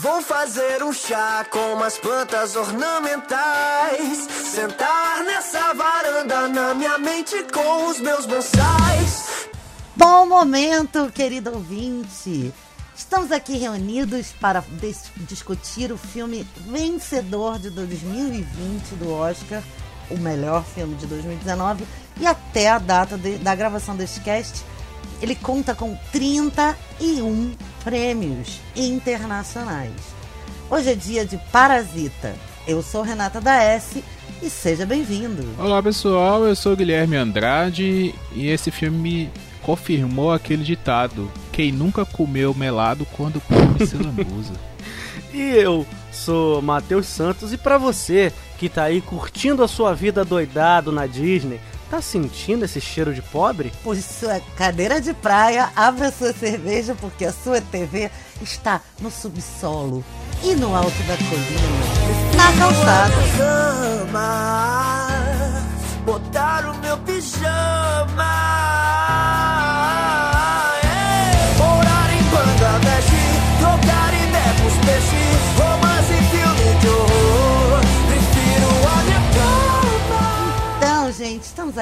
Vou 0.00 0.22
fazer 0.22 0.82
um 0.82 0.94
chá 0.94 1.44
com 1.50 1.74
umas 1.74 1.98
plantas 1.98 2.56
ornamentais. 2.56 4.16
Sentar 4.46 5.22
nessa 5.24 5.74
varanda 5.74 6.48
na 6.48 6.72
minha 6.72 6.96
mente 6.96 7.44
com 7.52 7.86
os 7.86 8.00
meus 8.00 8.24
bonsais. 8.24 9.50
Bom 9.94 10.24
momento, 10.24 11.12
querido 11.12 11.52
ouvinte. 11.52 12.50
Estamos 12.96 13.30
aqui 13.30 13.58
reunidos 13.58 14.32
para 14.40 14.64
discutir 15.28 15.92
o 15.92 15.98
filme 15.98 16.48
vencedor 16.56 17.58
de 17.58 17.68
2020 17.68 18.94
do 18.94 19.12
Oscar, 19.12 19.62
o 20.10 20.16
melhor 20.16 20.64
filme 20.64 20.94
de 20.94 21.06
2019, 21.08 21.84
e 22.18 22.26
até 22.26 22.70
a 22.70 22.78
data 22.78 23.18
de, 23.18 23.36
da 23.36 23.54
gravação 23.54 23.94
deste 23.94 24.20
cast, 24.20 24.64
ele 25.20 25.34
conta 25.34 25.74
com 25.74 25.96
31 26.12 27.52
prêmios 27.84 28.60
internacionais. 28.74 29.92
Hoje 30.70 30.90
é 30.90 30.94
dia 30.94 31.24
de 31.24 31.36
Parasita. 31.52 32.34
Eu 32.66 32.82
sou 32.82 33.02
Renata 33.02 33.40
da 33.40 33.62
S 33.62 34.02
e 34.42 34.48
seja 34.48 34.86
bem-vindo. 34.86 35.44
Olá 35.58 35.82
pessoal, 35.82 36.46
eu 36.46 36.54
sou 36.54 36.76
Guilherme 36.76 37.16
Andrade 37.16 38.14
e 38.32 38.48
esse 38.48 38.70
filme 38.70 39.30
confirmou 39.62 40.32
aquele 40.32 40.62
ditado: 40.62 41.30
quem 41.52 41.72
nunca 41.72 42.04
comeu 42.04 42.54
melado 42.54 43.06
quando 43.16 43.40
come 43.40 43.84
se 43.86 43.96
lambuza. 43.96 44.54
e 45.32 45.40
eu 45.40 45.86
sou 46.12 46.62
Matheus 46.62 47.06
Santos 47.06 47.52
e 47.52 47.58
para 47.58 47.76
você 47.76 48.32
que 48.58 48.68
tá 48.68 48.84
aí 48.84 49.00
curtindo 49.00 49.62
a 49.62 49.68
sua 49.68 49.94
vida 49.94 50.24
doidado 50.24 50.92
na 50.92 51.06
Disney, 51.06 51.60
Tá 51.90 52.00
sentindo 52.00 52.64
esse 52.64 52.80
cheiro 52.80 53.12
de 53.12 53.20
pobre? 53.20 53.72
Por 53.82 53.96
sua 53.96 54.40
cadeira 54.56 55.00
de 55.00 55.12
praia, 55.12 55.70
abra 55.74 56.12
sua 56.12 56.32
cerveja 56.32 56.94
porque 56.94 57.24
a 57.24 57.32
sua 57.32 57.60
TV 57.60 58.08
está 58.40 58.80
no 59.00 59.10
subsolo 59.10 60.04
e 60.40 60.54
no 60.54 60.76
alto 60.76 61.02
da 61.02 61.16
colina, 61.16 62.36
na 62.36 62.52
calçada. 62.58 63.14
Botar 66.04 66.70
o 66.70 66.78
meu 66.78 66.96
pijama 66.98 68.60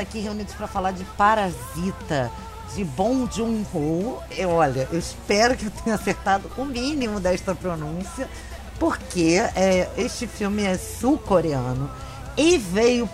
aqui 0.00 0.20
reunidos 0.20 0.54
para 0.54 0.66
falar 0.66 0.92
de 0.92 1.04
Parasita, 1.04 2.30
de 2.74 2.84
Bong 2.84 3.28
Joon-ho. 3.34 4.18
Olha, 4.48 4.88
eu 4.90 4.98
espero 4.98 5.56
que 5.56 5.66
eu 5.66 5.70
tenha 5.70 5.96
acertado 5.96 6.50
o 6.56 6.64
mínimo 6.64 7.20
desta 7.20 7.54
pronúncia, 7.54 8.28
porque 8.78 9.42
é, 9.54 9.88
este 9.96 10.26
filme 10.26 10.64
é 10.64 10.76
sul-coreano 10.78 11.90
e 12.36 12.56
veio 12.56 13.08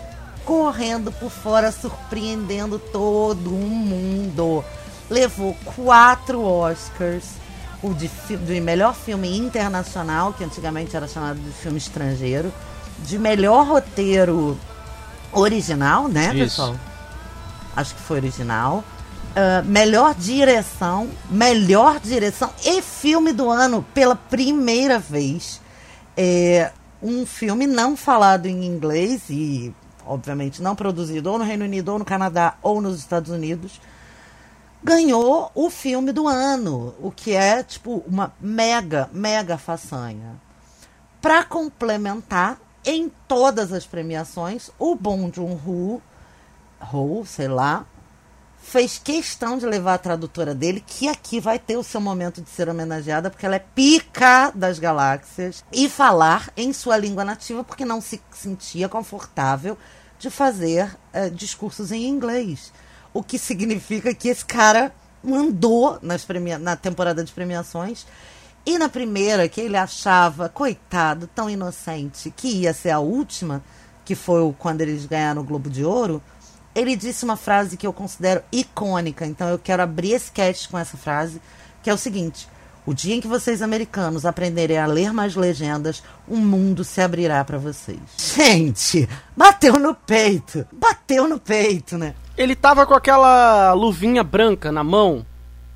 correndo 0.45 1.11
por 1.11 1.31
fora, 1.31 1.73
surpreendendo 1.73 2.79
todo 2.79 3.51
mundo. 3.51 4.65
Levou 5.09 5.57
quatro 5.77 6.43
Oscars, 6.43 7.25
o 7.83 7.95
de, 7.95 8.09
de 8.09 8.61
melhor 8.61 8.95
filme 8.95 9.37
internacional, 9.37 10.33
que 10.33 10.45
antigamente 10.45 10.97
era 10.97 11.09
chamado 11.09 11.39
de 11.39 11.53
filme 11.53 11.79
estrangeiro, 11.79 12.53
de 13.01 13.19
melhor 13.19 13.67
roteiro 13.67 14.59
original, 15.35 16.09
né, 16.09 16.27
Isso. 16.35 16.39
pessoal? 16.39 16.77
Acho 17.77 17.95
que 17.95 18.01
foi 18.01 18.19
original. 18.19 18.85
Uh, 19.35 19.65
melhor 19.65 20.15
direção, 20.15 21.11
melhor 21.29 21.99
direção 21.99 22.53
e 22.65 22.81
filme 22.81 23.33
do 23.33 23.51
ano 23.51 23.85
pela 23.93 24.15
primeira 24.15 24.99
vez. 24.99 25.61
É 26.17 26.71
um 27.03 27.27
filme 27.27 27.67
não 27.67 27.97
falado 27.97 28.47
em 28.47 28.65
inglês 28.65 29.25
e, 29.29 29.75
obviamente, 30.07 30.63
não 30.63 30.75
produzido 30.75 31.31
ou 31.31 31.39
no 31.39 31.45
Reino 31.45 31.65
Unido, 31.65 31.93
ou 31.93 31.99
no 31.99 32.05
Canadá, 32.05 32.55
ou 32.63 32.81
nos 32.81 32.99
Estados 32.99 33.31
Unidos. 33.31 33.81
Ganhou 34.83 35.51
o 35.55 35.69
filme 35.69 36.13
do 36.13 36.29
ano, 36.29 36.95
o 37.01 37.11
que 37.11 37.33
é, 37.33 37.63
tipo, 37.63 38.03
uma 38.07 38.33
mega, 38.41 39.11
mega 39.13 39.59
façanha. 39.59 40.37
Para 41.21 41.43
complementar, 41.43 42.59
em 42.85 43.11
todas 43.27 43.73
as 43.73 43.87
premiações, 43.87 44.71
o 44.79 44.95
Bong 44.95 45.31
Joon-ho, 45.35 46.03
Ho, 46.93 47.25
sei 47.25 47.49
lá, 47.49 47.87
fez 48.59 48.99
questão 48.99 49.59
de 49.59 49.67
levar 49.67 49.95
a 49.95 49.99
tradutora 49.99 50.55
dele, 50.55 50.83
que 50.87 51.07
aqui 51.09 51.39
vai 51.39 51.59
ter 51.59 51.77
o 51.77 51.83
seu 51.83 52.01
momento 52.01 52.41
de 52.41 52.49
ser 52.49 52.69
homenageada, 52.69 53.31
porque 53.31 53.45
ela 53.45 53.57
é 53.57 53.65
pica 53.75 54.51
das 54.55 54.79
galáxias, 54.79 55.65
e 55.73 55.89
falar 55.89 56.51
em 56.57 56.73
sua 56.73 56.97
língua 56.97 57.25
nativa, 57.25 57.63
porque 57.63 57.85
não 57.85 58.01
se 58.01 58.21
sentia 58.33 58.89
confortável 58.89 59.77
de 60.19 60.31
fazer 60.31 60.97
uh, 61.15 61.31
discursos 61.31 61.93
em 61.93 62.07
inglês. 62.07 62.73
O 63.13 63.23
que 63.23 63.39
significa 63.39 64.15
que 64.15 64.29
esse 64.29 64.45
cara 64.45 64.93
mandou 65.23 65.99
nas 66.03 66.25
premia 66.25 66.59
na 66.59 66.77
temporada 66.77 67.23
de 67.23 67.33
premiações 67.33 68.07
e 68.67 68.79
na 68.79 68.89
primeira, 68.89 69.49
que 69.49 69.61
ele 69.61 69.77
achava, 69.77 70.49
coitado, 70.49 71.29
tão 71.35 71.51
inocente, 71.51 72.33
que 72.35 72.49
ia 72.49 72.73
ser 72.73 72.91
a 72.91 72.99
última, 72.99 73.63
que 74.05 74.15
foi 74.15 74.55
quando 74.59 74.81
eles 74.81 75.05
ganharam 75.05 75.43
o 75.43 75.45
Globo 75.45 75.69
de 75.69 75.85
Ouro, 75.85 76.23
ele 76.75 76.97
disse 76.97 77.25
uma 77.25 77.37
frase 77.37 77.77
que 77.77 77.87
eu 77.87 77.93
considero 77.93 78.43
icônica. 78.51 79.27
Então 79.27 79.49
eu 79.49 79.59
quero 79.59 79.83
abrir 79.83 80.13
esse 80.13 80.33
cast 80.33 80.69
com 80.69 80.79
essa 80.79 80.97
frase, 80.97 81.41
que 81.83 81.91
é 81.91 81.95
o 81.95 81.99
seguinte: 81.99 82.49
O 82.87 82.95
dia 82.95 83.15
em 83.15 83.21
que 83.21 83.29
vocês 83.29 83.61
americanos 83.61 84.25
aprenderem 84.25 84.79
a 84.79 84.87
ler 84.87 85.13
mais 85.13 85.37
legendas, 85.37 86.03
o 86.27 86.37
mundo 86.37 86.85
se 86.85 87.03
abrirá 87.03 87.45
para 87.45 87.59
vocês. 87.59 88.01
Gente, 88.17 89.07
bateu 89.37 89.79
no 89.79 89.95
peito. 89.95 90.67
Bateu 90.73 91.29
no 91.29 91.39
peito, 91.39 91.99
né? 91.99 92.15
Ele 92.37 92.57
tava 92.57 92.87
com 92.87 92.95
aquela 92.95 93.75
luvinha 93.75 94.25
branca 94.25 94.73
na 94.73 94.83
mão, 94.83 95.25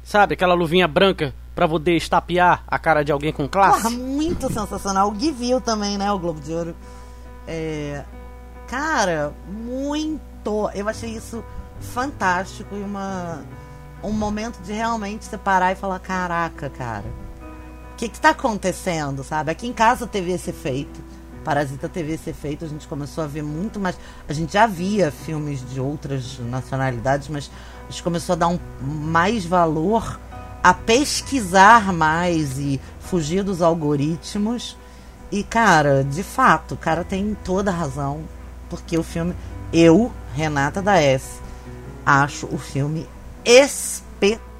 sabe? 0.03 0.35
Aquela 0.35 0.55
luvinha 0.55 0.89
branca 0.89 1.35
para 1.59 1.67
poder 1.67 1.97
estapear 1.97 2.63
a 2.69 2.79
cara 2.79 3.05
de 3.05 3.11
alguém 3.11 3.33
com 3.33 3.49
classe. 3.49 3.83
Porra, 3.83 3.91
muito 3.91 4.47
sensacional. 4.47 5.09
O 5.09 5.11
Gui 5.11 5.33
viu 5.33 5.61
também, 5.61 5.99
né, 5.99 6.09
o 6.13 6.17
Globo 6.17 6.41
de 6.41 6.53
Ouro. 6.53 6.77
É... 7.49 8.05
Cara, 8.69 9.35
muito. 9.49 10.71
Eu 10.73 10.89
achei 10.89 11.11
isso 11.11 11.43
fantástico 11.81 12.77
e 12.77 12.81
uma 12.81 13.43
um 14.05 14.13
momento 14.13 14.61
de 14.63 14.73
realmente 14.73 15.25
separar 15.25 15.73
e 15.73 15.75
falar, 15.75 15.99
caraca, 15.99 16.71
cara. 16.71 17.07
O 17.93 17.97
que 17.97 18.09
que 18.09 18.21
tá 18.21 18.31
acontecendo, 18.31 19.25
sabe? 19.25 19.51
Aqui 19.51 19.67
em 19.67 19.73
casa 19.73 20.07
teve 20.07 20.31
esse 20.31 20.51
efeito. 20.51 21.03
Parasita 21.43 21.89
teve 21.89 22.13
esse 22.13 22.31
efeito, 22.31 22.65
a 22.65 22.69
gente 22.69 22.87
começou 22.87 23.25
a 23.25 23.27
ver 23.27 23.43
muito 23.43 23.81
mais. 23.81 23.99
A 24.29 24.33
gente 24.33 24.53
já 24.53 24.69
via 24.69 25.11
filmes 25.11 25.69
de 25.69 25.81
outras 25.81 26.39
nacionalidades, 26.39 27.27
mas 27.27 27.51
a 27.89 27.91
gente 27.91 28.05
começou 28.05 28.35
a 28.35 28.37
dar 28.37 28.47
um 28.47 28.61
mais 28.81 29.45
valor 29.45 30.21
a 30.63 30.75
pesquisar 30.75 31.93
mais 31.93 32.59
e 32.59 32.81
fugir 33.01 33.43
dos 33.43 33.63
algoritmos. 33.63 34.77
E, 35.31 35.43
cara, 35.43 36.05
de 36.05 36.23
fato, 36.23 36.75
o 36.75 36.77
cara 36.77 37.05
tem 37.05 37.37
toda 37.45 37.71
a 37.71 37.75
razão. 37.75 38.23
Porque 38.69 38.99
o 38.99 39.03
filme, 39.03 39.35
eu, 39.73 40.13
Renata 40.35 40.83
da 40.83 41.01
S, 41.01 41.41
acho 42.05 42.47
o 42.47 42.59
filme 42.59 43.07
espetacular. 43.45 44.51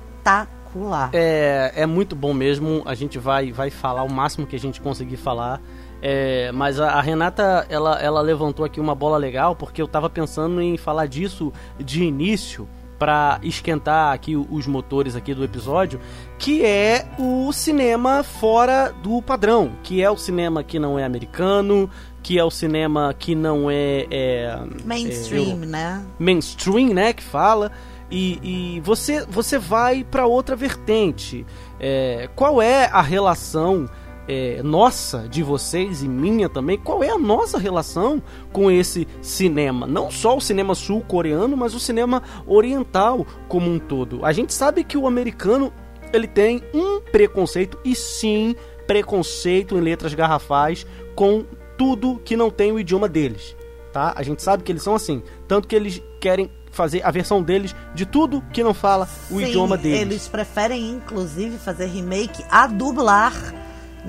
É, 1.13 1.73
é 1.77 1.87
muito 1.87 2.17
bom 2.17 2.33
mesmo. 2.33 2.83
A 2.87 2.95
gente 2.95 3.19
vai, 3.19 3.53
vai 3.53 3.71
falar 3.71 4.03
o 4.03 4.11
máximo 4.11 4.47
que 4.47 4.57
a 4.57 4.61
gente 4.61 4.81
conseguir 4.81 5.17
falar. 5.17 5.61
É, 6.01 6.53
mas 6.53 6.79
a, 6.81 6.93
a, 6.93 7.01
Renata, 7.01 7.67
ela, 7.69 8.01
ela 8.01 8.21
levantou 8.21 8.65
aqui 8.65 8.81
uma 8.81 8.95
bola 8.95 9.17
legal, 9.17 9.57
porque 9.57 9.83
eu 9.83 9.89
tava 9.89 10.09
pensando 10.09 10.63
em 10.63 10.77
falar 10.77 11.07
disso 11.07 11.53
de 11.79 12.05
início 12.05 12.69
para 12.99 13.39
esquentar 13.43 14.13
aqui 14.13 14.37
os 14.37 14.67
motores 14.67 15.15
aqui 15.15 15.33
do 15.33 15.45
episódio, 15.45 16.01
que 16.39 16.65
é 16.65 17.07
o 17.19 17.53
cinema 17.53 18.23
fora 18.23 18.93
do 19.03 19.23
padrão, 19.23 19.73
que 19.83 20.03
é 20.03 20.11
o 20.11 20.17
cinema 20.17 20.65
que 20.65 20.79
não 20.79 20.99
é 20.99 21.05
americano, 21.05 21.89
que 22.23 22.39
é 22.39 22.45
o 22.45 22.51
cinema 22.51 23.15
que 23.17 23.35
não 23.35 23.71
é, 23.71 24.07
é 24.11 24.59
mainstream, 24.85 25.63
é, 25.63 25.67
né? 25.67 26.07
Mainstream, 26.19 26.93
né, 26.93 27.13
que 27.13 27.23
fala. 27.23 27.71
E, 28.11 28.41
e 28.77 28.81
você 28.81 29.25
você 29.27 29.59
vai 29.59 30.03
para 30.03 30.27
outra 30.27 30.57
vertente. 30.57 31.47
É, 31.79 32.29
qual 32.35 32.61
é 32.61 32.87
a 32.87 33.03
relação 33.03 33.89
é, 34.29 34.63
nossa, 34.63 35.27
de 35.27 35.43
vocês 35.43 36.03
e 36.03 36.09
minha 36.09 36.51
também, 36.51 36.77
qual 36.77 37.03
é 37.03 37.09
a 37.09 37.19
nossa 37.19 37.59
relação 37.59 38.23
com 38.53 38.71
esse 38.71 39.09
cinema? 39.23 39.87
Não 39.87 40.11
só 40.11 40.37
o 40.37 40.41
cinema 40.41 40.75
sul-coreano, 40.75 41.57
mas 41.57 41.75
o 41.75 41.81
cinema 41.81 42.23
oriental 42.47 43.27
como 43.49 43.71
um 43.71 43.79
todo. 43.79 44.25
A 44.27 44.33
gente 44.33 44.53
sabe 44.53 44.85
que 44.85 44.99
o 44.99 45.07
americano 45.07 45.73
ele 46.13 46.27
tem 46.27 46.63
um 46.75 47.01
preconceito, 47.01 47.79
e 47.85 47.95
sim, 47.95 48.55
preconceito 48.87 49.77
em 49.77 49.81
letras 49.81 50.13
garrafais 50.13 50.87
com 51.15 51.45
tudo 51.79 52.21
que 52.23 52.37
não 52.37 52.51
tem 52.51 52.71
o 52.71 52.79
idioma 52.79 53.09
deles. 53.09 53.57
Tá? 53.93 54.13
A 54.15 54.23
gente 54.23 54.43
sabe 54.43 54.63
que 54.63 54.71
eles 54.71 54.83
são 54.83 54.95
assim. 54.95 55.23
Tanto 55.47 55.67
que 55.67 55.75
eles 55.75 56.03
querem 56.21 56.51
fazer 56.71 57.03
a 57.03 57.11
versão 57.11 57.43
deles 57.43 57.75
de 57.95 58.05
tudo 58.05 58.43
que 58.53 58.63
não 58.63 58.75
fala 58.75 59.09
o 59.31 59.39
Sim, 59.39 59.47
idioma 59.47 59.77
deles. 59.77 60.01
Eles 60.01 60.29
preferem, 60.29 60.91
inclusive, 60.91 61.57
fazer 61.57 61.87
remake 61.87 62.45
a 62.51 62.67
dublar 62.67 63.33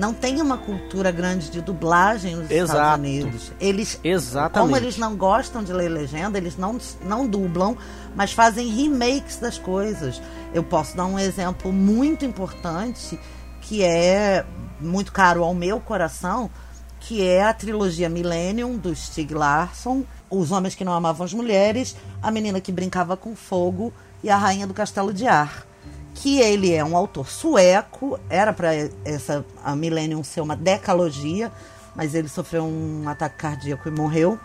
não 0.00 0.14
tem 0.14 0.40
uma 0.40 0.56
cultura 0.56 1.10
grande 1.10 1.50
de 1.50 1.60
dublagem 1.60 2.34
nos 2.34 2.50
Exato. 2.50 2.72
Estados 2.72 2.98
Unidos. 2.98 3.52
Eles, 3.60 4.00
Exatamente. 4.02 4.72
como 4.72 4.74
eles 4.74 4.96
não 4.96 5.14
gostam 5.14 5.62
de 5.62 5.74
ler 5.74 5.90
legenda, 5.90 6.38
eles 6.38 6.56
não, 6.56 6.78
não 7.04 7.26
dublam, 7.26 7.76
mas 8.16 8.32
fazem 8.32 8.66
remakes 8.68 9.36
das 9.36 9.58
coisas. 9.58 10.20
Eu 10.54 10.64
posso 10.64 10.96
dar 10.96 11.04
um 11.04 11.18
exemplo 11.18 11.70
muito 11.70 12.24
importante 12.24 13.20
que 13.60 13.84
é 13.84 14.42
muito 14.80 15.12
caro 15.12 15.44
ao 15.44 15.52
meu 15.52 15.78
coração, 15.78 16.50
que 16.98 17.22
é 17.22 17.44
a 17.44 17.52
trilogia 17.52 18.08
Millennium 18.08 18.78
do 18.78 18.96
Stieg 18.96 19.34
Larsson, 19.34 20.02
Os 20.30 20.50
Homens 20.50 20.74
que 20.74 20.84
Não 20.84 20.94
Amavam 20.94 21.26
as 21.26 21.34
Mulheres, 21.34 21.94
A 22.22 22.30
Menina 22.30 22.58
que 22.58 22.72
Brincava 22.72 23.18
com 23.18 23.36
Fogo 23.36 23.92
e 24.24 24.30
A 24.30 24.36
Rainha 24.38 24.66
do 24.66 24.72
Castelo 24.72 25.12
de 25.12 25.26
Ar. 25.26 25.69
Que 26.14 26.40
ele 26.40 26.72
é 26.72 26.84
um 26.84 26.96
autor 26.96 27.28
sueco, 27.28 28.18
era 28.28 28.52
para 28.52 28.70
essa 29.04 29.44
a 29.64 29.74
Millennium 29.74 30.22
ser 30.22 30.40
uma 30.40 30.56
decalogia, 30.56 31.50
mas 31.94 32.14
ele 32.14 32.28
sofreu 32.28 32.64
um 32.64 33.08
ataque 33.08 33.36
cardíaco 33.36 33.88
e 33.88 33.92
morreu. 33.92 34.38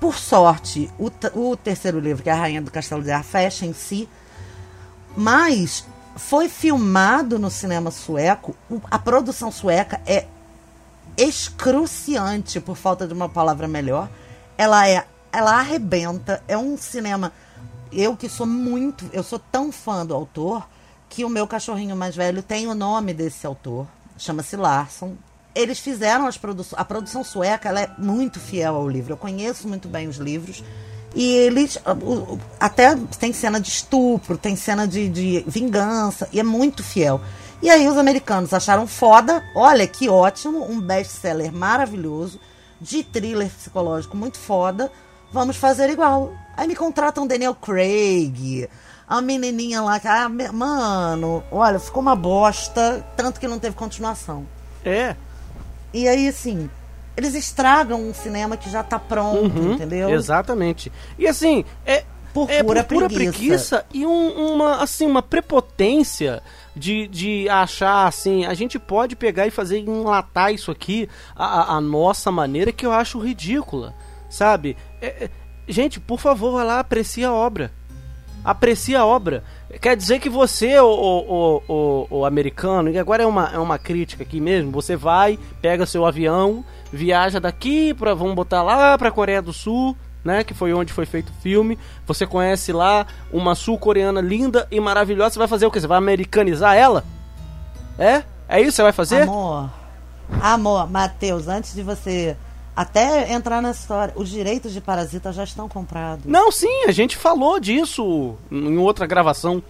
Por 0.00 0.16
sorte, 0.16 0.90
o, 0.98 1.10
o 1.34 1.56
terceiro 1.56 1.98
livro, 1.98 2.22
que 2.22 2.30
é 2.30 2.32
A 2.32 2.36
Rainha 2.36 2.62
do 2.62 2.70
Castelo 2.70 3.02
de 3.02 3.10
Ar, 3.10 3.24
fecha 3.24 3.66
em 3.66 3.72
si, 3.72 4.08
mas 5.16 5.84
foi 6.16 6.48
filmado 6.48 7.38
no 7.38 7.50
cinema 7.50 7.90
sueco. 7.90 8.54
A 8.90 8.98
produção 8.98 9.50
sueca 9.50 10.00
é 10.06 10.26
excruciante, 11.16 12.60
por 12.60 12.76
falta 12.76 13.06
de 13.06 13.14
uma 13.14 13.28
palavra 13.28 13.66
melhor. 13.66 14.08
Ela 14.56 14.88
é, 14.88 15.04
ela 15.32 15.58
arrebenta. 15.58 16.42
É 16.46 16.56
um 16.56 16.76
cinema. 16.76 17.32
Eu 17.90 18.16
que 18.16 18.28
sou 18.28 18.46
muito, 18.46 19.04
eu 19.12 19.22
sou 19.22 19.38
tão 19.38 19.72
fã 19.72 20.04
do 20.04 20.14
autor 20.14 20.68
que 21.08 21.24
o 21.24 21.28
meu 21.28 21.46
cachorrinho 21.46 21.96
mais 21.96 22.14
velho 22.14 22.42
tem 22.42 22.66
o 22.66 22.74
nome 22.74 23.14
desse 23.14 23.46
autor. 23.46 23.86
Chama-se 24.16 24.56
Larson. 24.56 25.16
Eles 25.54 25.78
fizeram 25.78 26.26
as 26.26 26.36
produções. 26.36 26.80
A 26.80 26.84
produção 26.84 27.24
sueca 27.24 27.68
ela 27.68 27.80
é 27.80 27.90
muito 27.98 28.38
fiel 28.38 28.76
ao 28.76 28.88
livro. 28.88 29.12
Eu 29.12 29.16
conheço 29.16 29.66
muito 29.66 29.88
bem 29.88 30.08
os 30.08 30.16
livros. 30.16 30.62
E 31.14 31.24
eles. 31.34 31.78
Até 32.60 32.94
tem 33.18 33.32
cena 33.32 33.60
de 33.60 33.68
estupro, 33.68 34.36
tem 34.36 34.54
cena 34.54 34.86
de, 34.86 35.08
de 35.08 35.44
vingança, 35.46 36.28
e 36.32 36.38
é 36.38 36.42
muito 36.42 36.82
fiel. 36.82 37.20
E 37.60 37.68
aí 37.70 37.88
os 37.88 37.96
americanos 37.96 38.54
acharam 38.54 38.86
foda, 38.86 39.42
olha 39.54 39.84
que 39.86 40.08
ótimo, 40.08 40.70
um 40.70 40.80
best-seller 40.80 41.52
maravilhoso, 41.52 42.38
de 42.80 43.02
thriller 43.02 43.50
psicológico 43.50 44.16
muito 44.16 44.38
foda, 44.38 44.92
vamos 45.32 45.56
fazer 45.56 45.90
igual. 45.90 46.32
Aí 46.56 46.68
me 46.68 46.76
contratam 46.76 47.26
Daniel 47.26 47.56
Craig, 47.56 48.68
a 49.08 49.20
menininha 49.22 49.80
lá, 49.82 49.98
que, 49.98 50.06
ah, 50.08 50.28
mano, 50.52 51.42
olha, 51.50 51.78
ficou 51.78 52.02
uma 52.02 52.14
bosta, 52.16 53.04
tanto 53.16 53.40
que 53.40 53.48
não 53.48 53.58
teve 53.58 53.74
continuação. 53.74 54.46
É. 54.84 55.16
E 55.94 56.06
aí, 56.06 56.28
assim, 56.28 56.68
eles 57.16 57.34
estragam 57.34 58.00
um 58.00 58.12
cinema 58.12 58.56
que 58.56 58.68
já 58.70 58.82
tá 58.82 58.98
pronto, 58.98 59.58
Uhum, 59.58 59.72
entendeu? 59.72 60.10
Exatamente. 60.10 60.92
E 61.18 61.26
assim, 61.26 61.64
é 61.86 62.04
Por 62.34 62.50
é 62.50 62.62
pura 62.62 62.84
por 62.84 62.94
pura 62.94 63.08
preguiça. 63.08 63.38
preguiça 63.38 63.86
e 63.92 64.04
um- 64.06 64.54
uma 64.54 64.82
assim 64.82 65.06
uma 65.06 65.22
prepotência 65.22 66.42
de, 66.76 67.08
de 67.08 67.48
achar 67.48 68.06
assim, 68.06 68.44
a 68.44 68.52
gente 68.54 68.78
pode 68.78 69.16
pegar 69.16 69.46
e 69.46 69.50
fazer 69.50 69.78
enlatar 69.78 70.52
isso 70.52 70.70
aqui 70.70 71.08
a, 71.34 71.74
a- 71.76 71.80
nossa 71.80 72.30
maneira 72.30 72.70
que 72.70 72.84
eu 72.86 72.92
acho 72.92 73.18
ridícula, 73.18 73.94
sabe? 74.28 74.76
É- 75.00 75.24
é- 75.24 75.30
gente, 75.66 75.98
por 75.98 76.20
favor, 76.20 76.52
vá 76.52 76.62
lá, 76.62 76.80
aprecie 76.80 77.24
a 77.24 77.32
obra. 77.32 77.72
Aprecie 78.48 78.96
a 78.96 79.04
obra. 79.04 79.44
Quer 79.78 79.94
dizer 79.94 80.20
que 80.20 80.30
você, 80.30 80.80
o, 80.80 80.86
o, 80.88 81.62
o, 81.68 82.06
o 82.08 82.24
americano, 82.24 82.88
e 82.88 82.98
agora 82.98 83.22
é 83.22 83.26
uma, 83.26 83.50
é 83.52 83.58
uma 83.58 83.78
crítica 83.78 84.22
aqui 84.22 84.40
mesmo, 84.40 84.70
você 84.70 84.96
vai, 84.96 85.38
pega 85.60 85.84
seu 85.84 86.06
avião, 86.06 86.64
viaja 86.90 87.38
daqui 87.38 87.92
para 87.92 88.14
vamos 88.14 88.34
botar 88.34 88.62
lá 88.62 88.96
pra 88.96 89.10
Coreia 89.10 89.42
do 89.42 89.52
Sul, 89.52 89.94
né, 90.24 90.42
que 90.42 90.54
foi 90.54 90.72
onde 90.72 90.94
foi 90.94 91.04
feito 91.04 91.28
o 91.28 91.42
filme. 91.42 91.78
Você 92.06 92.26
conhece 92.26 92.72
lá 92.72 93.06
uma 93.30 93.54
sul-coreana 93.54 94.22
linda 94.22 94.66
e 94.70 94.80
maravilhosa, 94.80 95.34
você 95.34 95.38
vai 95.40 95.48
fazer 95.48 95.66
o 95.66 95.70
quê? 95.70 95.78
Você 95.78 95.86
vai 95.86 95.98
americanizar 95.98 96.74
ela? 96.74 97.04
É? 97.98 98.22
É 98.48 98.62
isso 98.62 98.70
que 98.70 98.76
você 98.76 98.82
vai 98.82 98.92
fazer? 98.92 99.22
Amor, 99.24 99.68
amor, 100.40 100.90
Matheus, 100.90 101.48
antes 101.48 101.74
de 101.74 101.82
você 101.82 102.34
até 102.80 103.32
entrar 103.32 103.60
nessa 103.60 103.80
história, 103.80 104.14
os 104.16 104.28
direitos 104.28 104.72
de 104.72 104.80
Parasita 104.80 105.32
já 105.32 105.42
estão 105.42 105.68
comprados. 105.68 106.24
Não, 106.26 106.52
sim, 106.52 106.84
a 106.86 106.92
gente 106.92 107.16
falou 107.16 107.58
disso 107.58 108.36
em 108.50 108.78
outra 108.78 109.04
gravação. 109.04 109.60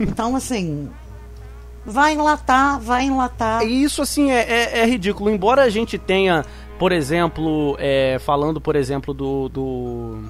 Então, 0.00 0.34
assim, 0.34 0.88
vai 1.84 2.14
enlatar, 2.14 2.80
vai 2.80 3.04
enlatar. 3.04 3.62
E 3.62 3.82
Isso, 3.82 4.00
assim, 4.00 4.30
é, 4.30 4.40
é- 4.40 4.78
é 4.80 4.86
ridículo. 4.86 5.28
Embora 5.28 5.62
a 5.64 5.68
gente 5.68 5.98
tenha, 5.98 6.46
por 6.78 6.92
exemplo, 6.92 7.76
é, 7.78 8.18
falando, 8.20 8.58
por 8.58 8.74
exemplo, 8.74 9.12
do, 9.12 9.50
do. 9.50 10.22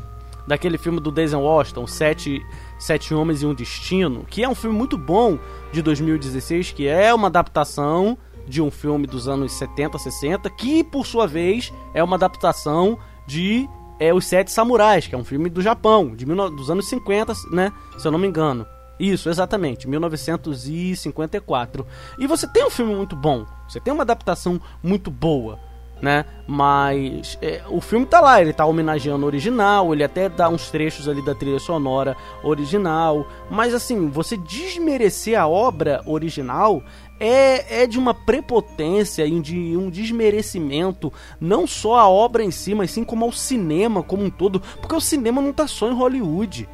daquele 0.48 0.78
filme 0.78 0.98
do 0.98 1.12
Denzel 1.12 1.40
Washington, 1.40 1.86
Sete, 1.86 2.44
Sete 2.76 3.14
Homens 3.14 3.40
e 3.42 3.46
um 3.46 3.54
Destino, 3.54 4.24
que 4.28 4.42
é 4.42 4.48
um 4.48 4.54
filme 4.54 4.76
muito 4.76 4.98
bom 4.98 5.38
de 5.72 5.80
2016, 5.80 6.72
que 6.72 6.88
é 6.88 7.14
uma 7.14 7.28
adaptação 7.28 8.18
de 8.46 8.62
um 8.62 8.70
filme 8.70 9.06
dos 9.06 9.28
anos 9.28 9.52
70, 9.52 9.98
60, 9.98 10.48
que, 10.50 10.84
por 10.84 11.06
sua 11.06 11.26
vez, 11.26 11.72
é 11.92 12.02
uma 12.02 12.16
adaptação 12.16 12.98
de 13.26 13.68
é, 13.98 14.12
Os 14.12 14.26
Sete 14.26 14.50
Samurais, 14.50 15.06
que 15.06 15.14
é 15.14 15.18
um 15.18 15.24
filme 15.24 15.50
do 15.50 15.62
Japão, 15.62 16.14
de 16.14 16.24
19 16.24 16.56
dos 16.56 16.70
anos 16.70 16.88
50, 16.88 17.32
né? 17.50 17.72
Se 17.98 18.06
eu 18.06 18.12
não 18.12 18.18
me 18.18 18.26
engano. 18.26 18.66
Isso, 18.98 19.28
exatamente, 19.28 19.86
1954. 19.86 21.86
E 22.18 22.26
você 22.26 22.46
tem 22.46 22.64
um 22.64 22.70
filme 22.70 22.94
muito 22.94 23.14
bom, 23.14 23.44
você 23.68 23.78
tem 23.78 23.92
uma 23.92 24.02
adaptação 24.02 24.58
muito 24.82 25.10
boa, 25.10 25.58
né? 26.00 26.24
Mas 26.46 27.38
é, 27.42 27.62
o 27.68 27.80
filme 27.80 28.06
tá 28.06 28.20
lá, 28.20 28.40
ele 28.40 28.54
tá 28.54 28.64
homenageando 28.64 29.24
o 29.24 29.26
original, 29.26 29.92
ele 29.92 30.02
até 30.02 30.30
dá 30.30 30.48
uns 30.48 30.70
trechos 30.70 31.08
ali 31.08 31.22
da 31.22 31.34
trilha 31.34 31.58
sonora 31.58 32.16
original, 32.42 33.26
mas 33.50 33.74
assim, 33.74 34.08
você 34.08 34.36
desmerecer 34.36 35.38
a 35.38 35.46
obra 35.46 36.02
original 36.06 36.82
é, 37.18 37.82
é 37.82 37.86
de 37.86 37.98
uma 37.98 38.14
prepotência 38.14 39.26
e 39.26 39.40
de 39.40 39.76
um 39.76 39.90
desmerecimento, 39.90 41.12
não 41.40 41.66
só 41.66 41.96
a 41.96 42.08
obra 42.08 42.44
em 42.44 42.50
si, 42.50 42.74
mas 42.74 42.90
sim 42.90 43.04
como 43.04 43.24
ao 43.24 43.32
cinema 43.32 44.02
como 44.02 44.24
um 44.24 44.30
todo, 44.30 44.60
porque 44.80 44.94
o 44.94 45.00
cinema 45.00 45.40
não 45.40 45.52
tá 45.52 45.66
só 45.66 45.90
em 45.90 45.94
Hollywood. 45.94 46.68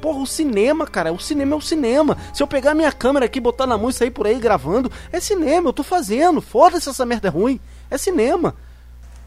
Porra, 0.00 0.20
o 0.20 0.26
cinema, 0.26 0.86
cara, 0.86 1.12
o 1.12 1.18
cinema 1.18 1.54
é 1.54 1.58
o 1.58 1.60
cinema. 1.60 2.16
Se 2.32 2.42
eu 2.42 2.46
pegar 2.46 2.74
minha 2.74 2.90
câmera 2.90 3.26
aqui, 3.26 3.38
botar 3.38 3.66
na 3.66 3.76
mão 3.76 3.90
e 3.90 3.92
sair 3.92 4.10
por 4.10 4.26
aí 4.26 4.38
gravando, 4.38 4.90
é 5.12 5.20
cinema, 5.20 5.68
eu 5.68 5.72
tô 5.72 5.82
fazendo. 5.82 6.40
Foda-se 6.40 6.88
essa 6.88 7.04
merda 7.04 7.28
é 7.28 7.30
ruim. 7.30 7.60
É 7.90 7.98
cinema. 7.98 8.54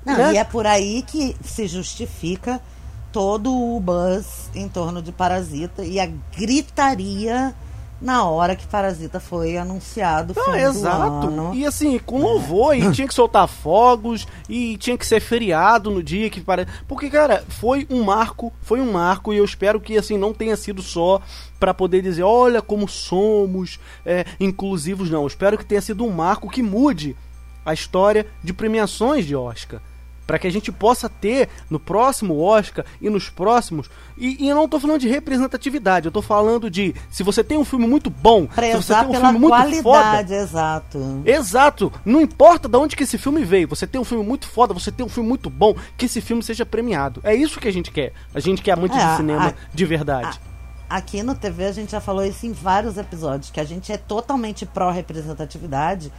Não, 0.04 0.18
né? 0.18 0.34
E 0.34 0.38
é 0.38 0.44
por 0.44 0.66
aí 0.66 1.04
que 1.04 1.36
se 1.44 1.68
justifica 1.68 2.60
todo 3.12 3.54
o 3.54 3.80
buzz 3.80 4.50
em 4.56 4.68
torno 4.68 5.02
de 5.02 5.12
Parasita 5.12 5.86
e 5.86 6.00
a 6.00 6.10
gritaria 6.36 7.54
na 8.02 8.26
hora 8.26 8.56
que 8.56 8.68
Parasita 8.68 9.20
foi 9.20 9.58
anunciado. 9.58 10.34
Não, 10.36 10.56
exato. 10.56 11.54
E 11.54 11.66
assim, 11.66 11.98
com 12.00 12.22
louvor, 12.22 12.76
e 12.76 12.92
tinha 12.92 13.08
que 13.08 13.14
soltar 13.14 13.48
fogos, 13.48 14.28
e 14.50 14.78
tinha 14.78 14.98
que 14.98 15.06
ser 15.06 15.20
feriado 15.20 15.90
no 15.90 16.04
dia 16.04 16.30
que 16.30 16.42
para. 16.42 16.68
Porque, 16.88 17.10
cara, 17.10 17.44
foi 17.48 17.88
um 17.90 18.04
marco, 18.04 18.52
foi 18.62 18.82
um 18.82 18.92
marco, 18.92 19.34
e 19.34 19.38
eu 19.38 19.46
espero 19.46 19.80
que 19.80 19.98
assim 19.98 20.18
não 20.18 20.34
tenha 20.34 20.58
sido 20.58 20.82
só 20.82 21.22
pra 21.60 21.74
poder 21.74 22.02
dizer, 22.02 22.24
olha 22.24 22.62
como 22.62 22.88
somos 22.90 23.80
é, 24.06 24.26
inclusivos, 24.40 25.10
não. 25.10 25.22
Eu 25.22 25.28
espero 25.28 25.58
que 25.58 25.66
tenha 25.66 25.82
sido 25.82 26.04
um 26.04 26.12
marco 26.12 26.50
que 26.50 26.62
mude 26.62 27.16
a 27.66 27.74
história 27.74 28.28
de 28.44 28.52
premiações 28.54 29.26
de 29.26 29.36
Oscar. 29.36 29.80
Pra 30.26 30.40
que 30.40 30.48
a 30.48 30.52
gente 30.52 30.72
possa 30.72 31.10
ter 31.10 31.50
no 31.70 31.80
próximo 31.80 32.40
Oscar 32.40 32.86
e 33.02 33.10
nos 33.10 33.30
próximos. 33.30 33.90
E, 34.18 34.46
e 34.46 34.50
eu 34.50 34.56
não 34.56 34.68
tô 34.70 34.80
falando 34.80 35.00
de 35.02 35.08
representatividade, 35.10 36.06
eu 36.06 36.12
tô 36.12 36.22
falando 36.22 36.70
de 36.70 36.96
se 37.10 37.24
você 37.24 37.44
tem 37.44 37.58
um 37.58 37.66
filme 37.66 37.86
muito 37.88 38.10
bom, 38.10 38.42
se 38.44 38.48
você 38.48 38.56
Prezar 38.56 39.06
tem 39.08 39.10
um 39.18 39.22
filme 39.22 39.40
muito 39.40 39.54
foda, 39.82 39.82
qualidade, 39.82 40.34
exato. 40.34 41.22
Exato. 41.26 41.94
Não 42.06 42.22
importa 42.22 42.70
de 42.70 42.78
onde 42.78 42.96
que 42.96 43.04
esse 43.04 43.18
filme 43.18 43.44
veio. 43.44 43.68
Você 43.68 43.86
tem 43.86 44.00
um 44.00 44.06
filme 44.06 44.24
muito 44.26 44.48
foda, 44.48 44.74
você 44.74 44.92
tem 44.92 45.06
um 45.06 45.10
filme 45.10 45.28
muito 45.28 45.50
bom, 45.50 45.76
que 45.98 46.06
esse 46.06 46.22
filme 46.22 46.42
seja 46.42 46.66
premiado. 46.66 47.20
É 47.24 47.36
isso 47.36 47.60
que 47.60 47.68
a 47.68 47.74
gente 47.74 47.92
quer. 47.92 48.14
A 48.34 48.40
gente 48.40 48.62
quer 48.62 48.78
muito 48.78 48.96
É, 48.96 49.06
de 49.12 49.18
cinema 49.18 49.48
a- 49.50 49.54
de 49.74 49.86
verdade. 49.86 50.40
Aqui 50.90 51.24
no 51.24 51.34
TV 51.34 51.66
a 51.66 51.72
gente 51.72 51.92
já 51.92 52.00
falou 52.00 52.24
isso 52.24 52.46
em 52.46 52.52
vários 52.54 52.98
episódios, 52.98 53.50
que 53.50 53.60
a 53.60 53.64
gente 53.64 53.92
é 53.92 53.98
totalmente 53.98 54.66
pró-representatividade, 54.66 56.12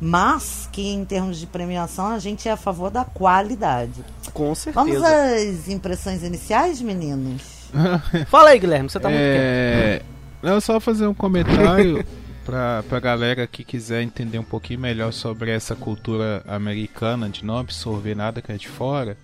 mas 0.00 0.68
que 0.72 0.86
em 0.86 1.04
termos 1.04 1.38
de 1.38 1.46
premiação 1.46 2.06
a 2.06 2.18
gente 2.18 2.48
é 2.48 2.52
a 2.52 2.56
favor 2.56 2.90
da 2.90 3.04
qualidade. 3.04 4.04
Com 4.32 4.54
Vamos 4.72 5.00
certeza. 5.00 5.50
às 5.50 5.68
impressões 5.68 6.22
iniciais, 6.22 6.80
meninos? 6.80 7.42
Fala 8.28 8.50
aí, 8.50 8.58
Guilherme, 8.58 8.88
você 8.88 9.00
tá 9.00 9.08
muito 9.08 9.20
quieto. 9.20 9.38
É, 9.40 10.02
eu 10.42 10.60
só 10.60 10.78
fazer 10.78 11.06
um 11.06 11.14
comentário 11.14 12.04
pra, 12.44 12.82
pra 12.88 13.00
galera 13.00 13.46
que 13.46 13.64
quiser 13.64 14.02
entender 14.02 14.38
um 14.38 14.44
pouquinho 14.44 14.80
melhor 14.80 15.12
sobre 15.12 15.50
essa 15.50 15.74
cultura 15.74 16.42
americana 16.46 17.28
de 17.28 17.44
não 17.44 17.58
absorver 17.58 18.14
nada 18.14 18.40
que 18.40 18.52
é 18.52 18.56
de 18.56 18.68
fora. 18.68 19.16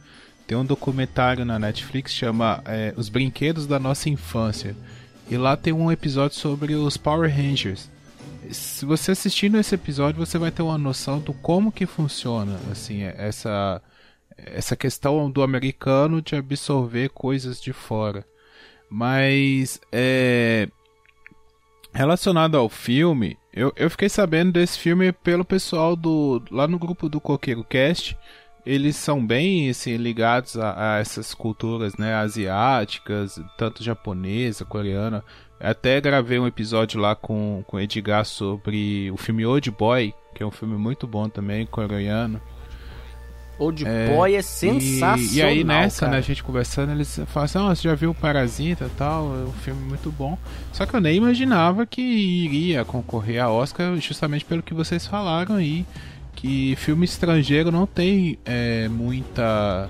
Tem 0.47 0.59
um 0.59 0.65
documentário 0.65 1.45
na 1.45 1.59
Netflix 1.59 2.13
que 2.13 2.19
chama 2.19 2.63
é, 2.67 2.93
Os 2.97 3.09
Brinquedos 3.09 3.67
da 3.67 3.79
Nossa 3.79 4.11
Infância. 4.11 4.77
E 5.31 5.39
lá 5.39 5.57
tem 5.57 5.73
um 5.73 5.91
episódio 5.91 6.37
sobre 6.37 6.75
os 6.75 6.99
Power 6.99 7.35
Rangers. 7.35 7.89
Se 8.51 8.85
você 8.85 9.13
assistindo 9.13 9.59
esse 9.59 9.75
episódio, 9.75 10.25
você 10.25 10.39
vai 10.39 10.51
ter 10.51 10.63
uma 10.63 10.79
noção 10.79 11.19
do 11.19 11.33
como 11.33 11.73
que 11.73 11.87
funciona, 11.87 12.59
assim, 12.71 13.03
essa 13.03 13.83
essa 14.37 14.75
questão 14.77 15.31
do 15.31 15.43
americano 15.43 16.21
de 16.21 16.35
absorver 16.35 17.11
coisas 17.11 17.61
de 17.61 17.73
fora. 17.73 18.27
Mas 18.91 19.81
é, 19.93 20.69
relacionado 21.93 22.57
ao 22.57 22.69
filme, 22.69 23.39
eu, 23.53 23.73
eu 23.77 23.89
fiquei 23.89 24.09
sabendo 24.09 24.53
desse 24.53 24.79
filme 24.79 25.13
pelo 25.13 25.45
pessoal 25.45 25.95
do 25.95 26.43
lá 26.51 26.67
no 26.67 26.79
grupo 26.79 27.09
do 27.09 27.21
Coqueiro 27.21 27.65
Cast. 27.65 28.17
Eles 28.67 28.97
são 28.97 29.25
bem 29.25 29.69
assim, 29.69 29.97
ligados 29.97 30.57
a, 30.57 30.95
a 30.95 30.99
essas 30.99 31.35
culturas 31.35 31.97
né, 31.97 32.15
asiáticas, 32.15 33.41
tanto 33.59 33.85
japonesa, 33.85 34.65
coreana. 34.65 35.23
Até 35.61 36.01
gravei 36.01 36.39
um 36.39 36.47
episódio 36.47 37.01
lá 37.01 37.15
com, 37.15 37.63
com 37.67 37.81
Edgar 37.81 38.25
sobre 38.25 39.11
o 39.11 39.17
filme 39.17 39.47
Old 39.47 39.71
Boy, 39.71 40.15
que 40.35 40.43
é 40.43 40.47
um 40.47 40.51
filme 40.51 40.77
muito 40.77 41.07
bom 41.07 41.29
também, 41.29 41.65
coreano. 41.67 42.41
Old 43.59 43.87
é, 43.87 44.09
Boy 44.09 44.35
é 44.35 44.43
sensacional. 44.43 45.19
E, 45.19 45.37
e 45.37 45.43
aí 45.43 45.65
nessa, 45.65 46.01
cara. 46.01 46.13
né, 46.13 46.19
a 46.19 46.21
gente 46.21 46.43
conversando, 46.43 46.93
eles 46.93 47.21
falam 47.27 47.45
assim: 47.45 47.59
oh, 47.59 47.69
você 47.69 47.83
já 47.89 47.95
viu 47.95 48.11
o 48.11 48.15
Parasita 48.15 48.87
e 48.87 48.91
tal? 48.91 49.27
É 49.35 49.45
um 49.45 49.53
filme 49.53 49.83
muito 49.85 50.11
bom. 50.11 50.37
Só 50.73 50.85
que 50.85 50.95
eu 50.95 51.01
nem 51.01 51.17
imaginava 51.17 51.87
que 51.87 52.03
iria 52.03 52.85
concorrer 52.85 53.43
a 53.43 53.51
Oscar 53.51 53.97
justamente 53.97 54.45
pelo 54.45 54.63
que 54.63 54.75
vocês 54.75 55.07
falaram 55.07 55.57
aí. 55.57 55.87
Que 56.35 56.75
filme 56.77 57.05
estrangeiro 57.05 57.71
não 57.71 57.87
tem 57.87 58.39
é, 58.45 58.89
muita, 58.89 59.89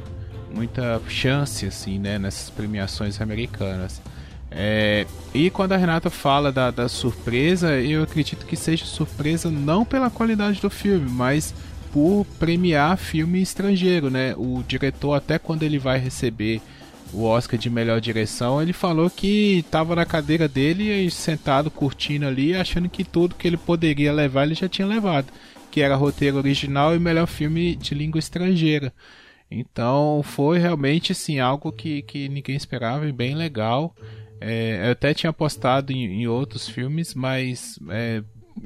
muita 0.54 1.00
chance, 1.09 1.66
assim, 1.66 1.99
né, 1.99 2.18
nessas 2.18 2.50
premiações 2.50 3.21
americanas. 3.21 4.00
É, 4.56 5.04
e 5.34 5.50
quando 5.50 5.73
a 5.73 5.76
Renata 5.76 6.08
fala 6.08 6.52
da, 6.52 6.70
da 6.70 6.88
surpresa, 6.88 7.80
eu 7.80 8.04
acredito 8.04 8.46
que 8.46 8.54
seja 8.54 8.84
surpresa 8.84 9.50
não 9.50 9.84
pela 9.84 10.08
qualidade 10.08 10.61
do 10.61 10.70
filme, 10.70 11.11
mas 11.11 11.52
por 11.92 12.25
premiar 12.38 12.96
filme 12.96 13.42
estrangeiro, 13.42 14.11
né? 14.11 14.34
O 14.37 14.62
diretor, 14.66 15.14
até 15.14 15.40
quando 15.40 15.64
ele 15.64 15.78
vai 15.78 15.99
receber 15.99 16.62
o 17.12 17.25
Oscar 17.25 17.58
de 17.58 17.68
melhor 17.68 18.00
direção, 18.00 18.62
ele 18.62 18.73
falou 18.73 19.11
que 19.11 19.58
estava 19.58 19.96
na 19.96 20.06
cadeira 20.06 20.49
dele, 20.49 21.11
sentado 21.11 21.70
curtindo 21.70 22.26
ali, 22.26 22.54
achando 22.54 22.88
que 22.88 23.04
tudo 23.04 23.34
que 23.34 23.46
ele 23.46 23.56
poderia 23.56 24.12
levar 24.12 24.44
ele 24.44 24.54
já 24.54 24.68
tinha 24.68 24.87
levado, 24.87 25.32
que 25.70 25.80
era 25.80 25.96
roteiro 25.96 26.37
original 26.37 26.94
e 26.94 26.99
melhor 27.00 27.26
filme 27.26 27.75
de 27.75 27.94
língua 27.94 28.18
estrangeira. 28.18 28.92
Então 29.50 30.20
foi 30.25 30.58
realmente 30.58 31.12
assim 31.12 31.38
algo 31.38 31.70
que, 31.70 32.02
que 32.02 32.28
ninguém 32.28 32.56
esperava 32.56 33.06
e 33.06 33.12
bem 33.12 33.34
legal. 33.34 33.94
É, 34.46 34.88
eu 34.88 34.92
até 34.92 35.14
tinha 35.14 35.32
postado 35.32 35.90
em, 35.90 36.04
em 36.04 36.26
outros 36.26 36.68
filmes, 36.68 37.14
mas 37.14 37.78
é, 37.88 38.22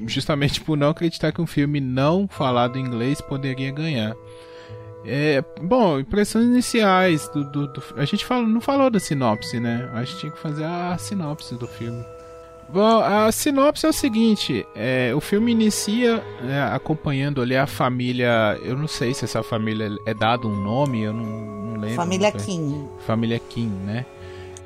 justamente 0.06 0.61
por 0.62 0.76
não 0.76 0.90
acreditar 0.90 1.30
que 1.30 1.40
um 1.40 1.47
filme 1.47 1.80
não 1.80 2.26
falado 2.26 2.76
em 2.76 2.85
inglês 2.85 3.20
poderia 3.20 3.70
ganhar. 3.70 4.16
É, 5.06 5.42
bom, 5.62 6.00
impressões 6.00 6.47
iniciais 6.47 7.28
do, 7.28 7.44
do, 7.44 7.68
do, 7.68 7.82
a 7.97 8.04
gente 8.04 8.25
fala, 8.25 8.44
não 8.44 8.61
falou 8.61 8.90
da 8.90 8.99
sinopse, 8.99 9.61
né? 9.61 9.88
A 9.94 10.02
gente 10.02 10.18
tinha 10.18 10.32
que 10.32 10.38
fazer 10.38 10.64
a 10.64 10.99
sinopse 10.99 11.54
do 11.54 11.68
filme. 11.68 12.04
Bom, 12.68 12.99
a 12.99 13.30
sinopse 13.30 13.87
é 13.87 13.88
o 13.88 13.92
seguinte: 13.92 14.66
é, 14.75 15.12
o 15.14 15.20
filme 15.20 15.52
inicia 15.52 16.23
é, 16.42 16.61
acompanhando 16.75 17.40
ali 17.40 17.56
a 17.56 17.66
família. 17.66 18.58
Eu 18.62 18.76
não 18.76 18.88
sei 18.88 19.14
se 19.14 19.25
essa 19.25 19.42
família 19.42 19.97
é 20.04 20.12
dado 20.12 20.49
um 20.49 20.56
nome, 20.56 21.02
eu 21.02 21.12
não, 21.14 21.25
não 21.25 21.80
lembro. 21.80 21.97
Família 21.97 22.32
Kim. 22.32 22.88
Família 23.06 23.38
Kim, 23.38 23.68
né? 23.87 24.04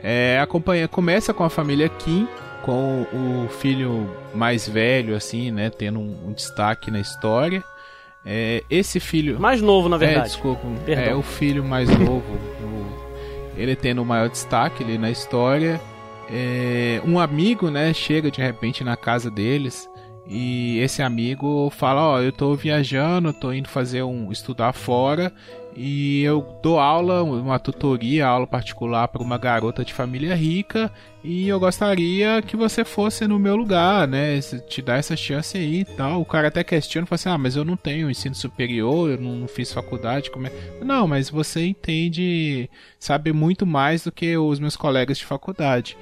É, 0.02 0.38
acompanha, 0.40 0.88
começa 0.88 1.32
com 1.32 1.44
a 1.44 1.50
família 1.50 1.88
Kim, 1.88 2.26
com 2.62 3.06
o 3.12 3.48
filho 3.48 4.10
mais 4.34 4.68
velho, 4.68 5.14
assim, 5.14 5.50
né, 5.50 5.70
tendo 5.70 6.00
um, 6.00 6.28
um 6.28 6.32
destaque 6.32 6.90
na 6.90 7.00
história. 7.00 7.62
É, 8.24 8.62
esse 8.70 9.00
filho. 9.00 9.38
Mais 9.38 9.60
novo, 9.60 9.88
na 9.88 9.96
verdade. 9.96 10.26
É, 10.26 10.28
desculpa. 10.28 10.66
Perdão. 10.84 11.04
É 11.04 11.14
o 11.14 11.22
filho 11.22 11.64
mais 11.64 11.88
novo. 11.98 12.22
o, 12.62 13.52
ele 13.56 13.76
tendo 13.76 14.02
o 14.02 14.06
maior 14.06 14.28
destaque 14.28 14.82
ali 14.82 14.96
na 14.96 15.10
história. 15.10 15.80
É, 16.30 17.00
um 17.04 17.18
amigo, 17.18 17.70
né, 17.70 17.92
chega 17.92 18.30
de 18.30 18.40
repente 18.40 18.84
na 18.84 18.96
casa 18.96 19.30
deles. 19.30 19.88
E 20.26 20.78
esse 20.78 21.02
amigo 21.02 21.68
fala: 21.70 22.00
Ó, 22.00 22.14
oh, 22.14 22.22
eu 22.22 22.30
tô 22.30 22.54
viajando, 22.54 23.32
tô 23.32 23.52
indo 23.52 23.68
fazer 23.68 24.04
um 24.04 24.30
estudar 24.30 24.72
fora 24.72 25.32
e 25.74 26.22
eu 26.22 26.46
dou 26.62 26.78
aula, 26.78 27.22
uma 27.22 27.58
tutoria, 27.58 28.26
aula 28.26 28.46
particular 28.46 29.08
para 29.08 29.22
uma 29.22 29.38
garota 29.38 29.84
de 29.84 29.94
família 29.94 30.34
rica 30.34 30.92
e 31.24 31.48
eu 31.48 31.58
gostaria 31.58 32.42
que 32.42 32.56
você 32.56 32.84
fosse 32.84 33.26
no 33.26 33.38
meu 33.38 33.56
lugar, 33.56 34.06
né? 34.06 34.38
Te 34.68 34.82
dar 34.82 34.98
essa 34.98 35.16
chance 35.16 35.56
aí 35.56 35.80
e 35.80 35.84
tal. 35.84 36.20
O 36.20 36.26
cara 36.26 36.48
até 36.48 36.62
questiona, 36.62 37.06
fala 37.06 37.14
assim: 37.14 37.28
"Ah, 37.30 37.38
mas 37.38 37.56
eu 37.56 37.64
não 37.64 37.76
tenho 37.76 38.10
ensino 38.10 38.34
superior, 38.34 39.10
eu 39.10 39.20
não 39.20 39.48
fiz 39.48 39.72
faculdade, 39.72 40.30
como 40.30 40.46
é?" 40.46 40.52
Não, 40.84 41.08
mas 41.08 41.30
você 41.30 41.64
entende, 41.64 42.68
sabe 42.98 43.32
muito 43.32 43.64
mais 43.64 44.04
do 44.04 44.12
que 44.12 44.36
os 44.36 44.60
meus 44.60 44.76
colegas 44.76 45.16
de 45.16 45.24
faculdade. 45.24 45.96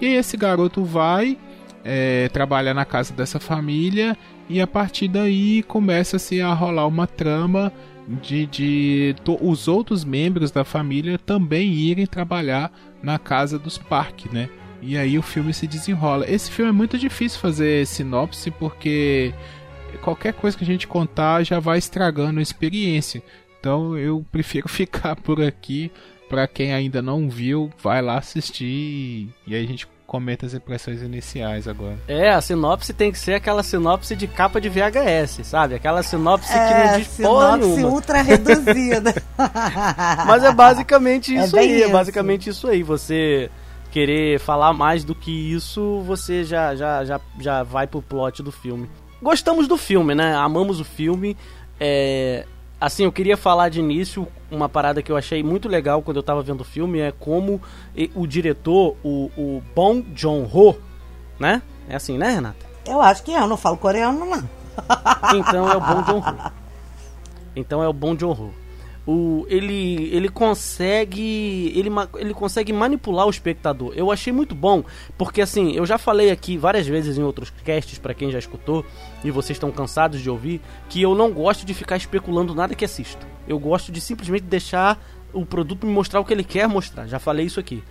E 0.00 0.06
esse 0.06 0.36
garoto 0.36 0.84
vai 0.84 1.38
é, 1.82 2.28
trabalhar 2.30 2.74
na 2.74 2.84
casa 2.84 3.14
dessa 3.14 3.40
família 3.40 4.16
e 4.48 4.60
a 4.60 4.66
partir 4.66 5.08
daí 5.08 5.62
começa-se 5.62 6.40
a 6.40 6.52
rolar 6.52 6.86
uma 6.86 7.06
trama 7.06 7.72
de, 8.06 8.46
de 8.46 9.14
os 9.40 9.68
outros 9.68 10.04
membros 10.04 10.50
da 10.50 10.64
família 10.64 11.18
também 11.18 11.72
irem 11.72 12.06
trabalhar 12.06 12.72
na 13.02 13.18
casa 13.18 13.58
dos 13.58 13.78
Park, 13.78 14.26
né? 14.32 14.48
E 14.82 14.98
aí 14.98 15.18
o 15.18 15.22
filme 15.22 15.54
se 15.54 15.66
desenrola. 15.66 16.30
Esse 16.30 16.50
filme 16.50 16.68
é 16.68 16.72
muito 16.72 16.98
difícil 16.98 17.40
fazer 17.40 17.86
sinopse 17.86 18.50
porque 18.50 19.32
qualquer 20.02 20.34
coisa 20.34 20.56
que 20.56 20.64
a 20.64 20.66
gente 20.66 20.86
contar 20.86 21.42
já 21.42 21.58
vai 21.58 21.78
estragando 21.78 22.38
a 22.38 22.42
experiência. 22.42 23.22
Então 23.58 23.96
eu 23.96 24.24
prefiro 24.30 24.68
ficar 24.68 25.16
por 25.16 25.42
aqui. 25.42 25.90
Para 26.28 26.48
quem 26.48 26.72
ainda 26.72 27.00
não 27.02 27.28
viu, 27.28 27.70
vai 27.82 28.02
lá 28.02 28.18
assistir 28.18 29.28
e 29.46 29.54
aí 29.54 29.62
a 29.62 29.66
gente 29.66 29.86
comenta 30.14 30.46
as 30.46 30.54
impressões 30.54 31.02
iniciais 31.02 31.66
agora. 31.66 31.98
É, 32.06 32.30
a 32.30 32.40
sinopse 32.40 32.92
tem 32.92 33.10
que 33.10 33.18
ser 33.18 33.34
aquela 33.34 33.64
sinopse 33.64 34.14
de 34.14 34.28
capa 34.28 34.60
de 34.60 34.68
VHS, 34.68 35.40
sabe? 35.42 35.74
Aquela 35.74 36.04
sinopse 36.04 36.52
é, 36.52 36.68
que 36.68 36.74
não 36.88 36.98
diz 36.98 37.08
sinopse 37.08 37.84
ultra 37.84 38.22
reduzida. 38.22 39.12
Mas 40.24 40.44
é 40.44 40.52
basicamente 40.52 41.36
é 41.36 41.44
isso 41.44 41.56
é 41.56 41.60
aí, 41.60 41.80
isso. 41.80 41.88
é 41.88 41.92
basicamente 41.92 42.48
isso 42.48 42.68
aí. 42.68 42.84
Você 42.84 43.50
querer 43.90 44.38
falar 44.38 44.72
mais 44.72 45.02
do 45.02 45.16
que 45.16 45.32
isso, 45.32 46.00
você 46.06 46.44
já, 46.44 46.76
já, 46.76 47.04
já, 47.04 47.20
já 47.40 47.64
vai 47.64 47.88
pro 47.88 48.00
plot 48.00 48.40
do 48.40 48.52
filme. 48.52 48.88
Gostamos 49.20 49.66
do 49.66 49.76
filme, 49.76 50.14
né? 50.14 50.32
Amamos 50.36 50.78
o 50.78 50.84
filme. 50.84 51.36
É, 51.80 52.46
Assim, 52.80 53.04
eu 53.04 53.12
queria 53.12 53.36
falar 53.36 53.68
de 53.68 53.80
início 53.80 54.26
uma 54.50 54.68
parada 54.68 55.02
que 55.02 55.10
eu 55.10 55.16
achei 55.16 55.42
muito 55.42 55.68
legal 55.68 56.02
quando 56.02 56.18
eu 56.18 56.22
tava 56.22 56.42
vendo 56.42 56.60
o 56.60 56.64
filme 56.64 56.98
é 56.98 57.12
como 57.12 57.60
o 58.14 58.26
diretor, 58.26 58.96
o, 59.02 59.30
o 59.36 59.62
Bong 59.74 60.06
Joon-ho, 60.14 60.76
né? 61.38 61.62
É 61.88 61.96
assim, 61.96 62.18
né, 62.18 62.30
Renata? 62.30 62.66
Eu 62.86 63.00
acho 63.00 63.22
que 63.22 63.32
é, 63.32 63.38
eu 63.40 63.46
não 63.46 63.56
falo 63.56 63.76
coreano, 63.76 64.26
não. 64.26 64.48
Então 65.34 65.70
é 65.70 65.76
o 65.76 65.80
Bong 65.80 66.04
Joon-ho. 66.10 66.52
Então 67.56 67.82
é 67.82 67.88
o 67.88 67.92
Bong 67.92 68.20
Joon-ho 68.20 68.63
o, 69.06 69.44
ele, 69.48 70.08
ele 70.14 70.28
consegue 70.28 71.72
ele, 71.74 71.90
ele 72.16 72.32
consegue 72.32 72.72
manipular 72.72 73.26
o 73.26 73.30
espectador. 73.30 73.92
Eu 73.94 74.10
achei 74.10 74.32
muito 74.32 74.54
bom, 74.54 74.82
porque 75.18 75.42
assim, 75.42 75.72
eu 75.72 75.84
já 75.84 75.98
falei 75.98 76.30
aqui 76.30 76.56
várias 76.56 76.86
vezes 76.86 77.18
em 77.18 77.22
outros 77.22 77.50
casts 77.64 77.98
para 77.98 78.14
quem 78.14 78.30
já 78.30 78.38
escutou 78.38 78.84
e 79.22 79.30
vocês 79.30 79.56
estão 79.56 79.70
cansados 79.70 80.20
de 80.20 80.30
ouvir 80.30 80.60
que 80.88 81.02
eu 81.02 81.14
não 81.14 81.30
gosto 81.32 81.66
de 81.66 81.74
ficar 81.74 81.96
especulando 81.96 82.54
nada 82.54 82.74
que 82.74 82.84
assisto. 82.84 83.26
Eu 83.46 83.58
gosto 83.58 83.92
de 83.92 84.00
simplesmente 84.00 84.44
deixar 84.44 84.98
o 85.32 85.44
produto 85.44 85.86
me 85.86 85.92
mostrar 85.92 86.20
o 86.20 86.24
que 86.24 86.32
ele 86.32 86.44
quer 86.44 86.66
mostrar. 86.66 87.06
Já 87.06 87.18
falei 87.18 87.44
isso 87.44 87.60
aqui. 87.60 87.82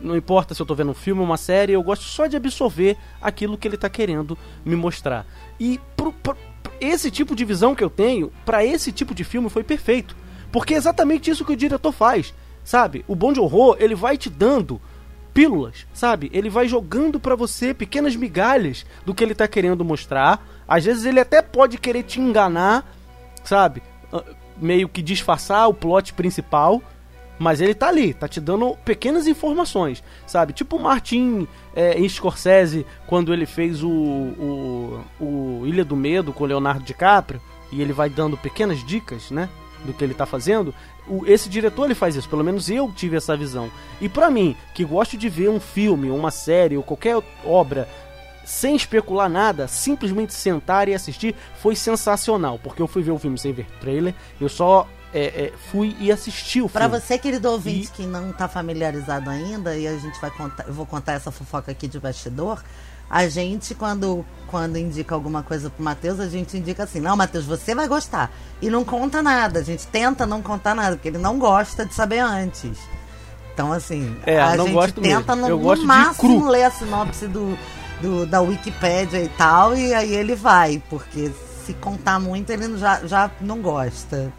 Não 0.00 0.16
importa 0.16 0.54
se 0.54 0.60
eu 0.60 0.66
tô 0.66 0.74
vendo 0.74 0.90
um 0.90 0.94
filme 0.94 1.20
ou 1.20 1.26
uma 1.26 1.36
série, 1.36 1.72
eu 1.72 1.82
gosto 1.82 2.04
só 2.04 2.26
de 2.26 2.36
absorver 2.36 2.96
aquilo 3.20 3.56
que 3.56 3.66
ele 3.66 3.76
tá 3.76 3.88
querendo 3.88 4.36
me 4.64 4.76
mostrar. 4.76 5.26
E 5.58 5.80
pro, 5.96 6.12
pro, 6.12 6.36
esse 6.80 7.10
tipo 7.10 7.34
de 7.36 7.44
visão 7.44 7.74
que 7.74 7.84
eu 7.84 7.90
tenho, 7.90 8.32
para 8.44 8.64
esse 8.64 8.90
tipo 8.90 9.14
de 9.14 9.22
filme 9.22 9.48
foi 9.48 9.62
perfeito 9.62 10.21
porque 10.52 10.74
é 10.74 10.76
exatamente 10.76 11.30
isso 11.30 11.44
que 11.44 11.54
o 11.54 11.56
diretor 11.56 11.90
faz, 11.90 12.32
sabe? 12.62 13.04
O 13.08 13.16
Bom 13.16 13.32
de 13.32 13.40
Horror, 13.40 13.76
ele 13.80 13.94
vai 13.94 14.16
te 14.18 14.28
dando 14.28 14.80
pílulas, 15.32 15.86
sabe? 15.94 16.30
Ele 16.32 16.50
vai 16.50 16.68
jogando 16.68 17.18
para 17.18 17.34
você 17.34 17.72
pequenas 17.72 18.14
migalhas 18.14 18.84
do 19.04 19.14
que 19.14 19.24
ele 19.24 19.34
tá 19.34 19.48
querendo 19.48 19.84
mostrar. 19.84 20.46
Às 20.68 20.84
vezes 20.84 21.06
ele 21.06 21.18
até 21.18 21.40
pode 21.40 21.78
querer 21.78 22.02
te 22.02 22.20
enganar, 22.20 22.86
sabe? 23.42 23.82
Ah, 24.12 24.22
meio 24.56 24.88
que 24.88 25.02
disfarçar 25.02 25.68
o 25.68 25.74
plot 25.74 26.12
principal, 26.12 26.82
mas 27.38 27.60
ele 27.60 27.74
tá 27.74 27.88
ali, 27.88 28.12
tá 28.12 28.28
te 28.28 28.40
dando 28.40 28.76
pequenas 28.84 29.26
informações, 29.26 30.04
sabe? 30.26 30.52
Tipo 30.52 30.76
o 30.76 30.82
Martin 30.82 31.48
é, 31.74 31.96
Scorsese, 32.08 32.86
quando 33.06 33.32
ele 33.32 33.46
fez 33.46 33.82
o, 33.82 33.90
o, 33.90 35.00
o 35.18 35.62
Ilha 35.66 35.84
do 35.84 35.96
Medo 35.96 36.32
com 36.32 36.44
o 36.44 36.46
Leonardo 36.46 36.84
DiCaprio, 36.84 37.40
e 37.72 37.80
ele 37.80 37.94
vai 37.94 38.10
dando 38.10 38.36
pequenas 38.36 38.84
dicas, 38.84 39.30
né? 39.30 39.48
Do 39.84 39.92
que 39.92 40.02
ele 40.04 40.12
está 40.12 40.24
fazendo, 40.26 40.74
o, 41.06 41.24
esse 41.26 41.48
diretor 41.48 41.84
ele 41.86 41.94
faz 41.94 42.14
isso, 42.16 42.28
pelo 42.28 42.44
menos 42.44 42.70
eu 42.70 42.92
tive 42.94 43.16
essa 43.16 43.36
visão. 43.36 43.70
E 44.00 44.08
para 44.08 44.30
mim, 44.30 44.56
que 44.74 44.84
gosto 44.84 45.16
de 45.16 45.28
ver 45.28 45.48
um 45.50 45.58
filme, 45.60 46.10
uma 46.10 46.30
série 46.30 46.76
ou 46.76 46.82
qualquer 46.82 47.20
obra 47.44 47.88
sem 48.44 48.74
especular 48.74 49.28
nada, 49.28 49.68
simplesmente 49.68 50.34
sentar 50.34 50.88
e 50.88 50.94
assistir 50.94 51.34
foi 51.60 51.76
sensacional. 51.76 52.58
Porque 52.58 52.82
eu 52.82 52.88
fui 52.88 53.02
ver 53.02 53.12
o 53.12 53.18
filme 53.18 53.38
sem 53.38 53.52
ver 53.52 53.66
trailer, 53.80 54.14
eu 54.40 54.48
só 54.48 54.88
é, 55.14 55.24
é, 55.44 55.52
fui 55.70 55.94
e 56.00 56.10
assisti 56.10 56.60
o 56.62 56.68
Pra 56.68 56.88
filme. 56.88 57.00
você, 57.00 57.18
querido 57.18 57.50
ouvinte, 57.50 57.88
E- 57.88 57.90
que 57.90 58.02
não 58.06 58.32
tá 58.32 58.48
familiarizado 58.48 59.28
ainda, 59.30 59.76
e 59.76 59.86
a 59.86 59.96
gente 59.98 60.20
vai 60.20 60.30
contar, 60.30 60.64
eu 60.66 60.72
vou 60.74 60.86
contar 60.86 61.12
essa 61.12 61.30
fofoca 61.30 61.70
aqui 61.70 61.86
de 61.86 62.00
bastidor. 62.00 62.62
A 63.12 63.28
gente, 63.28 63.74
quando, 63.74 64.24
quando 64.46 64.78
indica 64.78 65.14
alguma 65.14 65.42
coisa 65.42 65.68
pro 65.68 65.84
Matheus, 65.84 66.18
a 66.18 66.26
gente 66.28 66.56
indica 66.56 66.84
assim, 66.84 66.98
não, 66.98 67.14
Matheus, 67.14 67.44
você 67.44 67.74
vai 67.74 67.86
gostar. 67.86 68.30
E 68.62 68.70
não 68.70 68.84
conta 68.84 69.22
nada, 69.22 69.60
a 69.60 69.62
gente 69.62 69.86
tenta 69.86 70.24
não 70.24 70.40
contar 70.40 70.74
nada, 70.74 70.96
porque 70.96 71.08
ele 71.08 71.18
não 71.18 71.38
gosta 71.38 71.84
de 71.84 71.92
saber 71.94 72.20
antes. 72.20 72.78
Então, 73.52 73.70
assim, 73.70 74.16
É, 74.24 74.40
a 74.40 74.56
gente 74.64 74.72
tenta 75.02 75.36
no, 75.36 75.46
no 75.82 75.86
máximo 75.86 76.48
ler 76.48 76.64
a 76.64 76.70
sinopse 76.70 77.28
do, 77.28 77.58
do- 78.00 78.24
da 78.26 78.40
Wikipédia 78.40 79.18
e 79.22 79.28
tal, 79.28 79.76
e 79.76 79.92
aí 79.92 80.14
ele 80.14 80.34
vai, 80.34 80.82
porque 80.88 81.30
se 81.66 81.74
contar 81.74 82.18
muito, 82.18 82.48
ele 82.48 82.78
já, 82.78 83.06
já 83.06 83.30
não 83.42 83.60
gosta. 83.60 84.32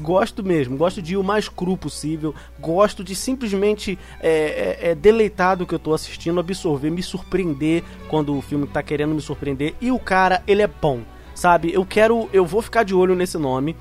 Gosto 0.00 0.44
mesmo, 0.44 0.76
gosto 0.76 1.00
de 1.00 1.14
ir 1.14 1.16
o 1.16 1.24
mais 1.24 1.48
cru 1.48 1.76
possível, 1.76 2.34
gosto 2.60 3.02
de 3.02 3.14
simplesmente 3.14 3.98
é, 4.20 4.78
é, 4.82 4.90
é, 4.90 4.94
deleitar 4.94 5.56
do 5.56 5.66
que 5.66 5.74
eu 5.74 5.78
tô 5.78 5.94
assistindo, 5.94 6.38
absorver, 6.38 6.90
me 6.90 7.02
surpreender 7.02 7.82
quando 8.08 8.36
o 8.36 8.42
filme 8.42 8.66
tá 8.66 8.82
querendo 8.82 9.14
me 9.14 9.20
surpreender. 9.22 9.74
E 9.80 9.90
o 9.90 9.98
cara, 9.98 10.42
ele 10.46 10.60
é 10.60 10.66
bom, 10.66 11.00
sabe? 11.34 11.72
Eu 11.72 11.86
quero, 11.86 12.28
eu 12.32 12.44
vou 12.44 12.60
ficar 12.60 12.82
de 12.82 12.94
olho 12.94 13.14
nesse 13.14 13.38
nome 13.38 13.74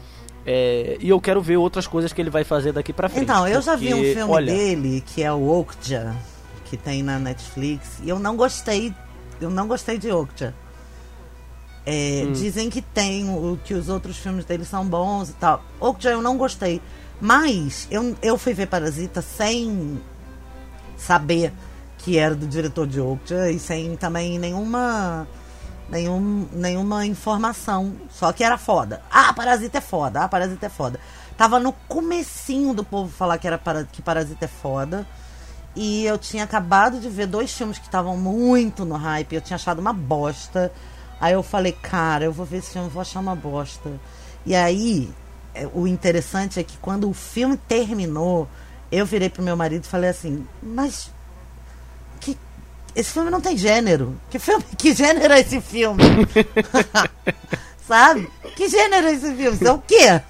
é, 0.46 0.98
e 1.02 1.10
eu 1.10 1.20
quero 1.20 1.42
ver 1.42 1.58
outras 1.58 1.88
coisas 1.88 2.14
que 2.14 2.22
ele 2.22 2.30
vai 2.30 2.44
fazer 2.44 2.72
daqui 2.72 2.94
pra 2.94 3.10
frente. 3.10 3.24
Então, 3.24 3.48
eu 3.48 3.62
já 3.62 3.76
vi 3.76 3.94
um 3.94 3.98
porque, 3.98 4.14
filme 4.14 4.32
olha, 4.32 4.54
dele 4.54 5.04
que 5.06 5.22
é 5.22 5.34
o 5.34 5.50
Okja, 5.50 6.16
que 6.66 6.78
tem 6.78 7.04
na 7.04 7.20
Netflix, 7.20 8.00
e 8.04 8.10
eu 8.10 8.20
não 8.20 8.38
gostei. 8.38 8.94
Eu 9.42 9.50
não 9.50 9.68
gostei 9.68 9.98
de 9.98 10.12
Okja. 10.12 10.54
É, 11.86 12.24
Hum. 12.26 12.32
Dizem 12.34 12.70
que 12.70 12.82
tem, 12.82 13.30
o, 13.30 13.60
que 13.64 13.74
os 13.74 13.90
outros 13.90 14.18
filmes 14.18 14.44
dele 14.46 14.66
são 14.66 14.86
bons 14.86 15.30
e 15.30 15.34
tal. 15.34 15.64
Okja 15.80 16.12
eu 16.12 16.22
não 16.22 16.38
gostei. 16.38 16.82
Mas 17.22 17.88
eu, 17.92 18.16
eu 18.22 18.38
fui 18.38 18.54
ver 18.54 18.68
Parasita 18.68 19.22
sem 19.22 20.02
saber 20.98 21.54
que 22.00 22.18
era 22.18 22.36
do 22.36 22.48
diretor 22.48 22.88
de 22.88 23.00
Okja 23.00 23.50
e 23.52 23.60
sem 23.60 23.96
também 23.96 24.38
nenhuma 24.38 25.28
nenhum, 25.90 26.48
nenhuma 26.52 27.06
informação. 27.06 27.94
Só 28.10 28.32
que 28.32 28.44
era 28.44 28.58
foda. 28.58 29.02
Ah, 29.12 29.34
Parasita 29.34 29.78
é 29.78 29.82
foda. 29.82 30.22
Ah, 30.22 30.28
Parasita 30.28 30.66
é 30.66 30.70
foda. 30.70 31.00
Tava 31.38 31.60
no 31.60 31.74
comecinho 31.88 32.74
do 32.74 32.84
povo 32.84 33.12
falar 33.12 33.38
que, 33.38 33.48
era 33.48 33.58
para, 33.58 33.84
que 33.86 34.02
Parasita 34.02 34.46
é 34.46 34.48
foda. 34.48 35.08
E 35.76 36.06
eu 36.06 36.18
tinha 36.18 36.44
acabado 36.44 37.00
de 37.00 37.10
ver 37.10 37.28
dois 37.28 37.52
filmes 37.52 37.78
que 37.78 37.86
estavam 37.86 38.18
muito 38.18 38.86
no 38.86 38.96
hype. 38.96 39.34
Eu 39.34 39.42
tinha 39.42 39.56
achado 39.56 39.80
uma 39.80 39.94
bosta. 39.94 40.72
Aí 41.20 41.34
eu 41.34 41.44
falei, 41.44 41.72
cara, 41.72 42.26
eu 42.26 42.32
vou 42.32 42.46
ver 42.46 42.58
esse 42.58 42.72
filme, 42.72 42.90
vou 42.90 43.02
achar 43.02 43.20
uma 43.20 43.36
bosta. 43.36 43.90
E 44.46 44.54
aí, 44.54 45.10
é, 45.54 45.68
o 45.74 45.88
interessante 45.88 46.60
é 46.60 46.64
que 46.64 46.78
quando 46.78 47.10
o 47.10 47.14
filme 47.14 47.58
terminou, 47.58 48.48
eu 48.92 49.06
virei 49.06 49.30
pro 49.30 49.42
meu 49.42 49.56
marido 49.56 49.86
e 49.86 49.88
falei 49.88 50.10
assim, 50.10 50.46
mas 50.62 51.10
que 52.20 52.38
esse 52.96 53.12
filme 53.12 53.30
não 53.30 53.42
tem 53.42 53.58
gênero. 53.58 54.16
Que 54.30 54.38
filme, 54.38 54.64
que 54.78 54.94
gênero 54.94 55.34
é 55.34 55.40
esse 55.40 55.62
filme? 55.62 56.04
Sabe? 57.88 58.30
Que 58.56 58.68
gênero 58.68 59.08
é 59.08 59.14
esse 59.14 59.34
filme? 59.34 59.56
Isso 59.56 59.68
é 59.68 59.72
o 59.72 59.80
quê? 59.80 60.22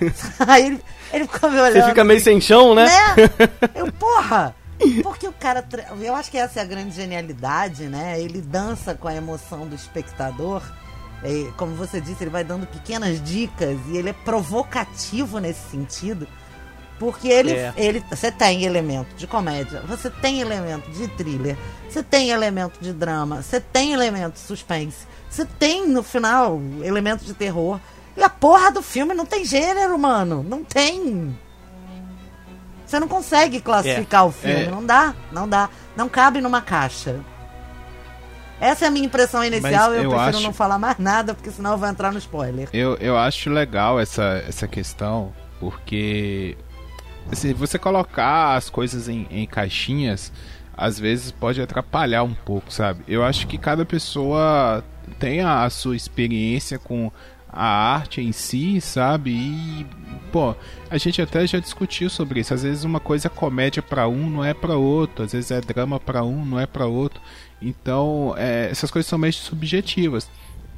Aí 0.46 0.66
ele, 0.66 0.80
ele 1.12 1.28
ficou 1.28 1.50
me 1.50 1.60
olhando. 1.60 1.82
Você 1.82 1.88
fica 1.88 2.04
meio 2.04 2.20
sem 2.20 2.40
chão, 2.40 2.74
né? 2.74 2.86
Né? 2.86 3.30
Eu, 3.74 3.92
porra! 3.92 4.54
Porque 5.02 5.26
o 5.26 5.32
cara. 5.32 5.64
Eu 6.00 6.14
acho 6.14 6.30
que 6.30 6.38
essa 6.38 6.60
é 6.60 6.62
a 6.62 6.66
grande 6.66 6.94
genialidade, 6.94 7.84
né? 7.84 8.20
Ele 8.20 8.40
dança 8.40 8.94
com 8.94 9.08
a 9.08 9.14
emoção 9.14 9.66
do 9.66 9.74
espectador. 9.74 10.62
É, 11.22 11.50
como 11.56 11.74
você 11.74 12.00
disse, 12.00 12.22
ele 12.22 12.30
vai 12.30 12.44
dando 12.44 12.66
pequenas 12.66 13.22
dicas 13.22 13.78
e 13.88 13.96
ele 13.96 14.10
é 14.10 14.12
provocativo 14.12 15.38
nesse 15.38 15.70
sentido. 15.70 16.26
Porque 16.98 17.28
ele, 17.28 17.52
É. 17.52 17.72
ele. 17.76 18.04
Você 18.10 18.30
tem 18.30 18.64
elemento 18.64 19.14
de 19.16 19.26
comédia, 19.26 19.82
você 19.86 20.10
tem 20.10 20.40
elemento 20.40 20.90
de 20.90 21.08
thriller, 21.08 21.56
você 21.88 22.02
tem 22.02 22.30
elemento 22.30 22.78
de 22.80 22.92
drama, 22.92 23.42
você 23.42 23.60
tem 23.60 23.92
elemento 23.92 24.34
de 24.34 24.40
suspense, 24.40 25.06
você 25.28 25.44
tem 25.44 25.88
no 25.88 26.02
final 26.02 26.60
elemento 26.82 27.24
de 27.24 27.34
terror. 27.34 27.80
E 28.16 28.22
a 28.22 28.28
porra 28.28 28.70
do 28.70 28.80
filme 28.80 29.12
não 29.12 29.26
tem 29.26 29.44
gênero, 29.44 29.98
mano. 29.98 30.44
Não 30.48 30.62
tem. 30.62 31.36
Você 32.94 33.00
não 33.00 33.08
consegue 33.08 33.60
classificar 33.60 34.24
o 34.24 34.30
filme, 34.30 34.62
É. 34.66 34.70
não 34.70 34.84
dá, 34.86 35.12
não 35.32 35.48
dá. 35.48 35.68
Não 35.96 36.08
cabe 36.08 36.40
numa 36.40 36.60
caixa. 36.62 37.16
Essa 38.60 38.84
é 38.84 38.88
a 38.88 38.90
minha 38.92 39.04
impressão 39.04 39.44
inicial 39.44 39.90
Mas 39.90 39.96
eu, 39.98 40.04
eu 40.04 40.10
prefiro 40.10 40.36
acho- 40.36 40.42
não 40.46 40.52
falar 40.52 40.78
mais 40.78 40.96
nada, 40.98 41.34
porque 41.34 41.50
senão 41.50 41.72
eu 41.72 41.78
vou 41.78 41.88
entrar 41.88 42.12
no 42.12 42.18
spoiler. 42.18 42.68
Eu, 42.72 42.94
eu 42.98 43.18
acho 43.18 43.50
legal 43.50 43.98
essa, 43.98 44.44
essa 44.48 44.68
questão, 44.68 45.32
porque 45.58 46.56
se 47.32 47.52
você 47.52 47.80
colocar 47.80 48.54
as 48.54 48.70
coisas 48.70 49.08
em, 49.08 49.26
em 49.28 49.44
caixinhas, 49.44 50.32
às 50.76 50.96
vezes 50.96 51.32
pode 51.32 51.60
atrapalhar 51.60 52.22
um 52.22 52.32
pouco, 52.32 52.72
sabe? 52.72 53.02
Eu 53.08 53.24
acho 53.24 53.48
que 53.48 53.58
cada 53.58 53.84
pessoa 53.84 54.84
tem 55.18 55.40
a, 55.40 55.64
a 55.64 55.70
sua 55.70 55.96
experiência 55.96 56.78
com 56.78 57.10
a 57.54 57.94
arte 57.94 58.20
em 58.20 58.32
si, 58.32 58.80
sabe? 58.80 59.30
E, 59.30 59.86
pô, 60.32 60.54
a 60.90 60.98
gente 60.98 61.22
até 61.22 61.46
já 61.46 61.58
discutiu 61.58 62.10
sobre 62.10 62.40
isso. 62.40 62.52
Às 62.52 62.62
vezes 62.64 62.84
uma 62.84 63.00
coisa 63.00 63.28
é 63.28 63.30
comédia 63.30 63.82
pra 63.82 64.08
um, 64.08 64.28
não 64.28 64.44
é 64.44 64.52
pra 64.52 64.76
outro. 64.76 65.24
Às 65.24 65.32
vezes 65.32 65.50
é 65.50 65.60
drama 65.60 66.00
pra 66.00 66.24
um, 66.24 66.44
não 66.44 66.58
é 66.58 66.66
pra 66.66 66.86
outro. 66.86 67.20
Então, 67.62 68.34
é, 68.36 68.68
essas 68.70 68.90
coisas 68.90 69.08
são 69.08 69.18
meio 69.18 69.32
subjetivas. 69.32 70.28